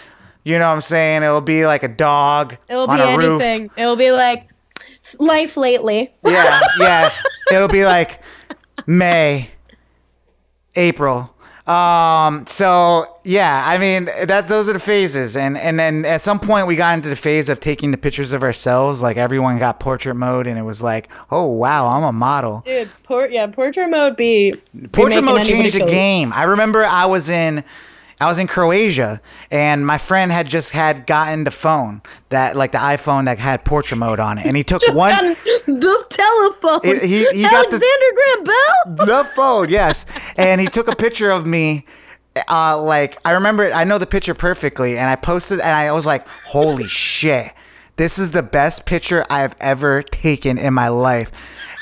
You 0.44 0.58
know 0.58 0.66
what 0.68 0.74
I'm 0.74 0.80
saying? 0.80 1.22
It'll 1.22 1.42
be 1.42 1.66
like 1.66 1.82
a 1.82 1.88
dog 1.88 2.56
It'll 2.68 2.88
on 2.88 2.96
be 2.96 3.02
a 3.02 3.16
roof. 3.18 3.42
anything. 3.42 3.70
It'll 3.76 3.96
be 3.96 4.10
like 4.12 4.48
life 5.18 5.56
lately. 5.56 6.12
Yeah, 6.24 6.60
yeah. 6.78 7.10
It'll 7.52 7.68
be 7.68 7.84
like 7.84 8.22
May, 8.86 9.50
April. 10.76 11.34
Um. 11.70 12.46
So 12.46 13.04
yeah, 13.24 13.62
I 13.66 13.78
mean 13.78 14.06
that 14.06 14.48
those 14.48 14.68
are 14.68 14.72
the 14.72 14.80
phases, 14.80 15.36
and 15.36 15.56
and 15.56 15.78
then 15.78 16.04
at 16.04 16.20
some 16.22 16.40
point 16.40 16.66
we 16.66 16.74
got 16.74 16.94
into 16.94 17.08
the 17.08 17.16
phase 17.16 17.48
of 17.48 17.60
taking 17.60 17.92
the 17.92 17.98
pictures 17.98 18.32
of 18.32 18.42
ourselves. 18.42 19.02
Like 19.02 19.16
everyone 19.16 19.58
got 19.58 19.78
portrait 19.78 20.14
mode, 20.14 20.46
and 20.46 20.58
it 20.58 20.62
was 20.62 20.82
like, 20.82 21.08
oh 21.30 21.46
wow, 21.46 21.86
I'm 21.86 22.02
a 22.02 22.12
model. 22.12 22.62
Dude, 22.64 22.90
port 23.04 23.30
yeah, 23.30 23.46
portrait 23.46 23.88
mode 23.88 24.16
be 24.16 24.54
Portrait 24.92 25.22
mode 25.22 25.44
changed 25.44 25.76
the 25.76 25.86
game. 25.86 26.32
I 26.32 26.44
remember 26.44 26.84
I 26.84 27.06
was 27.06 27.28
in 27.28 27.62
I 28.20 28.26
was 28.26 28.38
in 28.38 28.46
Croatia 28.46 29.20
and 29.50 29.86
my 29.86 29.96
friend 29.96 30.30
had 30.30 30.46
just 30.46 30.72
had 30.72 31.06
gotten 31.06 31.44
the 31.44 31.50
phone 31.50 32.02
that 32.28 32.54
like 32.54 32.72
the 32.72 32.78
iPhone 32.78 33.24
that 33.24 33.38
had 33.38 33.64
portrait 33.64 33.96
mode 33.96 34.20
on 34.20 34.36
it. 34.36 34.44
And 34.44 34.56
he 34.56 34.62
took 34.62 34.82
one 34.88 35.14
on 35.14 35.36
the 35.80 36.04
telephone. 36.10 36.80
It- 36.84 37.02
he- 37.02 37.26
he 37.32 37.42
got 37.42 37.50
the- 37.70 37.76
Alexander 37.76 38.06
Graham 38.14 38.44
Bell. 38.96 39.06
the 39.06 39.24
phone, 39.36 39.68
yes. 39.68 40.06
And 40.36 40.60
he 40.60 40.66
took 40.66 40.88
a 40.88 40.96
picture 40.96 41.30
of 41.30 41.46
me. 41.46 41.86
Uh, 42.48 42.80
like 42.80 43.18
I 43.24 43.32
remember, 43.32 43.72
I 43.72 43.84
know 43.84 43.98
the 43.98 44.06
picture 44.06 44.34
perfectly, 44.34 44.96
and 44.96 45.10
I 45.10 45.16
posted, 45.16 45.58
and 45.60 45.70
I 45.74 45.90
was 45.92 46.06
like, 46.06 46.26
"Holy 46.46 46.86
shit, 46.86 47.52
this 47.96 48.18
is 48.18 48.30
the 48.30 48.42
best 48.42 48.86
picture 48.86 49.26
I've 49.28 49.54
ever 49.60 50.02
taken 50.02 50.56
in 50.56 50.72
my 50.72 50.88
life." 50.88 51.32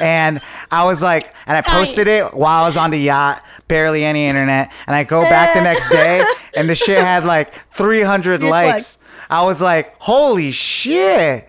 And 0.01 0.41
I 0.71 0.85
was 0.85 1.03
like, 1.03 1.35
and 1.47 1.57
I 1.57 1.61
posted 1.61 2.09
it 2.09 2.33
while 2.33 2.63
I 2.65 2.67
was 2.67 2.77
on 2.79 2.91
the 2.93 2.99
yacht, 2.99 3.43
barely 3.69 4.05
any 4.05 4.27
internet, 4.27 4.73
and 4.87 4.97
I 4.97 5.05
go 5.05 5.21
back 5.21 5.53
the 5.55 5.61
next 5.63 5.89
day, 5.91 6.25
and 6.57 6.67
the 6.69 6.75
shit 6.75 6.99
had 6.99 7.27
like 7.27 7.53
300 7.75 8.41
You're 8.43 8.51
likes. 8.51 8.99
I 9.29 9.43
was 9.45 9.61
like, 9.61 9.95
"Holy 10.01 10.51
shit." 10.51 11.47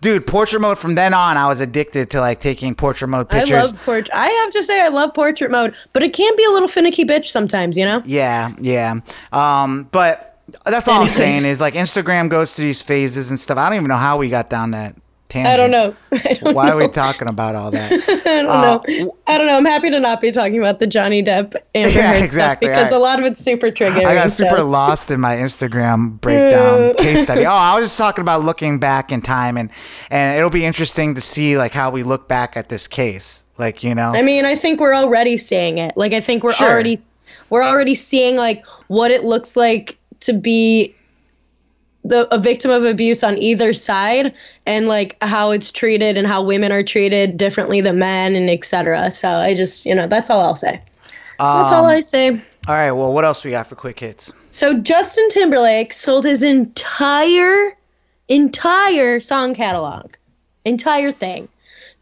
Dude, 0.00 0.26
portrait 0.26 0.60
mode 0.60 0.78
from 0.78 0.94
then 0.94 1.12
on, 1.12 1.36
I 1.36 1.46
was 1.46 1.60
addicted 1.60 2.10
to 2.10 2.20
like 2.20 2.40
taking 2.40 2.74
portrait 2.74 3.08
mode 3.08 3.28
pictures. 3.28 3.52
I 3.52 3.62
love 3.62 3.84
portrait. 3.84 4.10
I 4.14 4.28
have 4.28 4.52
to 4.52 4.62
say, 4.62 4.80
I 4.80 4.88
love 4.88 5.12
portrait 5.14 5.50
mode, 5.50 5.74
but 5.92 6.02
it 6.02 6.14
can 6.14 6.34
be 6.36 6.44
a 6.44 6.50
little 6.50 6.68
finicky 6.68 7.04
bitch 7.04 7.26
sometimes, 7.26 7.76
you 7.76 7.84
know. 7.84 8.02
Yeah, 8.06 8.54
yeah. 8.60 9.00
Um, 9.32 9.88
but 9.92 10.38
that's 10.64 10.88
all 10.88 10.94
Anyways. 10.94 11.12
I'm 11.12 11.16
saying 11.16 11.46
is 11.46 11.60
like 11.60 11.74
Instagram 11.74 12.28
goes 12.30 12.56
through 12.56 12.66
these 12.66 12.82
phases 12.82 13.30
and 13.30 13.38
stuff. 13.38 13.58
I 13.58 13.68
don't 13.68 13.76
even 13.76 13.88
know 13.88 13.96
how 13.96 14.16
we 14.16 14.30
got 14.30 14.48
down 14.48 14.70
that 14.72 14.96
tangent. 15.30 15.54
I 15.54 15.56
don't 15.56 15.70
know. 15.70 15.96
I 16.12 16.34
don't 16.34 16.54
Why 16.54 16.66
know. 16.68 16.74
are 16.74 16.76
we 16.76 16.88
talking 16.88 17.28
about 17.28 17.54
all 17.54 17.70
that? 17.70 17.90
I 18.08 18.42
don't 18.42 18.46
Uh, 18.48 18.62
know. 18.98 19.16
I 19.26 19.38
don't 19.38 19.46
know. 19.46 19.56
I'm 19.56 19.64
happy 19.64 19.88
to 19.90 19.98
not 20.00 20.20
be 20.20 20.30
talking 20.32 20.58
about 20.58 20.78
the 20.80 20.86
Johnny 20.86 21.22
Depp 21.22 21.54
Amber 21.74 21.88
Yeah, 21.90 22.12
Heard 22.14 22.22
exactly. 22.22 22.68
stuff 22.68 22.76
because 22.78 22.92
I- 22.92 22.96
a 22.96 22.98
lot 22.98 23.18
of 23.18 23.24
it's 23.24 23.40
super 23.40 23.68
triggering. 23.70 24.04
I 24.04 24.14
got 24.14 24.30
super 24.30 24.58
so- 24.58 24.66
lost 24.66 25.10
in 25.10 25.20
my 25.20 25.36
Instagram 25.36 26.20
breakdown 26.20 26.94
case 26.96 27.22
study. 27.22 27.40
Oh, 27.46 27.50
I 27.50 27.74
was 27.78 27.84
just 27.86 27.96
talking 27.98 28.22
about 28.22 28.44
looking 28.44 28.78
back 28.78 29.10
in 29.12 29.22
time 29.22 29.56
and 29.56 29.70
and 30.10 30.36
it'll 30.36 30.50
be 30.50 30.64
interesting 30.64 31.14
to 31.14 31.20
see 31.20 31.56
like 31.56 31.72
how 31.72 31.90
we 31.90 32.02
look 32.02 32.28
back 32.28 32.56
at 32.56 32.68
this 32.68 32.86
case. 32.86 33.44
Like, 33.58 33.82
you 33.82 33.94
know. 33.94 34.10
I 34.14 34.22
mean, 34.22 34.44
I 34.44 34.56
think 34.56 34.80
we're 34.80 34.94
already 34.94 35.36
seeing 35.36 35.78
it. 35.78 35.94
Like, 35.96 36.12
I 36.14 36.20
think 36.20 36.42
we're 36.42 36.52
Sure. 36.54 36.70
already 36.70 36.98
we're 37.50 37.62
already 37.62 37.94
seeing 37.94 38.36
like 38.36 38.64
what 38.88 39.10
it 39.10 39.24
looks 39.24 39.56
like 39.56 39.96
to 40.20 40.32
be 40.32 40.94
the 42.10 42.28
a 42.34 42.38
victim 42.38 42.70
of 42.70 42.84
abuse 42.84 43.24
on 43.24 43.38
either 43.38 43.72
side 43.72 44.34
and 44.66 44.86
like 44.86 45.16
how 45.22 45.52
it's 45.52 45.72
treated 45.72 46.16
and 46.18 46.26
how 46.26 46.44
women 46.44 46.72
are 46.72 46.82
treated 46.82 47.36
differently 47.36 47.80
than 47.80 47.98
men 47.98 48.34
and 48.36 48.50
etc. 48.50 49.10
So 49.10 49.28
I 49.28 49.54
just, 49.54 49.86
you 49.86 49.94
know, 49.94 50.06
that's 50.06 50.28
all 50.28 50.40
I'll 50.40 50.56
say. 50.56 50.82
That's 51.38 51.72
all 51.72 51.84
Um, 51.84 51.90
I 51.90 52.00
say. 52.00 52.30
all 52.68 52.74
right, 52.74 52.92
well, 52.92 53.14
what 53.14 53.24
else 53.24 53.42
we 53.44 53.52
got 53.52 53.66
for 53.66 53.74
quick 53.74 53.98
hits? 54.00 54.30
So 54.50 54.78
Justin 54.80 55.28
Timberlake 55.30 55.94
sold 55.94 56.24
his 56.26 56.42
entire 56.42 57.76
entire 58.28 59.20
song 59.20 59.54
catalog, 59.54 60.12
entire 60.64 61.12
thing, 61.12 61.48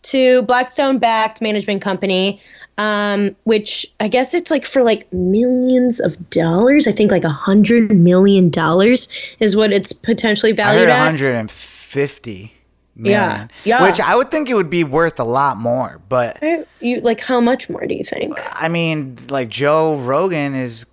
to 0.02 0.42
Blackstone 0.42 0.98
backed 0.98 1.40
management 1.40 1.82
company, 1.82 2.40
um, 2.78 3.34
which 3.42 3.84
I 3.98 4.08
guess 4.08 4.34
it's 4.34 4.50
like 4.50 4.64
for 4.64 4.82
like 4.82 5.12
millions 5.12 6.00
of 6.00 6.30
dollars. 6.30 6.86
I 6.86 6.92
think 6.92 7.10
like 7.10 7.24
a 7.24 7.28
hundred 7.28 7.94
million 7.94 8.48
dollars 8.50 9.08
is 9.40 9.56
what 9.56 9.72
it's 9.72 9.92
potentially 9.92 10.52
I 10.52 10.56
valued 10.56 10.80
heard 10.82 10.90
at. 10.90 10.98
150 11.00 12.52
million. 12.94 13.20
Yeah, 13.20 13.48
yeah. 13.64 13.82
Which 13.82 14.00
I 14.00 14.14
would 14.14 14.30
think 14.30 14.48
it 14.48 14.54
would 14.54 14.70
be 14.70 14.84
worth 14.84 15.18
a 15.18 15.24
lot 15.24 15.56
more, 15.56 16.00
but 16.08 16.42
You 16.80 17.00
like 17.00 17.20
how 17.20 17.40
much 17.40 17.68
more 17.68 17.84
do 17.84 17.94
you 17.94 18.04
think? 18.04 18.38
I 18.52 18.68
mean, 18.68 19.18
like 19.28 19.48
Joe 19.48 19.96
Rogan 19.96 20.54
is 20.54 20.86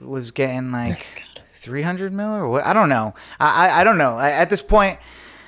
was 0.00 0.30
getting 0.30 0.70
like 0.70 1.06
three 1.54 1.82
hundred 1.82 2.12
mil 2.12 2.32
or 2.34 2.48
what? 2.48 2.64
I 2.64 2.72
don't 2.72 2.88
know. 2.88 3.14
I 3.40 3.68
I, 3.68 3.80
I 3.80 3.84
don't 3.84 3.98
know. 3.98 4.14
I, 4.14 4.30
at 4.30 4.48
this 4.48 4.62
point, 4.62 5.00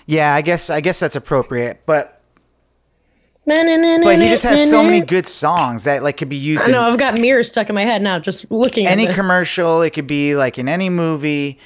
yeah, 0.06 0.34
I 0.34 0.42
guess 0.42 0.70
I 0.70 0.80
guess 0.80 0.98
that's 0.98 1.14
appropriate. 1.14 1.82
But 1.86 2.17
but 3.48 4.18
he 4.20 4.28
just 4.28 4.44
has 4.44 4.70
so 4.70 4.82
many 4.82 5.00
good 5.00 5.26
songs 5.26 5.84
that 5.84 6.02
like 6.02 6.16
could 6.16 6.28
be 6.28 6.36
used 6.36 6.62
I 6.62 6.68
know 6.68 6.82
I've 6.82 6.98
got 6.98 7.18
mirrors 7.18 7.48
stuck 7.48 7.68
in 7.68 7.74
my 7.74 7.82
head 7.82 8.02
now 8.02 8.18
just 8.18 8.50
looking 8.50 8.86
any 8.86 9.04
at. 9.04 9.08
Any 9.08 9.14
commercial. 9.14 9.82
It 9.82 9.90
could 9.90 10.06
be 10.06 10.36
like 10.36 10.58
in 10.58 10.68
any 10.68 10.90
movie. 10.90 11.58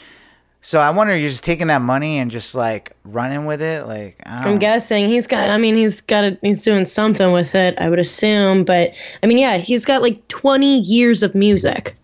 So 0.65 0.79
I 0.79 0.91
wonder, 0.91 1.17
you're 1.17 1.29
just 1.29 1.43
taking 1.43 1.67
that 1.67 1.83
money 1.83 2.19
and 2.19 2.31
just 2.31 2.55
like 2.55 2.93
running 3.05 3.47
with 3.47 3.61
it, 3.61 3.87
like 3.89 4.17
I 4.25 4.49
I'm 4.49 4.61
guessing 4.61 5.09
he's 5.11 5.27
got. 5.27 5.49
I 5.51 5.59
mean, 5.59 5.77
he's 5.77 6.01
got. 6.01 6.23
A, 6.25 6.39
he's 6.41 6.63
doing 6.63 6.85
something 6.85 7.33
with 7.33 7.57
it. 7.57 7.77
I 7.79 7.91
would 7.91 7.99
assume, 7.99 8.65
but 8.65 8.93
I 9.23 9.27
mean, 9.27 9.39
yeah, 9.39 9.59
he's 9.59 9.85
got 9.85 10.03
like 10.03 10.27
20 10.29 10.79
years 10.79 11.25
of 11.25 11.35
music. 11.35 11.97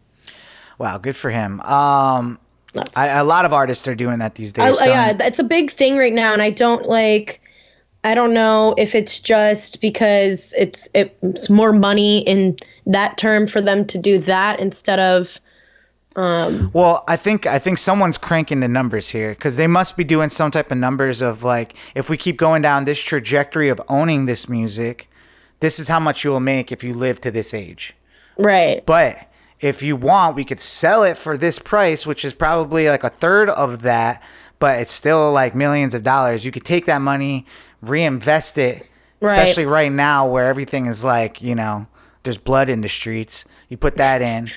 wow, 0.78 0.98
good 0.98 1.16
for 1.16 1.30
him. 1.30 1.60
Um. 1.60 2.38
I, 2.96 3.08
a 3.08 3.24
lot 3.24 3.44
of 3.44 3.52
artists 3.52 3.88
are 3.88 3.94
doing 3.94 4.18
that 4.18 4.34
these 4.36 4.52
days. 4.52 4.64
I, 4.64 4.72
so- 4.72 4.90
yeah, 4.90 5.16
it's 5.20 5.38
a 5.38 5.44
big 5.44 5.70
thing 5.70 5.96
right 5.96 6.12
now, 6.12 6.32
and 6.32 6.42
I 6.42 6.50
don't 6.50 6.86
like. 6.86 7.40
I 8.08 8.14
don't 8.14 8.32
know 8.32 8.74
if 8.78 8.94
it's 8.94 9.20
just 9.20 9.82
because 9.82 10.54
it's 10.56 10.88
it's 10.94 11.50
more 11.50 11.74
money 11.74 12.20
in 12.20 12.56
that 12.86 13.18
term 13.18 13.46
for 13.46 13.60
them 13.60 13.84
to 13.88 13.98
do 13.98 14.18
that 14.20 14.60
instead 14.60 14.98
of 14.98 15.38
um, 16.16 16.70
Well, 16.72 17.04
I 17.06 17.16
think 17.16 17.44
I 17.44 17.58
think 17.58 17.76
someone's 17.76 18.16
cranking 18.16 18.60
the 18.60 18.68
numbers 18.68 19.10
here 19.10 19.32
because 19.32 19.58
they 19.58 19.66
must 19.66 19.94
be 19.94 20.04
doing 20.04 20.30
some 20.30 20.50
type 20.50 20.70
of 20.70 20.78
numbers 20.78 21.20
of 21.20 21.44
like 21.44 21.74
if 21.94 22.08
we 22.08 22.16
keep 22.16 22.38
going 22.38 22.62
down 22.62 22.86
this 22.86 22.98
trajectory 22.98 23.68
of 23.68 23.78
owning 23.90 24.24
this 24.24 24.48
music, 24.48 25.10
this 25.60 25.78
is 25.78 25.88
how 25.88 26.00
much 26.00 26.24
you 26.24 26.30
will 26.30 26.40
make 26.40 26.72
if 26.72 26.82
you 26.82 26.94
live 26.94 27.20
to 27.20 27.30
this 27.30 27.52
age. 27.52 27.94
right. 28.38 28.86
But 28.86 29.30
if 29.60 29.82
you 29.82 29.96
want, 29.96 30.34
we 30.34 30.46
could 30.46 30.62
sell 30.62 31.02
it 31.02 31.18
for 31.18 31.36
this 31.36 31.58
price, 31.58 32.06
which 32.06 32.24
is 32.24 32.32
probably 32.32 32.88
like 32.88 33.04
a 33.04 33.10
third 33.10 33.50
of 33.50 33.82
that, 33.82 34.22
but 34.58 34.80
it's 34.80 34.92
still 34.92 35.30
like 35.30 35.54
millions 35.54 35.94
of 35.94 36.02
dollars. 36.02 36.46
You 36.46 36.52
could 36.52 36.64
take 36.64 36.86
that 36.86 37.02
money, 37.02 37.44
reinvest 37.80 38.58
it, 38.58 38.88
Right. 39.20 39.36
especially 39.38 39.66
right 39.66 39.90
now 39.90 40.28
where 40.28 40.46
everything 40.46 40.86
is 40.86 41.04
like, 41.04 41.42
you 41.42 41.54
know, 41.54 41.86
there's 42.22 42.38
blood 42.38 42.68
in 42.68 42.80
the 42.82 42.88
streets. 42.88 43.44
You 43.68 43.76
put 43.76 43.96
that 43.96 44.22
in. 44.22 44.48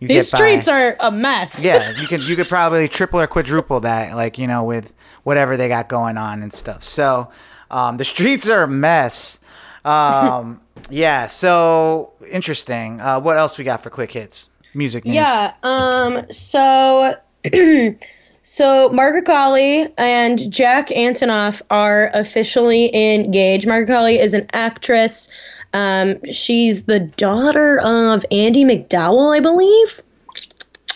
You 0.00 0.08
These 0.08 0.30
get 0.30 0.32
by. 0.32 0.36
streets 0.38 0.68
are 0.68 0.96
a 1.00 1.10
mess. 1.10 1.64
Yeah, 1.64 1.90
you 2.00 2.06
could 2.06 2.22
you 2.22 2.36
could 2.36 2.48
probably 2.48 2.88
triple 2.88 3.20
or 3.20 3.26
quadruple 3.26 3.80
that, 3.80 4.14
like 4.16 4.38
you 4.38 4.46
know, 4.46 4.64
with 4.64 4.92
whatever 5.24 5.56
they 5.56 5.68
got 5.68 5.88
going 5.88 6.16
on 6.16 6.42
and 6.42 6.52
stuff. 6.52 6.82
So 6.82 7.30
um, 7.70 7.96
the 7.96 8.04
streets 8.04 8.48
are 8.48 8.62
a 8.64 8.68
mess. 8.68 9.40
Um, 9.84 10.60
yeah, 10.90 11.26
so 11.26 12.12
interesting. 12.30 13.00
Uh, 13.00 13.20
what 13.20 13.36
else 13.36 13.58
we 13.58 13.64
got 13.64 13.82
for 13.82 13.90
quick 13.90 14.12
hits? 14.12 14.48
Music 14.74 15.04
news. 15.04 15.14
Yeah. 15.16 15.52
Um. 15.62 16.26
So. 16.30 17.14
So 18.42 18.88
Margaret 18.90 19.26
Qualley 19.26 19.92
and 19.98 20.50
Jack 20.50 20.88
Antonoff 20.88 21.60
are 21.70 22.10
officially 22.14 22.94
engaged. 22.94 23.66
Margaret 23.66 23.92
Qualley 23.92 24.18
is 24.18 24.34
an 24.34 24.48
actress. 24.52 25.30
Um, 25.74 26.20
she's 26.32 26.84
the 26.84 27.00
daughter 27.00 27.78
of 27.78 28.24
Andie 28.30 28.64
MacDowell, 28.64 29.36
I 29.36 29.40
believe. 29.40 30.02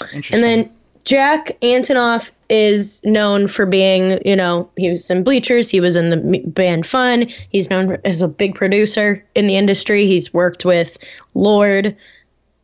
interesting. 0.00 0.34
And 0.34 0.42
then 0.42 0.72
Jack 1.04 1.58
Antonoff 1.60 2.30
is 2.48 3.04
known 3.04 3.48
for 3.48 3.66
being, 3.66 4.20
you 4.24 4.36
know, 4.36 4.70
he 4.76 4.90
was 4.90 5.10
in 5.10 5.24
Bleachers, 5.24 5.68
he 5.68 5.80
was 5.80 5.96
in 5.96 6.10
the 6.10 6.42
band 6.46 6.86
Fun. 6.86 7.28
He's 7.50 7.70
known 7.70 7.98
as 8.04 8.22
a 8.22 8.28
big 8.28 8.54
producer 8.54 9.24
in 9.34 9.46
the 9.46 9.56
industry. 9.56 10.06
He's 10.06 10.32
worked 10.32 10.64
with 10.64 10.98
Lorde, 11.34 11.96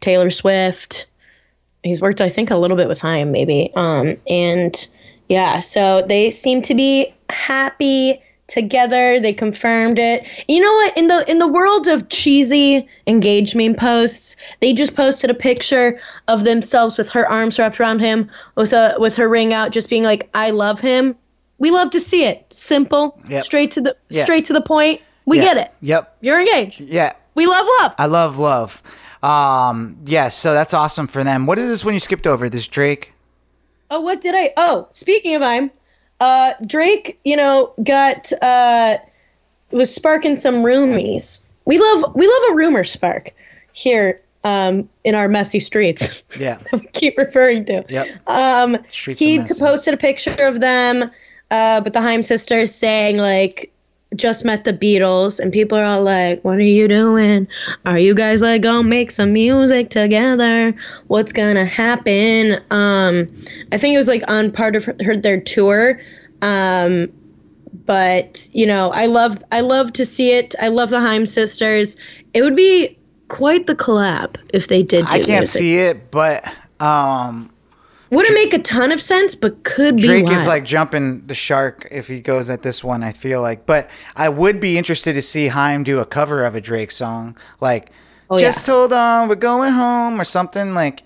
Taylor 0.01 0.31
Swift. 0.31 1.07
He's 1.89 2.01
worked, 2.01 2.21
I 2.21 2.29
think, 2.29 2.51
a 2.51 2.57
little 2.57 2.77
bit 2.77 2.87
with 2.89 3.01
Haim, 3.01 3.33
maybe. 3.33 3.73
Um, 3.75 4.17
and 4.29 4.89
yeah, 5.29 5.61
so 5.61 6.05
they 6.07 6.31
seem 6.31 6.63
to 6.63 6.75
be 6.75 7.13
happy 7.31 8.23
together. 8.47 9.21
They 9.21 9.35
confirmed 9.35 9.99
it. 9.99 10.27
You 10.49 10.61
know 10.63 10.73
what? 10.73 10.97
In 10.97 11.07
the 11.07 11.31
in 11.31 11.39
the 11.39 11.47
world 11.47 11.87
of 11.89 12.09
cheesy 12.09 12.89
engagement 13.07 13.77
posts, 13.79 14.37
they 14.61 14.73
just 14.73 14.95
posted 14.97 15.29
a 15.31 15.35
picture 15.35 15.99
of 16.29 16.45
themselves 16.45 16.97
with 16.97 17.09
her 17.11 17.29
arms 17.29 17.59
wrapped 17.59 17.79
around 17.81 18.01
him, 18.01 18.31
with 18.55 18.73
a 18.73 18.95
with 18.99 19.17
her 19.17 19.29
ring 19.29 19.53
out, 19.53 19.71
just 19.73 19.91
being 19.91 20.03
like, 20.03 20.31
"I 20.35 20.51
love 20.51 20.81
him." 20.81 21.15
We 21.59 21.71
love 21.73 21.91
to 21.91 22.01
see 22.01 22.25
it. 22.25 22.47
Simple, 22.51 23.19
Yep. 23.29 23.45
straight 23.45 23.71
to 23.73 23.81
the 23.81 23.97
Yeah. 24.11 24.23
straight 24.23 24.45
to 24.47 24.53
the 24.53 24.61
point. 24.63 25.01
We 25.27 25.37
Yeah. 25.39 25.43
get 25.45 25.57
it. 25.59 25.71
Yep. 25.83 26.17
You're 26.23 26.41
engaged. 26.41 26.81
Yeah. 26.81 27.13
We 27.35 27.47
love 27.47 27.67
love. 27.81 27.93
I 27.99 28.07
love 28.07 28.39
love. 28.39 28.83
Um, 29.23 29.99
yeah, 30.05 30.29
so 30.29 30.53
that's 30.55 30.75
awesome 30.75 31.07
for 31.07 31.25
them. 31.25 31.47
What 31.47 31.59
is 31.59 31.69
this 31.69 31.85
when 31.85 31.95
you 31.95 32.01
skipped 32.01 32.27
over 32.27 32.49
this 32.49 32.67
Drake? 32.67 33.13
Oh, 33.91 34.01
what 34.01 34.21
did 34.21 34.35
I? 34.35 34.53
Oh, 34.57 34.89
speaking 34.91 35.35
of 35.35 35.43
I'm, 35.43 35.71
uh, 36.21 36.53
Drake, 36.67 37.19
you 37.25 37.37
know, 37.37 37.73
got 37.83 38.33
uh, 38.43 38.99
was 39.71 39.95
sparking 39.95 40.37
some 40.37 40.57
roomies. 40.57 41.41
We 41.65 41.79
love 41.79 42.15
we 42.15 42.27
love 42.27 42.43
a 42.51 42.55
rumor 42.55 42.85
spark 42.85 43.35
here 43.73 44.21
um, 44.45 44.89
in 45.05 45.15
our 45.15 45.29
messy 45.29 45.61
streets. 45.61 46.23
Yeah. 46.39 46.59
we 46.73 46.81
keep 46.81 47.17
referring 47.19 47.65
to. 47.67 47.85
Yep. 47.89 48.09
Um, 48.27 48.79
Streets 48.91 49.21
he 49.21 49.39
posted 49.59 49.95
a 49.95 49.97
picture 49.97 50.37
of 50.47 50.61
them, 50.61 51.11
uh, 51.51 51.81
but 51.83 51.93
the 51.93 52.01
Haim 52.01 52.23
sisters 52.23 52.75
saying 52.75 53.17
like 53.17 53.73
just 54.17 54.45
met 54.45 54.65
the 54.65 54.73
Beatles, 54.73 55.39
and 55.39 55.53
people 55.53 55.77
are 55.79 55.85
all 55.85 56.03
like, 56.03 56.43
"What 56.45 56.57
are 56.57 56.61
you 56.61 56.89
doing? 56.89 57.47
Are 57.85 57.99
you 57.99 58.15
guys 58.15 58.43
like 58.43 58.63
gonna 58.63 58.89
make 58.89 59.11
some 59.11 59.33
music 59.33 59.91
together? 59.91 60.75
What's 61.09 61.33
gonna 61.33 61.67
happen?" 61.67 62.61
Um, 62.71 63.29
I 63.71 63.79
think 63.79 63.95
it 63.95 63.99
was 63.99 64.09
like 64.09 64.23
on 64.29 64.53
part 64.53 64.77
of 64.77 64.85
her, 64.85 64.97
her 65.05 65.17
their 65.17 65.41
tour. 65.41 66.01
Um, 66.41 67.13
but 67.87 68.49
you 68.53 68.67
know, 68.67 68.91
I 68.91 69.07
love 69.07 69.43
I 69.53 69.61
love 69.61 69.93
to 69.95 70.05
see 70.05 70.33
it. 70.33 70.55
I 70.61 70.69
love 70.69 70.91
the 70.91 71.01
Haim 71.01 71.27
sisters. 71.27 71.97
It 72.35 72.43
would 72.43 72.57
be 72.57 72.97
quite 73.29 73.67
the 73.67 73.75
collab 73.75 74.37
if 74.53 74.69
they 74.69 74.83
did. 74.83 75.07
Do 75.07 75.13
I 75.13 75.19
can't 75.19 75.41
music. 75.41 75.59
see 75.59 75.77
it, 75.77 76.11
but 76.11 76.45
um 76.81 77.51
Wouldn't 78.11 78.35
make 78.35 78.55
a 78.55 78.59
ton 78.59 78.91
of 78.93 79.01
sense, 79.03 79.35
but 79.35 79.65
could 79.65 79.97
be. 79.97 80.03
Drake 80.03 80.31
is 80.31 80.47
like 80.47 80.65
jumping 80.65 81.27
the 81.27 81.35
shark 81.35 81.87
if 81.91 82.09
he 82.09 82.21
goes 82.21 82.49
at 82.49 82.63
this 82.63 82.83
one, 82.83 83.03
I 83.03 83.13
feel 83.13 83.43
like. 83.43 83.67
But 83.67 83.91
I 84.17 84.29
would 84.29 84.61
be 84.61 84.79
interested 84.79 85.13
to 85.15 85.23
see 85.23 85.49
Haim 85.49 85.85
do 85.85 85.99
a 85.99 86.07
cover 86.07 86.45
of 86.45 86.55
a 86.55 86.61
Drake 86.61 86.91
song. 86.91 87.37
Like 87.61 87.91
Oh, 88.31 88.39
Just 88.39 88.67
hold 88.67 88.93
on, 88.93 89.29
we're 89.29 89.37
going 89.37 89.73
home 89.73 90.21
or 90.21 90.25
something 90.25 90.75
like 90.75 91.03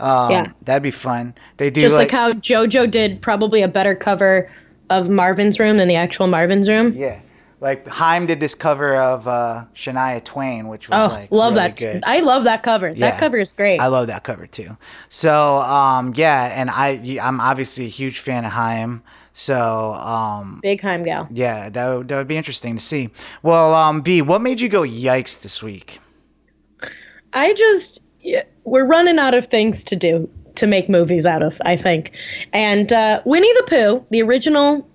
um, 0.00 0.30
Yeah. 0.30 0.52
that'd 0.62 0.82
be 0.82 0.90
fun. 0.90 1.34
They 1.58 1.70
do 1.70 1.80
just 1.80 1.94
like, 1.96 2.12
like, 2.12 2.20
how 2.20 2.32
JoJo 2.34 2.90
did 2.90 3.22
probably 3.22 3.62
a 3.62 3.68
better 3.68 3.94
cover 3.94 4.50
of 4.90 5.08
Marvin's 5.08 5.60
Room 5.60 5.76
than 5.76 5.86
the 5.88 5.94
actual 5.96 6.26
Marvin's 6.26 6.68
Room. 6.68 6.92
yeah. 6.94 7.20
Like 7.60 7.86
Haim 7.88 8.26
did 8.26 8.38
this 8.38 8.54
cover 8.54 8.94
of 8.96 9.26
uh, 9.26 9.64
Shania 9.74 10.22
Twain, 10.22 10.68
which 10.68 10.88
was 10.90 10.98
Oh, 11.10 11.14
like 11.14 11.30
love 11.32 11.54
really 11.54 11.68
that! 11.68 11.76
good. 11.78 12.02
I 12.06 12.20
love 12.20 12.44
that 12.44 12.62
cover. 12.62 12.88
Yeah. 12.90 13.10
That 13.10 13.18
cover 13.18 13.38
is 13.38 13.50
great. 13.52 13.80
I 13.80 13.86
love 13.86 14.08
that 14.08 14.24
cover 14.24 14.46
too. 14.46 14.76
So 15.08 15.56
um, 15.62 16.12
yeah, 16.16 16.52
and 16.54 16.68
I 16.70 17.18
I'm 17.22 17.40
obviously 17.40 17.86
a 17.86 17.88
huge 17.88 18.18
fan 18.18 18.44
of 18.44 18.52
Haim. 18.52 19.02
So 19.32 19.92
um, 19.94 20.60
Big 20.62 20.80
Haim 20.82 21.02
gal. 21.02 21.28
yeah, 21.30 21.68
that 21.70 21.94
would, 21.94 22.08
that 22.08 22.16
would 22.18 22.28
be 22.28 22.36
interesting 22.36 22.76
to 22.76 22.82
see. 22.82 23.10
Well, 23.42 23.74
um, 23.74 24.02
V, 24.02 24.22
what 24.22 24.40
made 24.42 24.60
you 24.60 24.68
go 24.68 24.82
yikes 24.82 25.42
this 25.42 25.62
week? 25.62 25.98
I 27.32 27.54
just 27.54 28.00
we're 28.64 28.86
running 28.86 29.18
out 29.18 29.34
of 29.34 29.46
things 29.46 29.84
to 29.84 29.96
do 29.96 30.28
to 30.56 30.66
make 30.66 30.88
movies 30.88 31.26
out 31.26 31.42
of. 31.42 31.60
I 31.64 31.76
think, 31.76 32.12
and 32.52 32.92
uh, 32.92 33.20
Winnie 33.24 33.52
the 33.54 33.64
Pooh, 33.66 34.06
the 34.10 34.22
original 34.22 34.88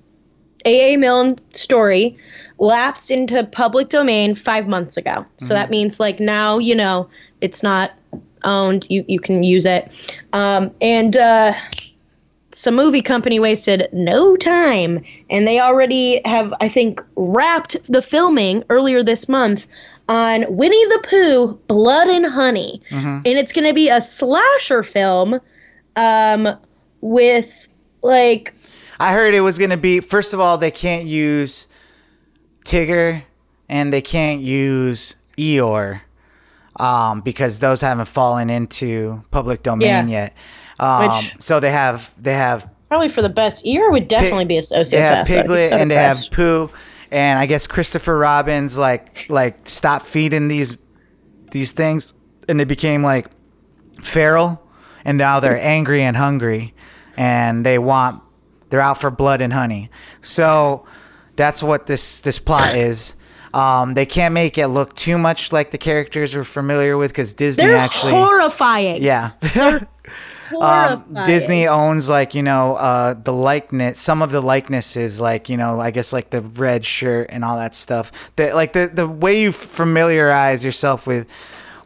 A.A. 0.66 0.98
Milne 0.98 1.38
story, 1.54 2.18
lapsed 2.62 3.12
into 3.12 3.44
public 3.48 3.90
domain 3.90 4.36
five 4.36 4.68
months 4.68 4.96
ago. 4.96 5.26
So 5.38 5.54
that 5.54 5.70
means 5.70 6.00
like 6.00 6.20
now 6.20 6.60
you 6.60 6.76
know 6.76 7.10
it's 7.42 7.64
not 7.64 7.92
owned. 8.44 8.86
You 8.90 9.04
you 9.08 9.20
can 9.20 9.44
use 9.44 9.66
it, 9.66 10.16
um, 10.32 10.74
and. 10.80 11.18
Uh, 11.18 11.54
some 12.54 12.76
movie 12.76 13.02
company 13.02 13.40
wasted 13.40 13.88
no 13.94 14.36
time 14.36 15.02
and 15.30 15.48
they 15.48 15.62
already 15.62 16.20
have 16.26 16.54
i 16.60 16.68
think 16.68 17.02
wrapped 17.16 17.78
the 17.90 18.02
filming 18.02 18.62
earlier 18.70 19.02
this 19.02 19.30
month 19.30 19.66
on 20.10 20.44
winnie 20.50 20.86
the 20.88 21.00
pooh 21.10 21.54
blood 21.70 22.10
and 22.10 22.26
honey 22.26 22.82
and 22.92 23.26
it's 23.26 23.54
going 23.54 23.66
to 23.66 23.74
be 23.74 23.88
a 23.88 24.02
slasher 24.02 24.84
film 24.84 25.40
um, 25.96 26.60
with 27.00 27.70
like 28.02 28.54
I 29.00 29.14
heard 29.14 29.34
it 29.34 29.42
was 29.42 29.58
gonna 29.58 29.78
be 29.78 30.00
first 30.00 30.34
of 30.34 30.40
all 30.40 30.58
they 30.58 30.72
can't 30.72 31.06
use 31.08 31.68
Tigger 32.66 33.24
and 33.70 33.92
they 33.94 34.02
can't 34.02 34.42
use 34.42 35.16
Eeyore 35.38 36.02
um, 36.80 37.22
because 37.22 37.60
those 37.60 37.82
haven't 37.82 38.08
fallen 38.08 38.50
into 38.50 39.24
public 39.32 39.64
domain 39.64 40.08
Yeah. 40.08 40.08
yet. 40.08 40.34
Um, 40.80 41.10
Which- 41.10 41.36
so 41.40 41.60
they 41.60 41.72
have 41.72 42.12
they 42.18 42.34
have 42.34 42.70
probably 42.88 43.10
for 43.10 43.22
the 43.22 43.30
best 43.30 43.66
ear 43.66 43.90
would 43.92 44.08
definitely 44.08 44.46
be 44.46 44.58
a 44.58 44.62
sociopath 44.62 44.90
they 44.92 45.00
have 45.00 45.28
Piglet 45.28 45.70
so 45.70 45.78
and 45.78 45.90
they 45.90 45.96
have 45.96 46.18
depressed. 46.18 46.32
Pooh 46.32 46.70
and 47.12 47.40
I 47.40 47.46
guess 47.46 47.68
Christopher 47.68 48.18
Robin's 48.18 48.78
like 48.78 49.28
like 49.30 49.68
stopped 49.70 50.06
feeding 50.06 50.48
these 50.48 50.78
these 51.52 51.72
things 51.72 52.14
and 52.50 52.60
they 52.60 52.64
became 52.66 53.04
like 53.04 53.28
feral 54.02 54.62
and 55.06 55.18
now 55.18 55.40
they're 55.40 55.60
angry 55.60 56.02
and 56.02 56.18
hungry 56.18 56.74
and 57.18 57.66
they 57.66 57.78
want 57.78 58.22
they're 58.70 58.82
out 58.82 59.00
for 59.00 59.12
blood 59.12 59.42
and 59.42 59.52
honey. 59.54 59.90
So 60.22 60.86
that's 61.36 61.64
what 61.64 61.88
this 61.88 62.22
this 62.22 62.40
plot 62.40 62.76
is. 62.76 63.16
Um, 63.54 63.96
they 63.96 64.06
can't 64.06 64.34
make 64.34 64.58
it 64.58 64.68
look 64.68 64.96
too 64.96 65.18
much 65.18 65.52
like 65.52 65.72
the 65.72 65.78
characters 65.78 66.36
we're 66.36 66.46
familiar 66.46 66.96
with 66.96 67.12
because 67.12 67.34
Disney 67.34 67.66
they're 67.66 67.76
actually 67.76 68.14
horrifying 68.14 69.04
yeah. 69.04 69.32
um, 70.60 71.04
Disney 71.26 71.68
owns 71.68 72.10
like 72.10 72.34
you 72.36 72.44
know 72.44 72.76
uh, 72.76 73.14
the 73.14 73.34
likeness, 73.34 74.00
some 74.00 74.22
of 74.22 74.32
the 74.32 74.42
likenesses, 74.42 75.22
like 75.22 75.50
you 75.50 75.58
know, 75.58 75.80
I 75.80 75.92
guess 75.92 76.14
like 76.14 76.30
the 76.30 76.42
red 76.42 76.86
shirt 76.86 77.28
and 77.30 77.44
all 77.44 77.58
that 77.58 77.76
stuff. 77.76 78.12
That 78.36 78.56
like 78.56 78.74
the 78.74 78.90
the 78.94 79.08
way 79.08 79.42
you 79.42 79.52
familiarize 79.52 80.66
yourself 80.66 81.08
with 81.08 81.28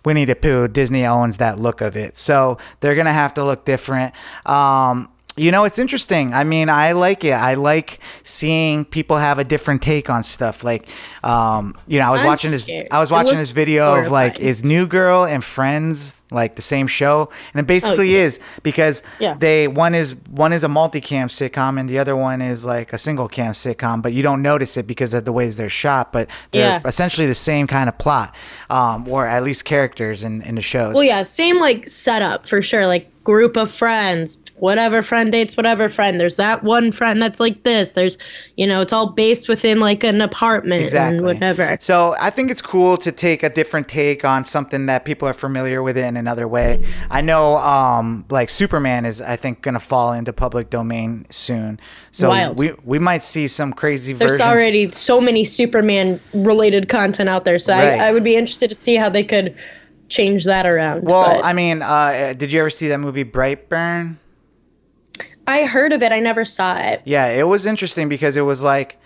Winnie 0.04 0.26
the 0.26 0.36
Pooh, 0.36 0.68
Disney 0.68 1.06
owns 1.06 1.38
that 1.38 1.60
look 1.60 1.82
of 1.82 1.96
it, 1.96 2.18
so 2.18 2.58
they're 2.80 2.96
gonna 2.96 3.14
have 3.14 3.34
to 3.36 3.44
look 3.44 3.66
different. 3.66 4.14
Um, 4.46 5.10
You 5.38 5.52
know, 5.52 5.66
it's 5.66 5.80
interesting. 5.80 6.34
I 6.34 6.46
mean, 6.46 6.70
I 6.70 6.94
like 6.94 7.26
it. 7.26 7.32
I 7.34 7.56
like 7.56 8.00
seeing 8.24 8.86
people 8.86 9.18
have 9.18 9.38
a 9.38 9.44
different 9.44 9.82
take 9.82 10.10
on 10.10 10.24
stuff. 10.24 10.64
Like, 10.64 10.88
um, 11.26 11.78
you 11.88 12.00
know, 12.00 12.06
I 12.08 12.12
was 12.12 12.22
I'm 12.22 12.28
watching 12.28 12.52
this. 12.52 12.62
scared. 12.64 12.88
I 12.90 13.00
was 13.02 13.12
watching 13.12 13.38
this 13.38 13.52
video 13.52 13.96
of 14.02 14.10
like, 14.10 14.40
is 14.40 14.64
New 14.64 14.88
Girl 14.88 15.26
and 15.26 15.44
Friends 15.44 16.22
like 16.32 16.56
the 16.56 16.62
same 16.62 16.88
show? 16.88 17.30
And 17.54 17.60
it 17.60 17.68
basically 17.68 18.16
Oh, 18.16 18.20
yeah. 18.20 18.24
is 18.26 18.40
because 18.64 19.04
Yeah. 19.20 19.36
they 19.38 19.68
one 19.68 19.94
is 19.94 20.16
one 20.30 20.54
is 20.54 20.64
a 20.64 20.70
multicam 20.70 21.26
sitcom 21.28 21.78
and 21.82 21.90
the 21.90 22.00
other 22.00 22.16
one 22.16 22.42
is 22.42 22.66
like 22.66 22.94
a 22.94 22.98
single 22.98 23.28
cam 23.28 23.52
sitcom, 23.52 24.02
but 24.02 24.14
you 24.14 24.24
don't 24.24 24.42
notice 24.42 24.78
it 24.78 24.88
because 24.88 25.14
of 25.14 25.26
the 25.26 25.34
ways 25.34 25.58
they're 25.58 25.68
shot. 25.68 26.14
But 26.14 26.30
they're 26.52 26.80
Yeah. 26.82 26.88
essentially 26.88 27.28
the 27.28 27.36
same 27.36 27.68
kind 27.68 27.90
of 27.90 27.98
plot, 27.98 28.34
um, 28.70 29.06
or 29.10 29.28
at 29.28 29.44
least 29.44 29.66
characters 29.66 30.24
in 30.24 30.42
in 30.44 30.56
the 30.56 30.62
shows. 30.62 30.94
Well, 30.96 31.04
yeah, 31.04 31.24
same 31.24 31.60
like 31.60 31.90
setup 31.90 32.48
for 32.48 32.62
sure. 32.62 32.88
Like 32.88 33.12
group 33.26 33.58
of 33.58 33.70
friends, 33.70 34.42
whatever 34.56 35.02
friend 35.02 35.34
dates 35.34 35.58
whatever 35.58 35.90
friend. 35.90 36.18
There's 36.18 36.38
that 36.38 36.64
one 36.64 36.94
friend 36.94 37.22
that's 37.22 37.42
like 37.42 37.64
this. 37.64 37.92
There's, 37.92 38.18
you 38.56 38.66
know, 38.66 38.80
it's 38.80 38.94
all 38.94 39.12
based 39.12 39.50
within 39.50 39.82
like 39.82 40.06
an 40.06 40.22
apartment 40.22 40.84
exactly 40.84 41.18
and 41.18 41.26
whatever. 41.26 41.78
so 41.82 42.16
i 42.20 42.30
think 42.30 42.50
it's 42.50 42.62
cool 42.62 42.96
to 42.98 43.12
take 43.12 43.44
a 43.44 43.50
different 43.50 43.88
take 43.88 44.24
on 44.24 44.46
something 44.46 44.86
that 44.86 45.04
people 45.04 45.28
are 45.28 45.34
familiar 45.34 45.84
with 45.84 45.98
it 45.98 46.06
in 46.06 46.16
another 46.16 46.48
way 46.48 46.86
i 47.10 47.20
know 47.20 47.58
um 47.58 48.24
like 48.30 48.50
superman 48.50 49.06
is 49.06 49.22
i 49.22 49.36
think 49.36 49.62
gonna 49.62 49.80
fall 49.80 50.14
into 50.14 50.32
public 50.32 50.70
domain 50.70 51.26
soon 51.30 51.80
so 52.12 52.30
Wild. 52.30 52.58
we 52.58 52.72
we 52.86 53.00
might 53.00 53.24
see 53.24 53.48
some 53.48 53.74
crazy 53.74 54.14
versions. 54.14 54.38
There's 54.38 54.40
versions 54.40 54.62
already 54.62 54.92
so 54.92 55.20
many 55.20 55.44
Superman 55.44 56.20
related 56.34 56.88
content 56.88 57.28
out 57.28 57.44
there, 57.44 57.60
so 57.60 57.74
Right. 57.74 58.00
I, 58.00 58.08
I 58.08 58.12
would 58.14 58.24
be 58.24 58.36
interested 58.38 58.70
to 58.70 58.76
see 58.76 58.96
how 58.96 59.10
they 59.10 59.24
could 59.24 59.54
change 60.10 60.44
that 60.46 60.66
around. 60.66 61.04
well 61.04 61.38
but 61.40 61.44
i 61.46 61.52
mean 61.54 61.82
uh 61.82 62.34
did 62.38 62.52
you 62.52 62.60
ever 62.60 62.70
see 62.70 62.88
that 62.88 63.00
movie 63.00 63.24
brightburn 63.26 64.18
I 65.48 65.66
heard 65.66 65.94
of 65.94 66.02
it, 66.02 66.12
I 66.12 66.20
never 66.20 66.44
saw 66.44 66.78
it. 66.78 67.02
yeah 67.06 67.28
it 67.28 67.44
was 67.48 67.66
interesting 67.66 68.10
because 68.10 68.36
it 68.38 68.42
was 68.42 68.64
like 68.64 68.98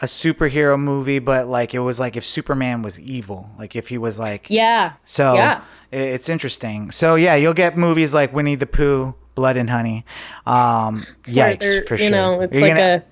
a 0.00 0.06
superhero 0.06 0.78
movie 0.80 1.18
but 1.18 1.46
like 1.46 1.74
it 1.74 1.80
was 1.80 1.98
like 2.00 2.16
if 2.16 2.24
superman 2.24 2.80
was 2.82 2.98
evil 3.00 3.50
like 3.58 3.74
if 3.76 3.88
he 3.88 3.98
was 3.98 4.18
like 4.18 4.48
Yeah. 4.48 4.92
So 5.04 5.34
yeah. 5.34 5.60
it's 5.92 6.28
interesting. 6.28 6.90
So 6.90 7.16
yeah, 7.16 7.34
you'll 7.34 7.52
get 7.54 7.76
movies 7.76 8.14
like 8.14 8.32
Winnie 8.32 8.54
the 8.54 8.66
Pooh, 8.66 9.14
Blood 9.34 9.56
and 9.56 9.68
Honey. 9.70 10.04
Um, 10.46 11.04
yikes 11.24 11.86
for 11.88 11.94
you 11.96 12.02
sure. 12.02 12.10
know, 12.10 12.40
it's 12.42 12.56
Are 12.56 12.60
you 12.60 12.66
like 12.66 12.76
gonna, 12.76 13.04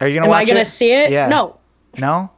a. 0.00 0.04
Are 0.04 0.08
you 0.08 0.14
gonna 0.16 0.26
Am 0.26 0.30
watch 0.30 0.42
I 0.42 0.46
gonna 0.46 0.60
it? 0.60 0.64
see 0.66 0.92
it? 0.92 1.10
Yeah. 1.12 1.28
No. 1.28 1.58
No. 1.98 2.30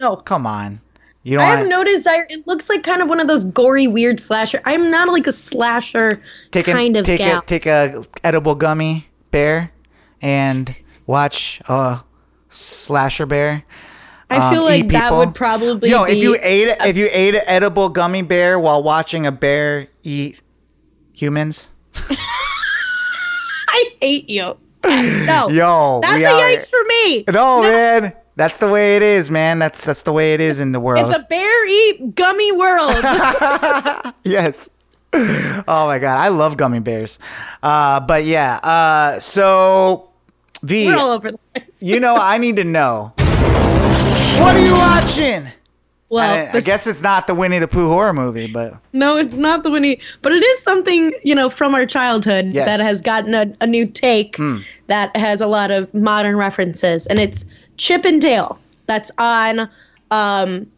No. 0.00 0.16
Come 0.16 0.46
on. 0.46 0.80
You 1.26 1.38
don't. 1.38 1.42
I 1.44 1.56
have 1.56 1.58
want 1.58 1.70
no 1.70 1.82
desire. 1.82 2.24
It 2.30 2.46
looks 2.46 2.70
like 2.70 2.84
kind 2.84 3.02
of 3.02 3.08
one 3.08 3.18
of 3.18 3.26
those 3.26 3.44
gory, 3.46 3.88
weird 3.88 4.20
slasher. 4.20 4.62
I'm 4.64 4.92
not 4.92 5.08
like 5.08 5.26
a 5.26 5.32
slasher 5.32 6.22
take 6.52 6.68
a, 6.68 6.72
kind 6.72 6.96
of 6.96 7.04
take 7.04 7.18
gal. 7.18 7.40
a 7.40 7.44
take 7.44 7.66
a 7.66 8.04
edible 8.22 8.54
gummy 8.54 9.08
bear 9.32 9.72
and 10.22 10.72
watch 11.04 11.60
a 11.68 12.04
slasher 12.48 13.26
bear. 13.26 13.64
I 14.30 14.52
feel 14.52 14.60
um, 14.60 14.66
like 14.66 14.86
that 14.90 15.12
would 15.12 15.34
probably 15.34 15.90
Yo, 15.90 16.04
be. 16.04 16.12
if 16.12 16.18
you 16.18 16.36
ate 16.40 16.76
if 16.82 16.96
you 16.96 17.08
ate 17.10 17.34
an 17.34 17.42
edible 17.46 17.88
gummy 17.88 18.22
bear 18.22 18.56
while 18.56 18.80
watching 18.84 19.26
a 19.26 19.32
bear 19.32 19.88
eat 20.04 20.40
humans, 21.12 21.72
I 23.68 23.90
hate 24.00 24.30
you. 24.30 24.56
No. 24.84 25.48
yo, 25.50 25.98
That's 26.02 26.22
a 26.22 26.26
are- 26.26 26.40
yikes 26.40 26.70
for 26.70 26.84
me. 26.86 27.24
No, 27.32 27.62
man. 27.62 28.12
That's 28.36 28.58
the 28.58 28.68
way 28.68 28.96
it 28.96 29.02
is, 29.02 29.30
man. 29.30 29.58
That's 29.58 29.82
that's 29.84 30.02
the 30.02 30.12
way 30.12 30.34
it 30.34 30.40
is 30.40 30.60
in 30.60 30.72
the 30.72 30.80
world. 30.80 31.06
It's 31.06 31.16
a 31.16 31.22
bear 31.22 31.66
eat 31.66 32.14
gummy 32.14 32.52
world. 32.52 32.94
yes. 34.24 34.68
Oh 35.14 35.86
my 35.86 35.98
god, 35.98 36.18
I 36.18 36.28
love 36.28 36.56
gummy 36.58 36.80
bears. 36.80 37.18
Uh, 37.62 38.00
but 38.00 38.24
yeah, 38.26 38.56
uh, 38.56 39.18
so 39.20 40.10
V, 40.62 40.86
We're 40.88 40.96
all 40.98 41.12
over 41.12 41.32
the 41.32 41.38
place. 41.54 41.82
you 41.82 41.98
know, 42.00 42.16
I 42.16 42.36
need 42.38 42.56
to 42.56 42.64
know. 42.64 43.12
What 43.16 44.54
are 44.54 44.64
you 44.64 44.72
watching? 44.74 45.48
Well, 46.08 46.30
I, 46.30 46.58
I 46.58 46.60
guess 46.60 46.86
it's 46.86 47.00
not 47.02 47.26
the 47.26 47.34
Winnie 47.34 47.58
the 47.58 47.66
Pooh 47.66 47.88
horror 47.88 48.12
movie, 48.12 48.46
but 48.46 48.74
no, 48.92 49.16
it's 49.16 49.34
not 49.34 49.62
the 49.64 49.70
Winnie, 49.70 50.00
but 50.22 50.32
it 50.32 50.44
is 50.44 50.62
something 50.62 51.12
you 51.24 51.34
know 51.34 51.48
from 51.50 51.74
our 51.74 51.86
childhood 51.86 52.52
Yes. 52.52 52.66
that 52.66 52.80
has 52.84 53.00
gotten 53.02 53.34
a, 53.34 53.52
a 53.60 53.66
new 53.66 53.86
take 53.86 54.36
that 54.88 55.16
has 55.16 55.40
a 55.40 55.46
lot 55.48 55.70
of 55.70 55.92
modern 55.94 56.36
references, 56.36 57.06
and 57.08 57.18
it's 57.18 57.46
Chip 57.76 58.04
and 58.04 58.20
Dale. 58.20 58.58
That's 58.86 59.10
on 59.18 59.68
um, 60.10 60.70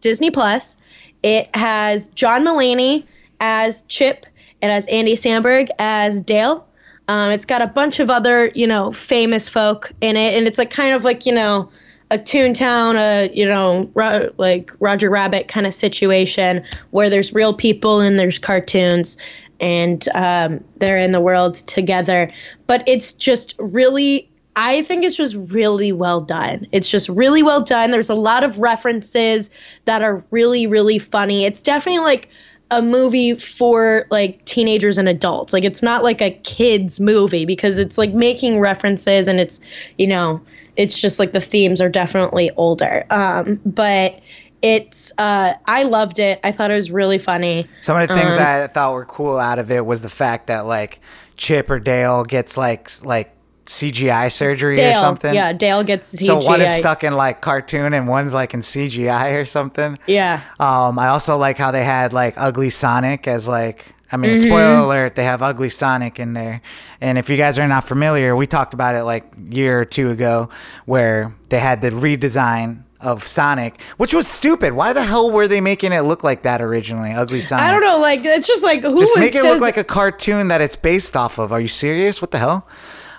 Disney 0.00 0.30
Plus. 0.30 0.76
It 1.22 1.54
has 1.54 2.08
John 2.08 2.44
Mulaney 2.44 3.04
as 3.40 3.82
Chip. 3.82 4.26
It 4.62 4.70
has 4.70 4.86
Andy 4.86 5.14
Samberg 5.14 5.68
as 5.78 6.20
Dale. 6.20 6.66
Um, 7.08 7.30
it's 7.30 7.44
got 7.44 7.62
a 7.62 7.66
bunch 7.66 8.00
of 8.00 8.10
other, 8.10 8.50
you 8.54 8.66
know, 8.66 8.92
famous 8.92 9.48
folk 9.48 9.92
in 10.00 10.16
it, 10.16 10.34
and 10.34 10.46
it's 10.46 10.58
like 10.58 10.70
kind 10.70 10.94
of 10.94 11.04
like 11.04 11.26
you 11.26 11.32
know, 11.32 11.70
a 12.10 12.18
Toontown, 12.18 12.96
a 12.96 13.32
you 13.32 13.46
know, 13.46 13.90
ro- 13.94 14.30
like 14.38 14.72
Roger 14.80 15.10
Rabbit 15.10 15.48
kind 15.48 15.66
of 15.66 15.74
situation 15.74 16.64
where 16.90 17.10
there's 17.10 17.32
real 17.32 17.56
people 17.56 18.00
and 18.00 18.18
there's 18.18 18.38
cartoons, 18.38 19.16
and 19.60 20.06
um, 20.14 20.64
they're 20.76 20.98
in 20.98 21.12
the 21.12 21.20
world 21.20 21.54
together. 21.54 22.32
But 22.66 22.88
it's 22.88 23.12
just 23.12 23.54
really, 23.58 24.28
I 24.56 24.82
think 24.82 25.04
it's 25.04 25.16
just 25.16 25.34
really 25.34 25.92
well 25.92 26.22
done. 26.22 26.66
It's 26.72 26.90
just 26.90 27.10
really 27.10 27.42
well 27.42 27.60
done. 27.60 27.90
There's 27.90 28.08
a 28.08 28.14
lot 28.14 28.42
of 28.42 28.58
references 28.58 29.50
that 29.84 30.02
are 30.02 30.24
really, 30.30 30.66
really 30.66 30.98
funny. 30.98 31.44
It's 31.44 31.60
definitely 31.60 32.00
like 32.00 32.30
a 32.70 32.82
movie 32.82 33.34
for 33.36 34.06
like 34.10 34.44
teenagers 34.46 34.98
and 34.98 35.08
adults. 35.08 35.52
Like 35.52 35.62
it's 35.62 35.82
not 35.82 36.02
like 36.02 36.20
a 36.22 36.30
kids 36.42 36.98
movie 36.98 37.44
because 37.44 37.78
it's 37.78 37.98
like 37.98 38.12
making 38.12 38.58
references 38.58 39.28
and 39.28 39.38
it's 39.38 39.60
you 39.98 40.06
know 40.06 40.40
it's 40.74 41.00
just 41.00 41.18
like 41.18 41.32
the 41.32 41.40
themes 41.40 41.80
are 41.80 41.88
definitely 41.88 42.50
older. 42.56 43.04
Um, 43.10 43.60
but 43.64 44.20
it's 44.62 45.12
uh, 45.18 45.52
I 45.66 45.82
loved 45.82 46.18
it. 46.18 46.40
I 46.42 46.50
thought 46.50 46.70
it 46.70 46.74
was 46.74 46.90
really 46.90 47.18
funny. 47.18 47.66
some 47.82 48.00
of 48.00 48.08
the 48.08 48.16
things 48.16 48.34
Um, 48.34 48.42
I 48.42 48.66
thought 48.66 48.94
were 48.94 49.04
cool 49.04 49.38
out 49.38 49.58
of 49.58 49.70
it 49.70 49.84
was 49.84 50.00
the 50.00 50.08
fact 50.08 50.46
that 50.46 50.66
like 50.66 51.00
Chip 51.36 51.70
or 51.70 51.78
Dale 51.78 52.24
gets 52.24 52.56
like 52.56 52.90
like 53.04 53.35
CGI 53.66 54.30
surgery 54.32 54.78
or 54.80 54.94
something. 54.94 55.34
yeah, 55.34 55.52
Dale 55.52 55.82
gets 55.84 56.12
CGI. 56.14 56.26
So 56.26 56.38
one 56.38 56.60
is 56.60 56.70
stuck 56.70 57.04
in 57.04 57.14
like 57.14 57.40
cartoon 57.40 57.92
and 57.92 58.08
one's 58.08 58.32
like 58.32 58.54
in 58.54 58.60
CGI 58.60 59.40
or 59.40 59.44
something. 59.44 59.98
Yeah, 60.06 60.40
Um, 60.58 60.98
I 60.98 61.08
also 61.08 61.36
like 61.36 61.58
how 61.58 61.70
they 61.70 61.84
had 61.84 62.12
like 62.12 62.34
Ugly 62.36 62.70
Sonic 62.70 63.26
as 63.28 63.46
like. 63.48 63.84
I 64.12 64.16
mean, 64.16 64.30
Mm-hmm. 64.36 64.46
spoiler 64.46 64.78
alert, 64.84 65.16
they 65.16 65.24
have 65.24 65.42
Ugly 65.42 65.68
Sonic 65.70 66.20
in 66.20 66.32
there. 66.32 66.62
And 67.00 67.18
if 67.18 67.28
you 67.28 67.36
guys 67.36 67.58
are 67.58 67.66
not 67.66 67.88
familiar, 67.88 68.36
we 68.36 68.46
talked 68.46 68.72
about 68.72 68.94
it 68.94 69.02
like 69.02 69.24
a 69.36 69.52
year 69.52 69.80
or 69.80 69.84
two 69.84 70.10
ago 70.10 70.48
where 70.84 71.34
they 71.48 71.58
had 71.58 71.82
the 71.82 71.90
redesign 71.90 72.84
of 73.00 73.26
Sonic, 73.26 73.80
which 73.96 74.14
was 74.14 74.28
stupid. 74.28 74.74
Why 74.74 74.92
the 74.92 75.02
hell 75.02 75.32
were 75.32 75.48
they 75.48 75.60
making 75.60 75.90
it 75.92 76.02
look 76.02 76.22
like 76.22 76.42
that 76.44 76.62
originally? 76.62 77.10
Ugly 77.12 77.40
Sonic. 77.40 77.64
I 77.66 77.72
don't 77.72 77.80
know. 77.82 77.98
Like 77.98 78.24
it's 78.24 78.46
just 78.46 78.62
like 78.62 78.82
who 78.82 78.90
Just 78.98 79.16
was 79.16 79.16
make 79.16 79.34
it 79.34 79.42
does- 79.42 79.46
look 79.54 79.60
like 79.60 79.76
a 79.76 79.82
cartoon 79.84 80.48
that 80.48 80.60
it's 80.60 80.76
based 80.76 81.16
off 81.16 81.38
of. 81.38 81.52
Are 81.52 81.60
you 81.60 81.66
serious? 81.68 82.22
What 82.22 82.30
the 82.30 82.38
hell? 82.38 82.64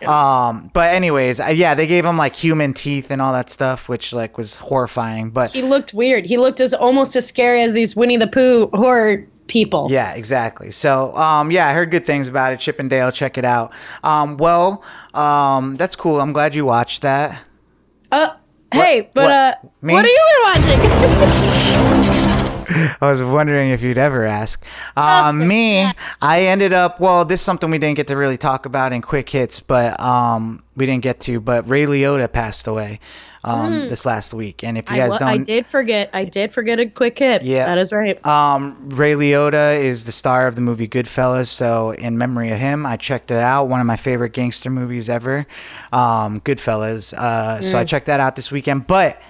Um, 0.05 0.69
but 0.73 0.93
anyways, 0.93 1.39
yeah, 1.53 1.73
they 1.75 1.87
gave 1.87 2.05
him 2.05 2.17
like 2.17 2.35
human 2.35 2.73
teeth 2.73 3.09
and 3.11 3.21
all 3.21 3.33
that 3.33 3.49
stuff, 3.49 3.87
which 3.89 4.13
like 4.13 4.37
was 4.37 4.57
horrifying. 4.57 5.29
But 5.29 5.51
he 5.51 5.61
looked 5.61 5.93
weird. 5.93 6.25
He 6.25 6.37
looked 6.37 6.59
as 6.59 6.73
almost 6.73 7.15
as 7.15 7.27
scary 7.27 7.63
as 7.63 7.73
these 7.73 7.95
Winnie 7.95 8.17
the 8.17 8.27
Pooh 8.27 8.67
horror 8.73 9.25
people. 9.47 9.87
Yeah, 9.89 10.13
exactly. 10.13 10.71
So, 10.71 11.15
um, 11.15 11.51
yeah, 11.51 11.67
I 11.67 11.73
heard 11.73 11.89
good 11.91 12.05
things 12.05 12.27
about 12.27 12.53
it. 12.53 12.59
Chip 12.59 12.79
and 12.79 12.89
Dale, 12.89 13.11
check 13.11 13.37
it 13.37 13.45
out. 13.45 13.71
Um, 14.03 14.37
well, 14.37 14.83
um, 15.13 15.75
that's 15.77 15.95
cool. 15.95 16.19
I'm 16.19 16.33
glad 16.33 16.53
you 16.53 16.65
watched 16.65 17.01
that. 17.01 17.41
Uh, 18.11 18.35
hey, 18.71 19.09
but 19.13 19.23
what? 19.23 19.31
uh, 19.31 19.55
Me? 19.81 19.93
what 19.93 20.05
are 20.05 20.07
you 20.07 20.25
been 20.63 21.19
watching? 21.19 22.33
I 23.01 23.09
was 23.09 23.21
wondering 23.21 23.69
if 23.69 23.81
you'd 23.81 23.97
ever 23.97 24.25
ask. 24.25 24.63
Um, 24.95 25.47
me, 25.47 25.89
I 26.21 26.41
ended 26.43 26.73
up. 26.73 26.99
Well, 26.99 27.25
this 27.25 27.39
is 27.39 27.45
something 27.45 27.69
we 27.69 27.77
didn't 27.77 27.97
get 27.97 28.07
to 28.07 28.15
really 28.17 28.37
talk 28.37 28.65
about 28.65 28.93
in 28.93 29.01
quick 29.01 29.29
hits, 29.29 29.59
but 29.59 29.99
um, 29.99 30.63
we 30.75 30.85
didn't 30.85 31.03
get 31.03 31.19
to. 31.21 31.39
But 31.39 31.67
Ray 31.69 31.85
Liotta 31.85 32.31
passed 32.31 32.67
away 32.67 32.99
um, 33.43 33.87
this 33.89 34.05
last 34.05 34.33
week, 34.33 34.63
and 34.63 34.77
if 34.77 34.89
you 34.89 34.95
Hmm. 34.97 35.01
I, 35.01 35.07
guys 35.09 35.17
don't, 35.17 35.27
I 35.29 35.37
did 35.37 35.65
forget. 35.65 36.09
I 36.13 36.25
did 36.25 36.51
forget 36.53 36.79
a 36.79 36.85
quick 36.87 37.17
hit. 37.19 37.43
Yeah. 37.43 37.65
that 37.67 37.77
is 37.77 37.93
right. 37.93 38.23
Um, 38.25 38.89
Ray 38.89 39.13
Liotta 39.13 39.77
is 39.79 40.05
the 40.05 40.11
star 40.11 40.47
of 40.47 40.55
the 40.55 40.61
movie 40.61 40.87
Goodfellas, 40.87 41.47
so 41.47 41.91
in 41.91 42.17
memory 42.17 42.51
of 42.51 42.57
him, 42.59 42.85
I 42.85 42.97
checked 42.97 43.31
it 43.31 43.37
out. 43.39 43.65
One 43.65 43.79
of 43.79 43.85
my 43.85 43.95
favorite 43.97 44.33
gangster 44.33 44.69
movies 44.69 45.07
ever, 45.09 45.45
um, 45.93 46.41
Goodfellas. 46.41 47.13
Uh, 47.13 47.61
So 47.61 47.77
I 47.77 47.83
Mm. 47.83 47.87
checked 47.87 48.05
that 48.07 48.19
out 48.19 48.35
this 48.35 48.51
weekend, 48.51 48.87
but 48.87 49.21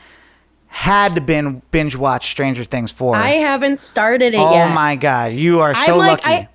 had 0.78 1.15
to 1.15 1.21
bin- 1.21 1.63
binge 1.71 1.95
watch 1.95 2.30
Stranger 2.30 2.63
Things 2.63 2.91
four. 2.91 3.15
I 3.15 3.30
haven't 3.30 3.80
started 3.80 4.36
it 4.36 4.38
oh 4.39 4.53
yet. 4.53 4.69
Oh 4.69 4.73
my 4.75 4.95
god, 4.95 5.34
you 5.34 5.59
are 5.59 5.73
so 5.73 5.97
like 5.97 6.23
lucky. 6.23 6.36
I. 6.36 6.49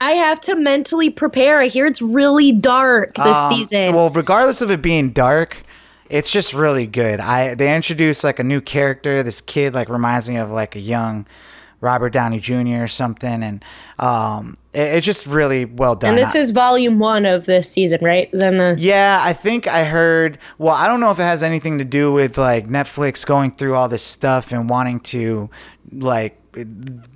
I 0.00 0.12
have 0.12 0.40
to 0.42 0.54
mentally 0.54 1.10
prepare. 1.10 1.58
I 1.58 1.66
hear 1.66 1.84
it's 1.86 2.00
really 2.00 2.52
dark 2.52 3.14
this 3.16 3.36
Um, 3.36 3.52
season. 3.52 3.94
Well, 3.96 4.10
regardless 4.10 4.62
of 4.62 4.70
it 4.70 4.80
being 4.80 5.10
dark, 5.10 5.62
it's 6.08 6.30
just 6.30 6.54
really 6.54 6.86
good. 6.86 7.18
I 7.20 7.54
they 7.54 7.74
introduced 7.74 8.22
like 8.22 8.38
a 8.38 8.44
new 8.44 8.60
character. 8.60 9.22
This 9.24 9.40
kid 9.40 9.74
like 9.74 9.88
reminds 9.88 10.28
me 10.28 10.36
of 10.36 10.50
like 10.50 10.76
a 10.76 10.80
young 10.80 11.26
Robert 11.80 12.10
Downey 12.10 12.40
Jr. 12.40 12.82
or 12.82 12.88
something, 12.88 13.42
and 13.42 13.64
um, 13.98 14.56
it, 14.72 14.80
it's 14.94 15.06
just 15.06 15.26
really 15.26 15.64
well 15.64 15.94
done. 15.94 16.10
And 16.10 16.18
this 16.18 16.34
is 16.34 16.50
volume 16.50 16.98
one 16.98 17.24
of 17.24 17.46
this 17.46 17.70
season, 17.70 18.00
right? 18.02 18.28
Then 18.32 18.58
the 18.58 18.76
Yeah, 18.78 19.20
I 19.22 19.32
think 19.32 19.66
I 19.66 19.84
heard. 19.84 20.38
Well, 20.58 20.74
I 20.74 20.88
don't 20.88 21.00
know 21.00 21.10
if 21.10 21.18
it 21.18 21.22
has 21.22 21.42
anything 21.42 21.78
to 21.78 21.84
do 21.84 22.12
with 22.12 22.36
like 22.36 22.66
Netflix 22.68 23.24
going 23.24 23.52
through 23.52 23.74
all 23.74 23.88
this 23.88 24.02
stuff 24.02 24.52
and 24.52 24.68
wanting 24.68 25.00
to 25.00 25.50
like 25.92 26.36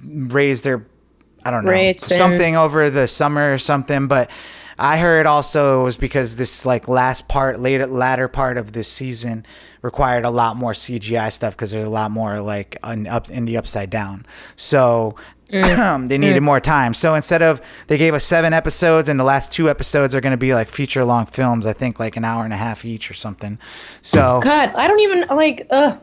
raise 0.05 0.63
their, 0.63 0.87
I 1.45 1.51
don't 1.51 1.65
know, 1.65 1.73
Rates 1.73 2.09
and- 2.11 2.19
something 2.19 2.57
over 2.57 2.89
the 2.91 3.09
summer 3.09 3.53
or 3.53 3.59
something. 3.59 4.07
But 4.07 4.31
I 4.79 4.99
heard 4.99 5.27
also 5.27 5.81
it 5.81 5.85
was 5.85 5.97
because 5.97 6.37
this 6.37 6.65
like 6.67 6.89
last 6.89 7.29
part, 7.29 7.61
later 7.61 7.87
latter 7.87 8.29
part 8.29 8.59
of 8.59 8.73
this 8.73 8.89
season 8.89 9.45
required 9.83 10.25
a 10.25 10.31
lot 10.31 10.57
more 10.57 10.73
CGI 10.73 11.31
stuff 11.33 11.55
because 11.55 11.71
there's 11.73 11.85
a 11.87 11.91
lot 11.91 12.11
more 12.11 12.41
like 12.41 12.79
on, 12.83 13.07
up 13.07 13.29
in 13.31 13.45
the 13.45 13.57
upside 13.57 13.91
down. 13.91 14.25
So 14.57 15.17
mm. 15.51 16.09
they 16.09 16.19
needed 16.19 16.43
mm. 16.43 16.47
more 16.47 16.61
time. 16.61 16.95
So 16.95 17.15
instead 17.15 17.43
of 17.43 17.61
they 17.89 17.99
gave 17.99 18.15
us 18.15 18.25
seven 18.25 18.53
episodes, 18.53 19.09
and 19.09 19.19
the 19.19 19.25
last 19.25 19.53
two 19.53 19.69
episodes 19.69 20.15
are 20.15 20.21
going 20.21 20.33
to 20.33 20.37
be 20.37 20.55
like 20.55 20.69
feature 20.69 21.05
long 21.05 21.27
films. 21.27 21.67
I 21.67 21.73
think 21.73 21.99
like 22.01 22.17
an 22.17 22.25
hour 22.25 22.45
and 22.45 22.53
a 22.53 22.57
half 22.57 22.85
each 22.85 23.11
or 23.11 23.15
something. 23.15 23.59
So 24.01 24.41
God, 24.43 24.73
I 24.75 24.89
don't 24.89 25.01
even 25.01 25.27
like. 25.29 25.67
Ugh, 25.71 25.99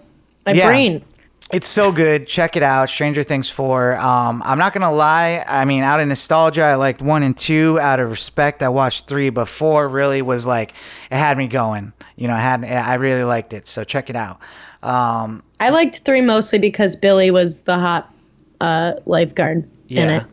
my 0.46 0.52
Yeah. 0.54 0.68
brain. 0.68 1.04
It's 1.52 1.68
so 1.68 1.92
good. 1.92 2.28
Check 2.28 2.56
it 2.56 2.64
out. 2.64 2.90
Stranger 2.90 3.24
Things 3.24 3.50
four. 3.50 3.98
Um, 3.98 4.42
I'm 4.46 4.60
not 4.60 4.74
gonna 4.74 4.92
lie. 4.92 5.44
I 5.48 5.66
mean, 5.66 5.84
out 5.84 6.00
of 6.00 6.08
nostalgia, 6.08 6.64
I 6.64 6.76
liked 6.76 7.02
one 7.02 7.24
and 7.24 7.36
two. 7.36 7.80
Out 7.80 8.00
of 8.00 8.10
respect, 8.10 8.62
I 8.62 8.70
watched 8.70 9.08
three, 9.08 9.30
but 9.30 9.48
four 9.48 9.88
really 9.88 10.22
was 10.22 10.46
like 10.46 10.74
it 11.12 11.18
had 11.18 11.38
me 11.38 11.48
going. 11.48 11.94
You 12.16 12.28
know, 12.28 12.36
I 12.36 12.40
had 12.40 12.64
I 12.64 12.96
really 12.96 13.24
liked 13.24 13.54
it. 13.54 13.68
So 13.68 13.84
check 13.84 14.10
it 14.10 14.16
out. 14.16 14.40
Um, 14.84 15.44
I 15.60 15.70
liked 15.70 16.00
three 16.00 16.22
mostly 16.22 16.60
because 16.60 16.96
Billy 16.96 17.32
was 17.32 17.64
the 17.64 17.78
hot 17.78 18.14
uh, 18.62 18.94
lifeguard 19.06 19.64
in 19.64 19.70
yeah, 19.88 20.22
it. 20.22 20.28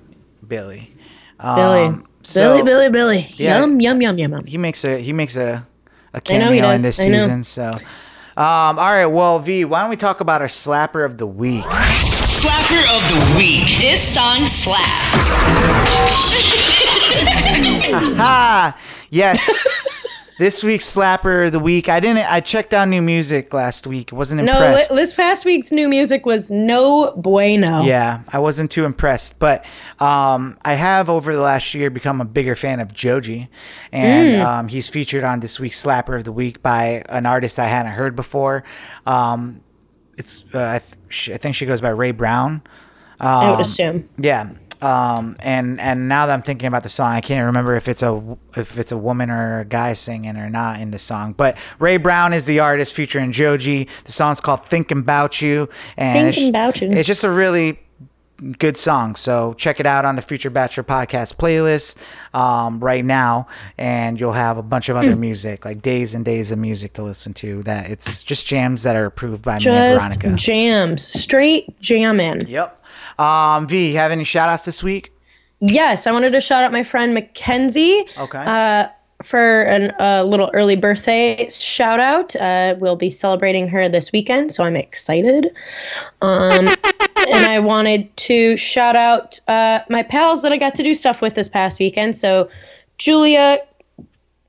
Billy. 0.47 0.93
Billy. 1.41 1.91
Um, 1.91 2.07
so- 2.23 2.41
Billy, 2.41 2.62
Billy, 2.62 2.91
Billy. 2.91 3.31
Yeah. 3.37 3.61
Yum, 3.61 3.81
yum, 3.81 4.01
yum, 4.01 4.19
yum, 4.19 4.33
yum. 4.33 4.45
he 4.47 4.59
makes 4.59 4.85
a 4.85 4.99
he 4.99 5.12
makes 5.12 5.37
a, 5.37 5.67
he 6.14 6.21
cameo 6.21 6.71
in 6.71 6.83
this 6.83 6.97
season. 6.97 7.43
So, 7.43 7.75
um, 8.37 8.78
all 8.78 8.91
right, 8.91 9.07
well, 9.07 9.39
V, 9.39 9.64
why 9.64 9.80
don't 9.80 9.91
we 9.91 9.97
talk 9.97 10.20
about 10.20 10.43
our 10.43 10.49
slapper 10.49 11.05
of 11.05 11.18
the 11.18 11.26
week? 11.26 11.64
Slapper 11.64 12.82
of 12.95 13.32
the 13.32 13.39
week. 13.39 13.80
This 13.80 14.14
song 14.14 14.47
slaps. 14.47 14.87
Ah, 18.18 18.76
yes. 19.11 19.66
This 20.39 20.62
week's 20.62 20.84
slapper 20.84 21.47
of 21.47 21.53
the 21.53 21.59
week. 21.59 21.89
I 21.89 21.99
didn't. 21.99 22.30
I 22.30 22.41
checked 22.41 22.74
out 22.74 22.89
new 22.89 23.01
music 23.01 23.55
last 23.55 23.87
week. 23.87 24.12
Wasn't 24.12 24.43
No, 24.43 24.53
impressed. 24.53 24.91
li- 24.91 24.97
this 24.99 25.14
past 25.14 25.47
week's 25.47 25.72
new 25.72 25.89
music 25.89 26.26
was 26.26 26.51
no 26.51 27.14
bueno. 27.16 27.82
Yeah, 27.84 28.20
I 28.30 28.39
wasn't 28.39 28.70
too 28.70 28.84
impressed, 28.84 29.39
but 29.39 29.64
um, 29.99 30.59
I 30.62 30.74
have 30.74 31.09
over 31.09 31.34
the 31.34 31.41
last 31.41 31.72
year 31.72 31.89
become 31.89 32.20
a 32.20 32.26
bigger 32.26 32.55
fan 32.55 32.80
of 32.80 32.93
Joji, 32.93 33.49
and 33.93 34.28
Mm. 34.28 34.45
um, 34.45 34.68
he's 34.68 34.91
featured 34.91 35.24
on 35.24 35.41
this 35.41 35.59
week's 35.59 35.82
Slapper 35.82 36.18
of 36.18 36.24
the 36.24 36.32
Week 36.32 36.62
by 36.62 37.03
an 37.09 37.24
artist 37.24 37.59
I 37.59 37.66
hadn't 37.68 37.93
heard 37.93 38.14
before. 38.14 38.62
Um, 39.07 39.62
it's 40.18 40.45
uh, 40.53 40.59
I, 40.59 40.80
th- 41.09 41.30
I 41.34 41.39
think 41.39 41.55
she 41.55 41.64
goes 41.64 41.80
by 41.80 41.89
Rei 41.89 42.11
Brown. 42.11 42.61
I 43.18 43.49
would 43.49 43.55
Um, 43.55 43.61
assume. 43.62 44.09
Yeah. 44.18 44.51
Um, 44.83 45.37
and 45.41 45.81
and 45.81 46.09
now 46.09 46.27
that 46.27 46.33
I'm 46.35 46.43
thinking 46.43 46.66
about 46.68 46.83
the 46.83 46.89
song, 46.89 47.12
I 47.12 47.20
can't 47.20 47.47
remember 47.47 47.74
if 47.77 47.89
it's 47.89 48.03
a 48.03 48.37
if 48.57 48.79
it's 48.79 48.93
a 48.93 48.99
woman 48.99 49.31
or 49.31 49.61
a 49.61 49.64
guy 49.64 49.93
singing 49.95 50.37
or 50.37 50.49
not 50.51 50.81
in 50.81 50.91
the 50.91 50.99
song. 50.99 51.33
But 51.33 51.57
Rei 51.79 51.97
Brown 51.97 52.33
is 52.33 52.47
the 52.47 52.61
artist 52.61 52.95
featuring 52.95 53.33
Joji. 53.33 53.89
The 54.05 54.12
song's 54.12 54.41
called 54.41 54.64
"Thinking 54.66 54.99
About 54.99 55.41
You," 55.41 55.68
and 55.97 56.27
Thinking 56.35 56.45
it's, 56.45 56.49
About 56.51 56.81
You. 56.83 56.91
It's 56.93 57.07
just 57.07 57.24
a 57.24 57.31
really 57.31 57.79
good 58.59 58.77
song. 58.77 59.14
So 59.14 59.55
check 59.55 59.81
it 59.81 59.87
out 59.87 60.05
on 60.05 60.16
the 60.16 60.20
Future 60.20 60.51
Bachelor 60.51 60.85
podcast 60.85 61.37
playlist 61.37 61.97
um, 62.39 62.81
right 62.81 63.03
now, 63.05 63.47
and 63.79 64.20
you'll 64.20 64.33
have 64.33 64.59
a 64.59 64.62
bunch 64.62 64.91
of 64.91 64.97
other 64.97 65.12
Hmm. 65.14 65.20
music, 65.20 65.64
like 65.64 65.81
days 65.81 66.14
and 66.14 66.22
days 66.22 66.53
of 66.53 66.59
music 66.59 66.93
to 66.95 67.03
listen 67.03 67.33
to. 67.35 67.62
That 67.62 67.89
it's 67.89 68.22
just 68.22 68.47
jams 68.47 68.83
that 68.83 68.95
are 68.95 69.07
approved 69.07 69.43
by 69.43 69.59
me 69.59 69.66
and 69.68 69.99
Veronica. 69.99 70.35
jams. 70.37 71.03
Straight 71.07 71.81
jamming. 71.81 72.43
yep. 72.47 72.83
Um, 73.19 73.67
v, 73.67 73.93
you 73.93 73.99
have 73.99 74.12
any 74.12 74.25
shout 74.25 74.49
outs 74.49 74.64
this 74.64 74.83
week? 74.83 75.12
Yes, 75.61 76.07
I 76.07 76.12
wanted 76.12 76.33
to 76.33 76.41
shout 76.41 76.64
out 76.64 76.73
my 76.73 76.83
friend 76.83 77.14
Mackenzie. 77.14 78.07
Okay. 78.19 78.39
Uh, 78.39 78.89
for 79.23 79.62
a 79.62 80.03
uh, 80.03 80.23
little 80.25 80.51
early 80.53 80.77
birthday 80.77 81.49
shout 81.49 82.01
out. 82.01 82.37
Uh, 82.37 82.77
we'll 82.79 82.97
be 82.97 83.11
celebrating 83.11 83.69
her 83.69 83.89
this 83.89 84.12
weekend, 84.12 84.53
so 84.53 84.62
I'm 84.62 84.77
excited. 84.77 85.47
Um, 86.21 86.69
and 87.29 87.47
I 87.47 87.61
wanted 87.61 88.14
to 88.17 88.57
shout 88.57 88.95
out 88.95 89.41
uh, 89.49 89.81
my 89.89 90.03
pals 90.03 90.43
that 90.43 90.53
I 90.53 90.59
got 90.59 90.77
to 90.77 90.83
do 90.83 90.95
stuff 90.95 91.23
with 91.23 91.35
this 91.35 91.49
past 91.49 91.79
weekend. 91.79 92.17
So, 92.17 92.51
Julia, 92.99 93.59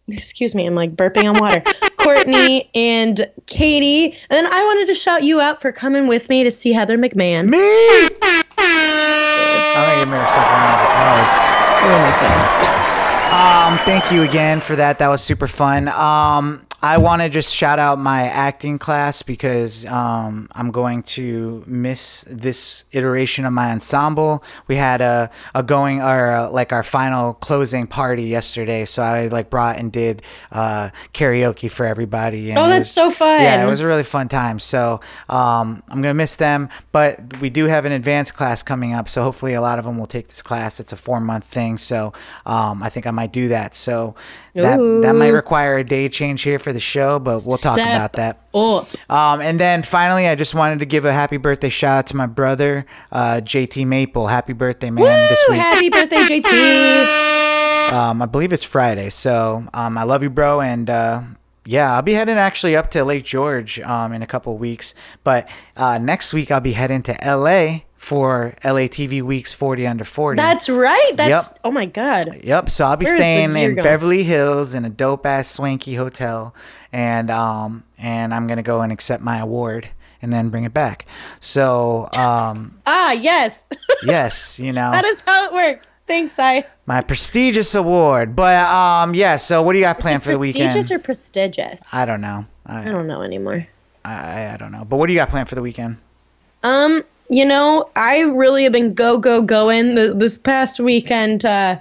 excuse 0.08 0.54
me, 0.54 0.66
I'm 0.66 0.76
like 0.76 0.96
burping 0.96 1.24
on 1.24 1.40
water. 1.40 1.64
Courtney 1.98 2.70
and 2.74 3.30
Katie. 3.48 4.18
And 4.30 4.48
I 4.48 4.64
wanted 4.64 4.88
to 4.88 4.94
shout 4.94 5.24
you 5.24 5.42
out 5.42 5.62
for 5.62 5.72
coming 5.72 6.08
with 6.08 6.30
me 6.30 6.44
to 6.44 6.52
see 6.52 6.72
Heather 6.72 6.98
McMahon. 6.98 7.50
Me. 7.50 8.44
I'm 8.60 9.86
gonna 9.86 10.00
give 10.00 10.10
myself 10.10 10.46
a 10.46 10.52
round 10.52 10.74
of 10.76 10.88
applause. 10.90 11.34
My 11.88 12.12
God. 12.22 13.74
Um, 13.74 13.78
thank 13.86 14.12
you 14.12 14.24
again 14.24 14.62
for 14.62 14.76
that. 14.76 15.00
That 15.00 15.10
was 15.10 15.22
super 15.22 15.48
fun. 15.48 15.88
Um, 15.90 16.67
I 16.80 17.00
want 17.00 17.24
to 17.24 17.30
just 17.30 17.54
shout 17.56 17.80
out 17.80 17.98
my 17.98 18.24
acting 18.24 18.78
class 18.78 19.24
because 19.24 19.84
um, 19.88 20.48
I'm 20.52 20.70
going 20.70 21.02
to 21.04 21.64
miss 21.66 22.24
this 22.30 22.86
iteration 22.92 23.46
of 23.46 23.54
my 23.54 23.72
ensemble. 23.72 24.44
We 24.68 24.76
had 24.76 25.02
a, 25.02 25.32
a 25.56 25.64
going 25.64 26.02
or 26.02 26.28
uh 26.32 26.50
like 26.52 26.72
our 26.72 26.84
final 26.84 27.34
closing 27.34 27.88
party 27.88 28.24
yesterday, 28.26 28.86
so 28.86 29.02
I 29.02 29.28
like 29.28 29.50
brought 29.50 29.78
and 29.78 29.92
did 29.92 30.22
uh, 30.52 30.90
karaoke 31.16 31.70
for 31.70 31.84
everybody. 31.84 32.52
And 32.52 32.60
Oh, 32.60 32.68
that's 32.68 32.82
was- 32.82 32.92
so 32.92 33.10
fun. 33.10 33.42
Yeah, 33.42 33.64
it 33.66 33.68
was 33.68 33.80
a 33.80 33.88
really 33.88 34.04
fun 34.04 34.28
time. 34.30 34.60
So 34.60 35.00
um, 35.30 35.82
I'm 35.90 36.02
gonna 36.04 36.14
miss 36.14 36.36
them, 36.36 36.70
but 36.92 37.40
we 37.42 37.50
do 37.50 37.66
have 37.66 37.86
an 37.86 37.92
advanced 37.92 38.36
class 38.36 38.62
coming 38.62 38.94
up. 38.94 39.10
So 39.10 39.24
hopefully 39.24 39.56
a 39.56 39.62
lot 39.62 39.80
of 39.80 39.86
them 39.86 39.98
will 39.98 40.06
take 40.08 40.28
this 40.28 40.44
class. 40.44 40.80
It's 40.80 40.94
a 40.94 40.98
four 40.98 41.20
month 41.20 41.46
thing, 41.46 41.78
so 41.80 42.14
um, 42.46 42.84
I 42.84 42.90
think 42.90 43.08
I 43.08 43.12
might 43.12 43.34
do 43.34 43.48
that. 43.48 43.74
So 43.74 44.14
that 44.54 44.78
that 45.04 45.14
might 45.16 45.30
require 45.30 45.78
a 45.78 45.84
day 45.84 46.08
change 46.10 46.44
here 46.44 46.60
for 46.68 46.74
the 46.74 46.80
show, 46.82 47.18
but 47.18 47.46
we'll 47.46 47.56
talk 47.58 47.76
Step 47.76 47.96
about 47.96 48.14
that. 48.14 48.42
Oh, 48.54 48.86
Um, 49.10 49.40
and 49.40 49.58
then 49.58 49.84
finally, 49.84 50.28
I 50.28 50.36
just 50.36 50.54
wanted 50.54 50.80
to 50.80 50.86
give 50.86 51.06
a 51.06 51.14
happy 51.14 51.38
birthday 51.38 51.70
shout 51.70 52.00
out 52.00 52.08
to 52.08 52.16
my 52.18 52.26
brother, 52.26 52.86
uh, 53.10 53.40
JT 53.42 53.88
Maple. 53.88 54.28
Happy 54.28 54.52
birthday, 54.52 54.90
man! 54.90 55.06
this 55.30 55.42
week. 55.48 55.60
Happy 55.60 55.90
birthday, 55.90 56.42
JT. 56.42 57.94
Um, 57.94 58.22
I 58.22 58.26
believe 58.26 58.52
it's 58.52 58.66
Friday. 58.66 59.10
So 59.10 59.64
um, 59.74 59.98
I 59.98 60.04
love 60.04 60.24
you, 60.24 60.30
bro. 60.30 60.60
And 60.60 60.90
uh, 60.90 61.22
yeah, 61.66 61.94
I'll 61.94 62.02
be 62.02 62.14
heading 62.14 62.36
actually 62.36 62.76
up 62.76 62.92
to 62.92 63.06
Lake 63.06 63.24
George 63.24 63.80
um, 63.80 64.12
in 64.12 64.22
a 64.22 64.28
couple 64.28 64.58
weeks. 64.58 64.94
But 65.24 65.48
uh, 65.78 65.98
next 66.00 66.34
week, 66.34 66.52
I'll 66.52 66.60
be 66.60 66.74
heading 66.74 67.02
to 67.04 67.18
LA 67.24 67.84
for 68.08 68.54
LA 68.64 68.88
TV 68.88 69.22
Weeks 69.22 69.52
40 69.52 69.86
Under 69.86 70.06
40. 70.06 70.38
That's 70.38 70.70
right. 70.70 71.12
That's 71.16 71.52
Yep. 71.52 71.60
oh 71.66 71.72
my 71.72 71.86
god. 71.86 72.40
Yep. 72.42 72.70
So 72.70 72.86
I'll 72.86 72.96
be 72.96 73.04
Where 73.06 73.18
staying 73.18 73.56
in 73.58 73.76
going? 73.76 73.84
Beverly 73.84 74.24
Hills 74.24 74.74
in 74.74 74.86
a 74.86 74.90
dope 74.90 75.26
ass 75.26 75.52
swanky 75.52 75.96
hotel, 75.96 76.56
and 76.94 77.30
um 77.30 77.84
and 77.98 78.34
I'm 78.34 78.48
gonna 78.48 78.64
go 78.64 78.80
and 78.80 78.94
accept 78.94 79.22
my 79.22 79.40
award 79.40 79.90
and 80.22 80.32
then 80.32 80.48
bring 80.48 80.64
it 80.64 80.74
back. 80.74 81.06
So 81.42 82.08
um 82.16 82.80
Ah, 82.86 83.12
yes. 83.12 83.68
yes, 84.04 84.58
you 84.58 84.72
know 84.72 84.92
that 84.92 85.04
is 85.04 85.22
how 85.22 85.46
it 85.48 85.54
works. 85.54 85.92
Thanks, 86.08 86.40
I. 86.40 86.64
my 86.86 87.02
prestigious 87.02 87.76
award. 87.76 88.38
But 88.38 88.56
um 88.74 89.16
yeah. 89.16 89.36
So 89.36 89.62
what 89.62 89.74
do 89.74 89.80
you 89.80 89.84
got 89.84 90.00
planned 90.00 90.24
for 90.24 90.32
the 90.32 90.40
weekend? 90.40 90.72
Prestigious 90.72 90.92
or 90.92 91.00
prestigious? 91.00 91.94
I, 91.94 92.04
I 92.04 92.06
don't 92.06 92.22
know. 92.22 92.46
I, 92.66 92.86
don't 92.86 93.08
know 93.08 93.22
anymore. 93.22 93.68
I 94.06 94.54
I 94.54 94.56
don't 94.58 94.72
know. 94.72 94.86
But 94.86 94.96
what 94.96 95.08
do 95.08 95.14
you 95.14 95.20
got 95.20 95.30
planned 95.30 95.50
for 95.50 95.56
the 95.56 95.62
weekend? 95.62 95.98
Um, 96.64 97.04
you 97.30 97.46
know, 97.46 97.90
I 97.96 98.22
really 98.22 98.64
have 98.64 98.72
been 98.72 98.94
go 98.94 99.18
go 99.20 99.42
going. 99.42 99.96
The, 99.96 100.14
this 100.14 100.38
past 100.38 100.80
weekend 100.80 101.46
uh, 101.46 101.80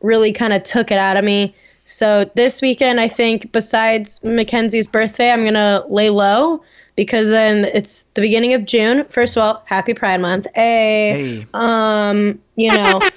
really 0.00 0.32
kind 0.32 0.52
of 0.52 0.62
took 0.62 0.90
it 0.90 0.98
out 0.98 1.16
of 1.16 1.24
me. 1.24 1.54
So 1.84 2.30
this 2.34 2.62
weekend, 2.62 3.00
I 3.00 3.08
think, 3.08 3.52
besides 3.52 4.22
Mackenzie's 4.22 4.86
birthday, 4.86 5.30
I'm 5.30 5.44
gonna 5.44 5.84
lay 5.88 6.10
low 6.10 6.62
because 6.96 7.30
then 7.30 7.64
it's 7.64 8.04
the 8.14 8.20
beginning 8.20 8.54
of 8.54 8.64
June. 8.64 9.04
First 9.10 9.36
of 9.36 9.42
all, 9.42 9.62
Happy 9.66 9.94
Pride 9.94 10.20
Month. 10.20 10.46
Hey. 10.54 11.38
Hey. 11.40 11.46
Um, 11.54 12.40
you 12.56 12.74
know. 12.74 13.00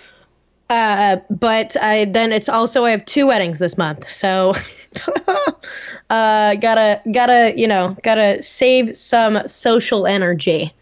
Uh, 0.69 1.17
but 1.29 1.75
I 1.79 2.05
then 2.05 2.31
it's 2.31 2.49
also 2.49 2.85
I 2.85 2.91
have 2.91 3.05
two 3.05 3.27
weddings 3.27 3.59
this 3.59 3.77
month, 3.77 4.09
so 4.09 4.53
uh, 6.09 6.55
gotta 6.55 7.01
gotta 7.11 7.53
you 7.55 7.67
know 7.67 7.95
gotta 8.01 8.41
save 8.41 8.97
some 8.97 9.45
social 9.47 10.07
energy 10.07 10.73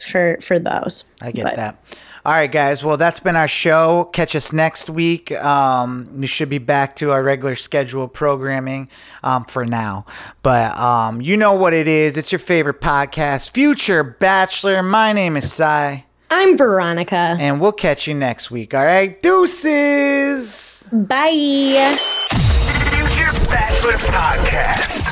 for 0.00 0.38
for 0.40 0.58
those. 0.58 1.04
I 1.22 1.30
get 1.32 1.44
But- 1.44 1.56
that. 1.56 1.82
All 2.26 2.34
right, 2.34 2.50
guys. 2.50 2.84
Well, 2.84 2.98
that's 2.98 3.20
been 3.20 3.36
our 3.36 3.48
show. 3.48 4.10
Catch 4.12 4.36
us 4.36 4.52
next 4.52 4.90
week. 4.90 5.32
Um, 5.32 6.10
we 6.20 6.26
should 6.26 6.50
be 6.50 6.58
back 6.58 6.94
to 6.96 7.10
our 7.10 7.22
regular 7.22 7.54
schedule 7.56 8.06
programming 8.06 8.90
um, 9.22 9.44
for 9.46 9.64
now. 9.64 10.04
But 10.42 10.76
um, 10.76 11.22
you 11.22 11.38
know 11.38 11.54
what 11.54 11.72
it 11.72 11.88
is. 11.88 12.18
It's 12.18 12.30
your 12.30 12.38
favorite 12.40 12.82
podcast, 12.82 13.52
Future 13.52 14.02
Bachelor. 14.04 14.82
My 14.82 15.14
name 15.14 15.38
is 15.38 15.50
Cy. 15.50 16.04
I'm 16.30 16.58
Veronica. 16.58 17.36
And 17.40 17.62
we'll 17.62 17.72
catch 17.72 18.06
you 18.06 18.12
next 18.12 18.50
week. 18.50 18.74
All 18.74 18.84
right. 18.84 19.22
Deuces. 19.22 20.86
Bye. 20.92 21.96
Future 22.90 23.32
Bachelor 23.48 23.92
Podcast. 23.92 25.07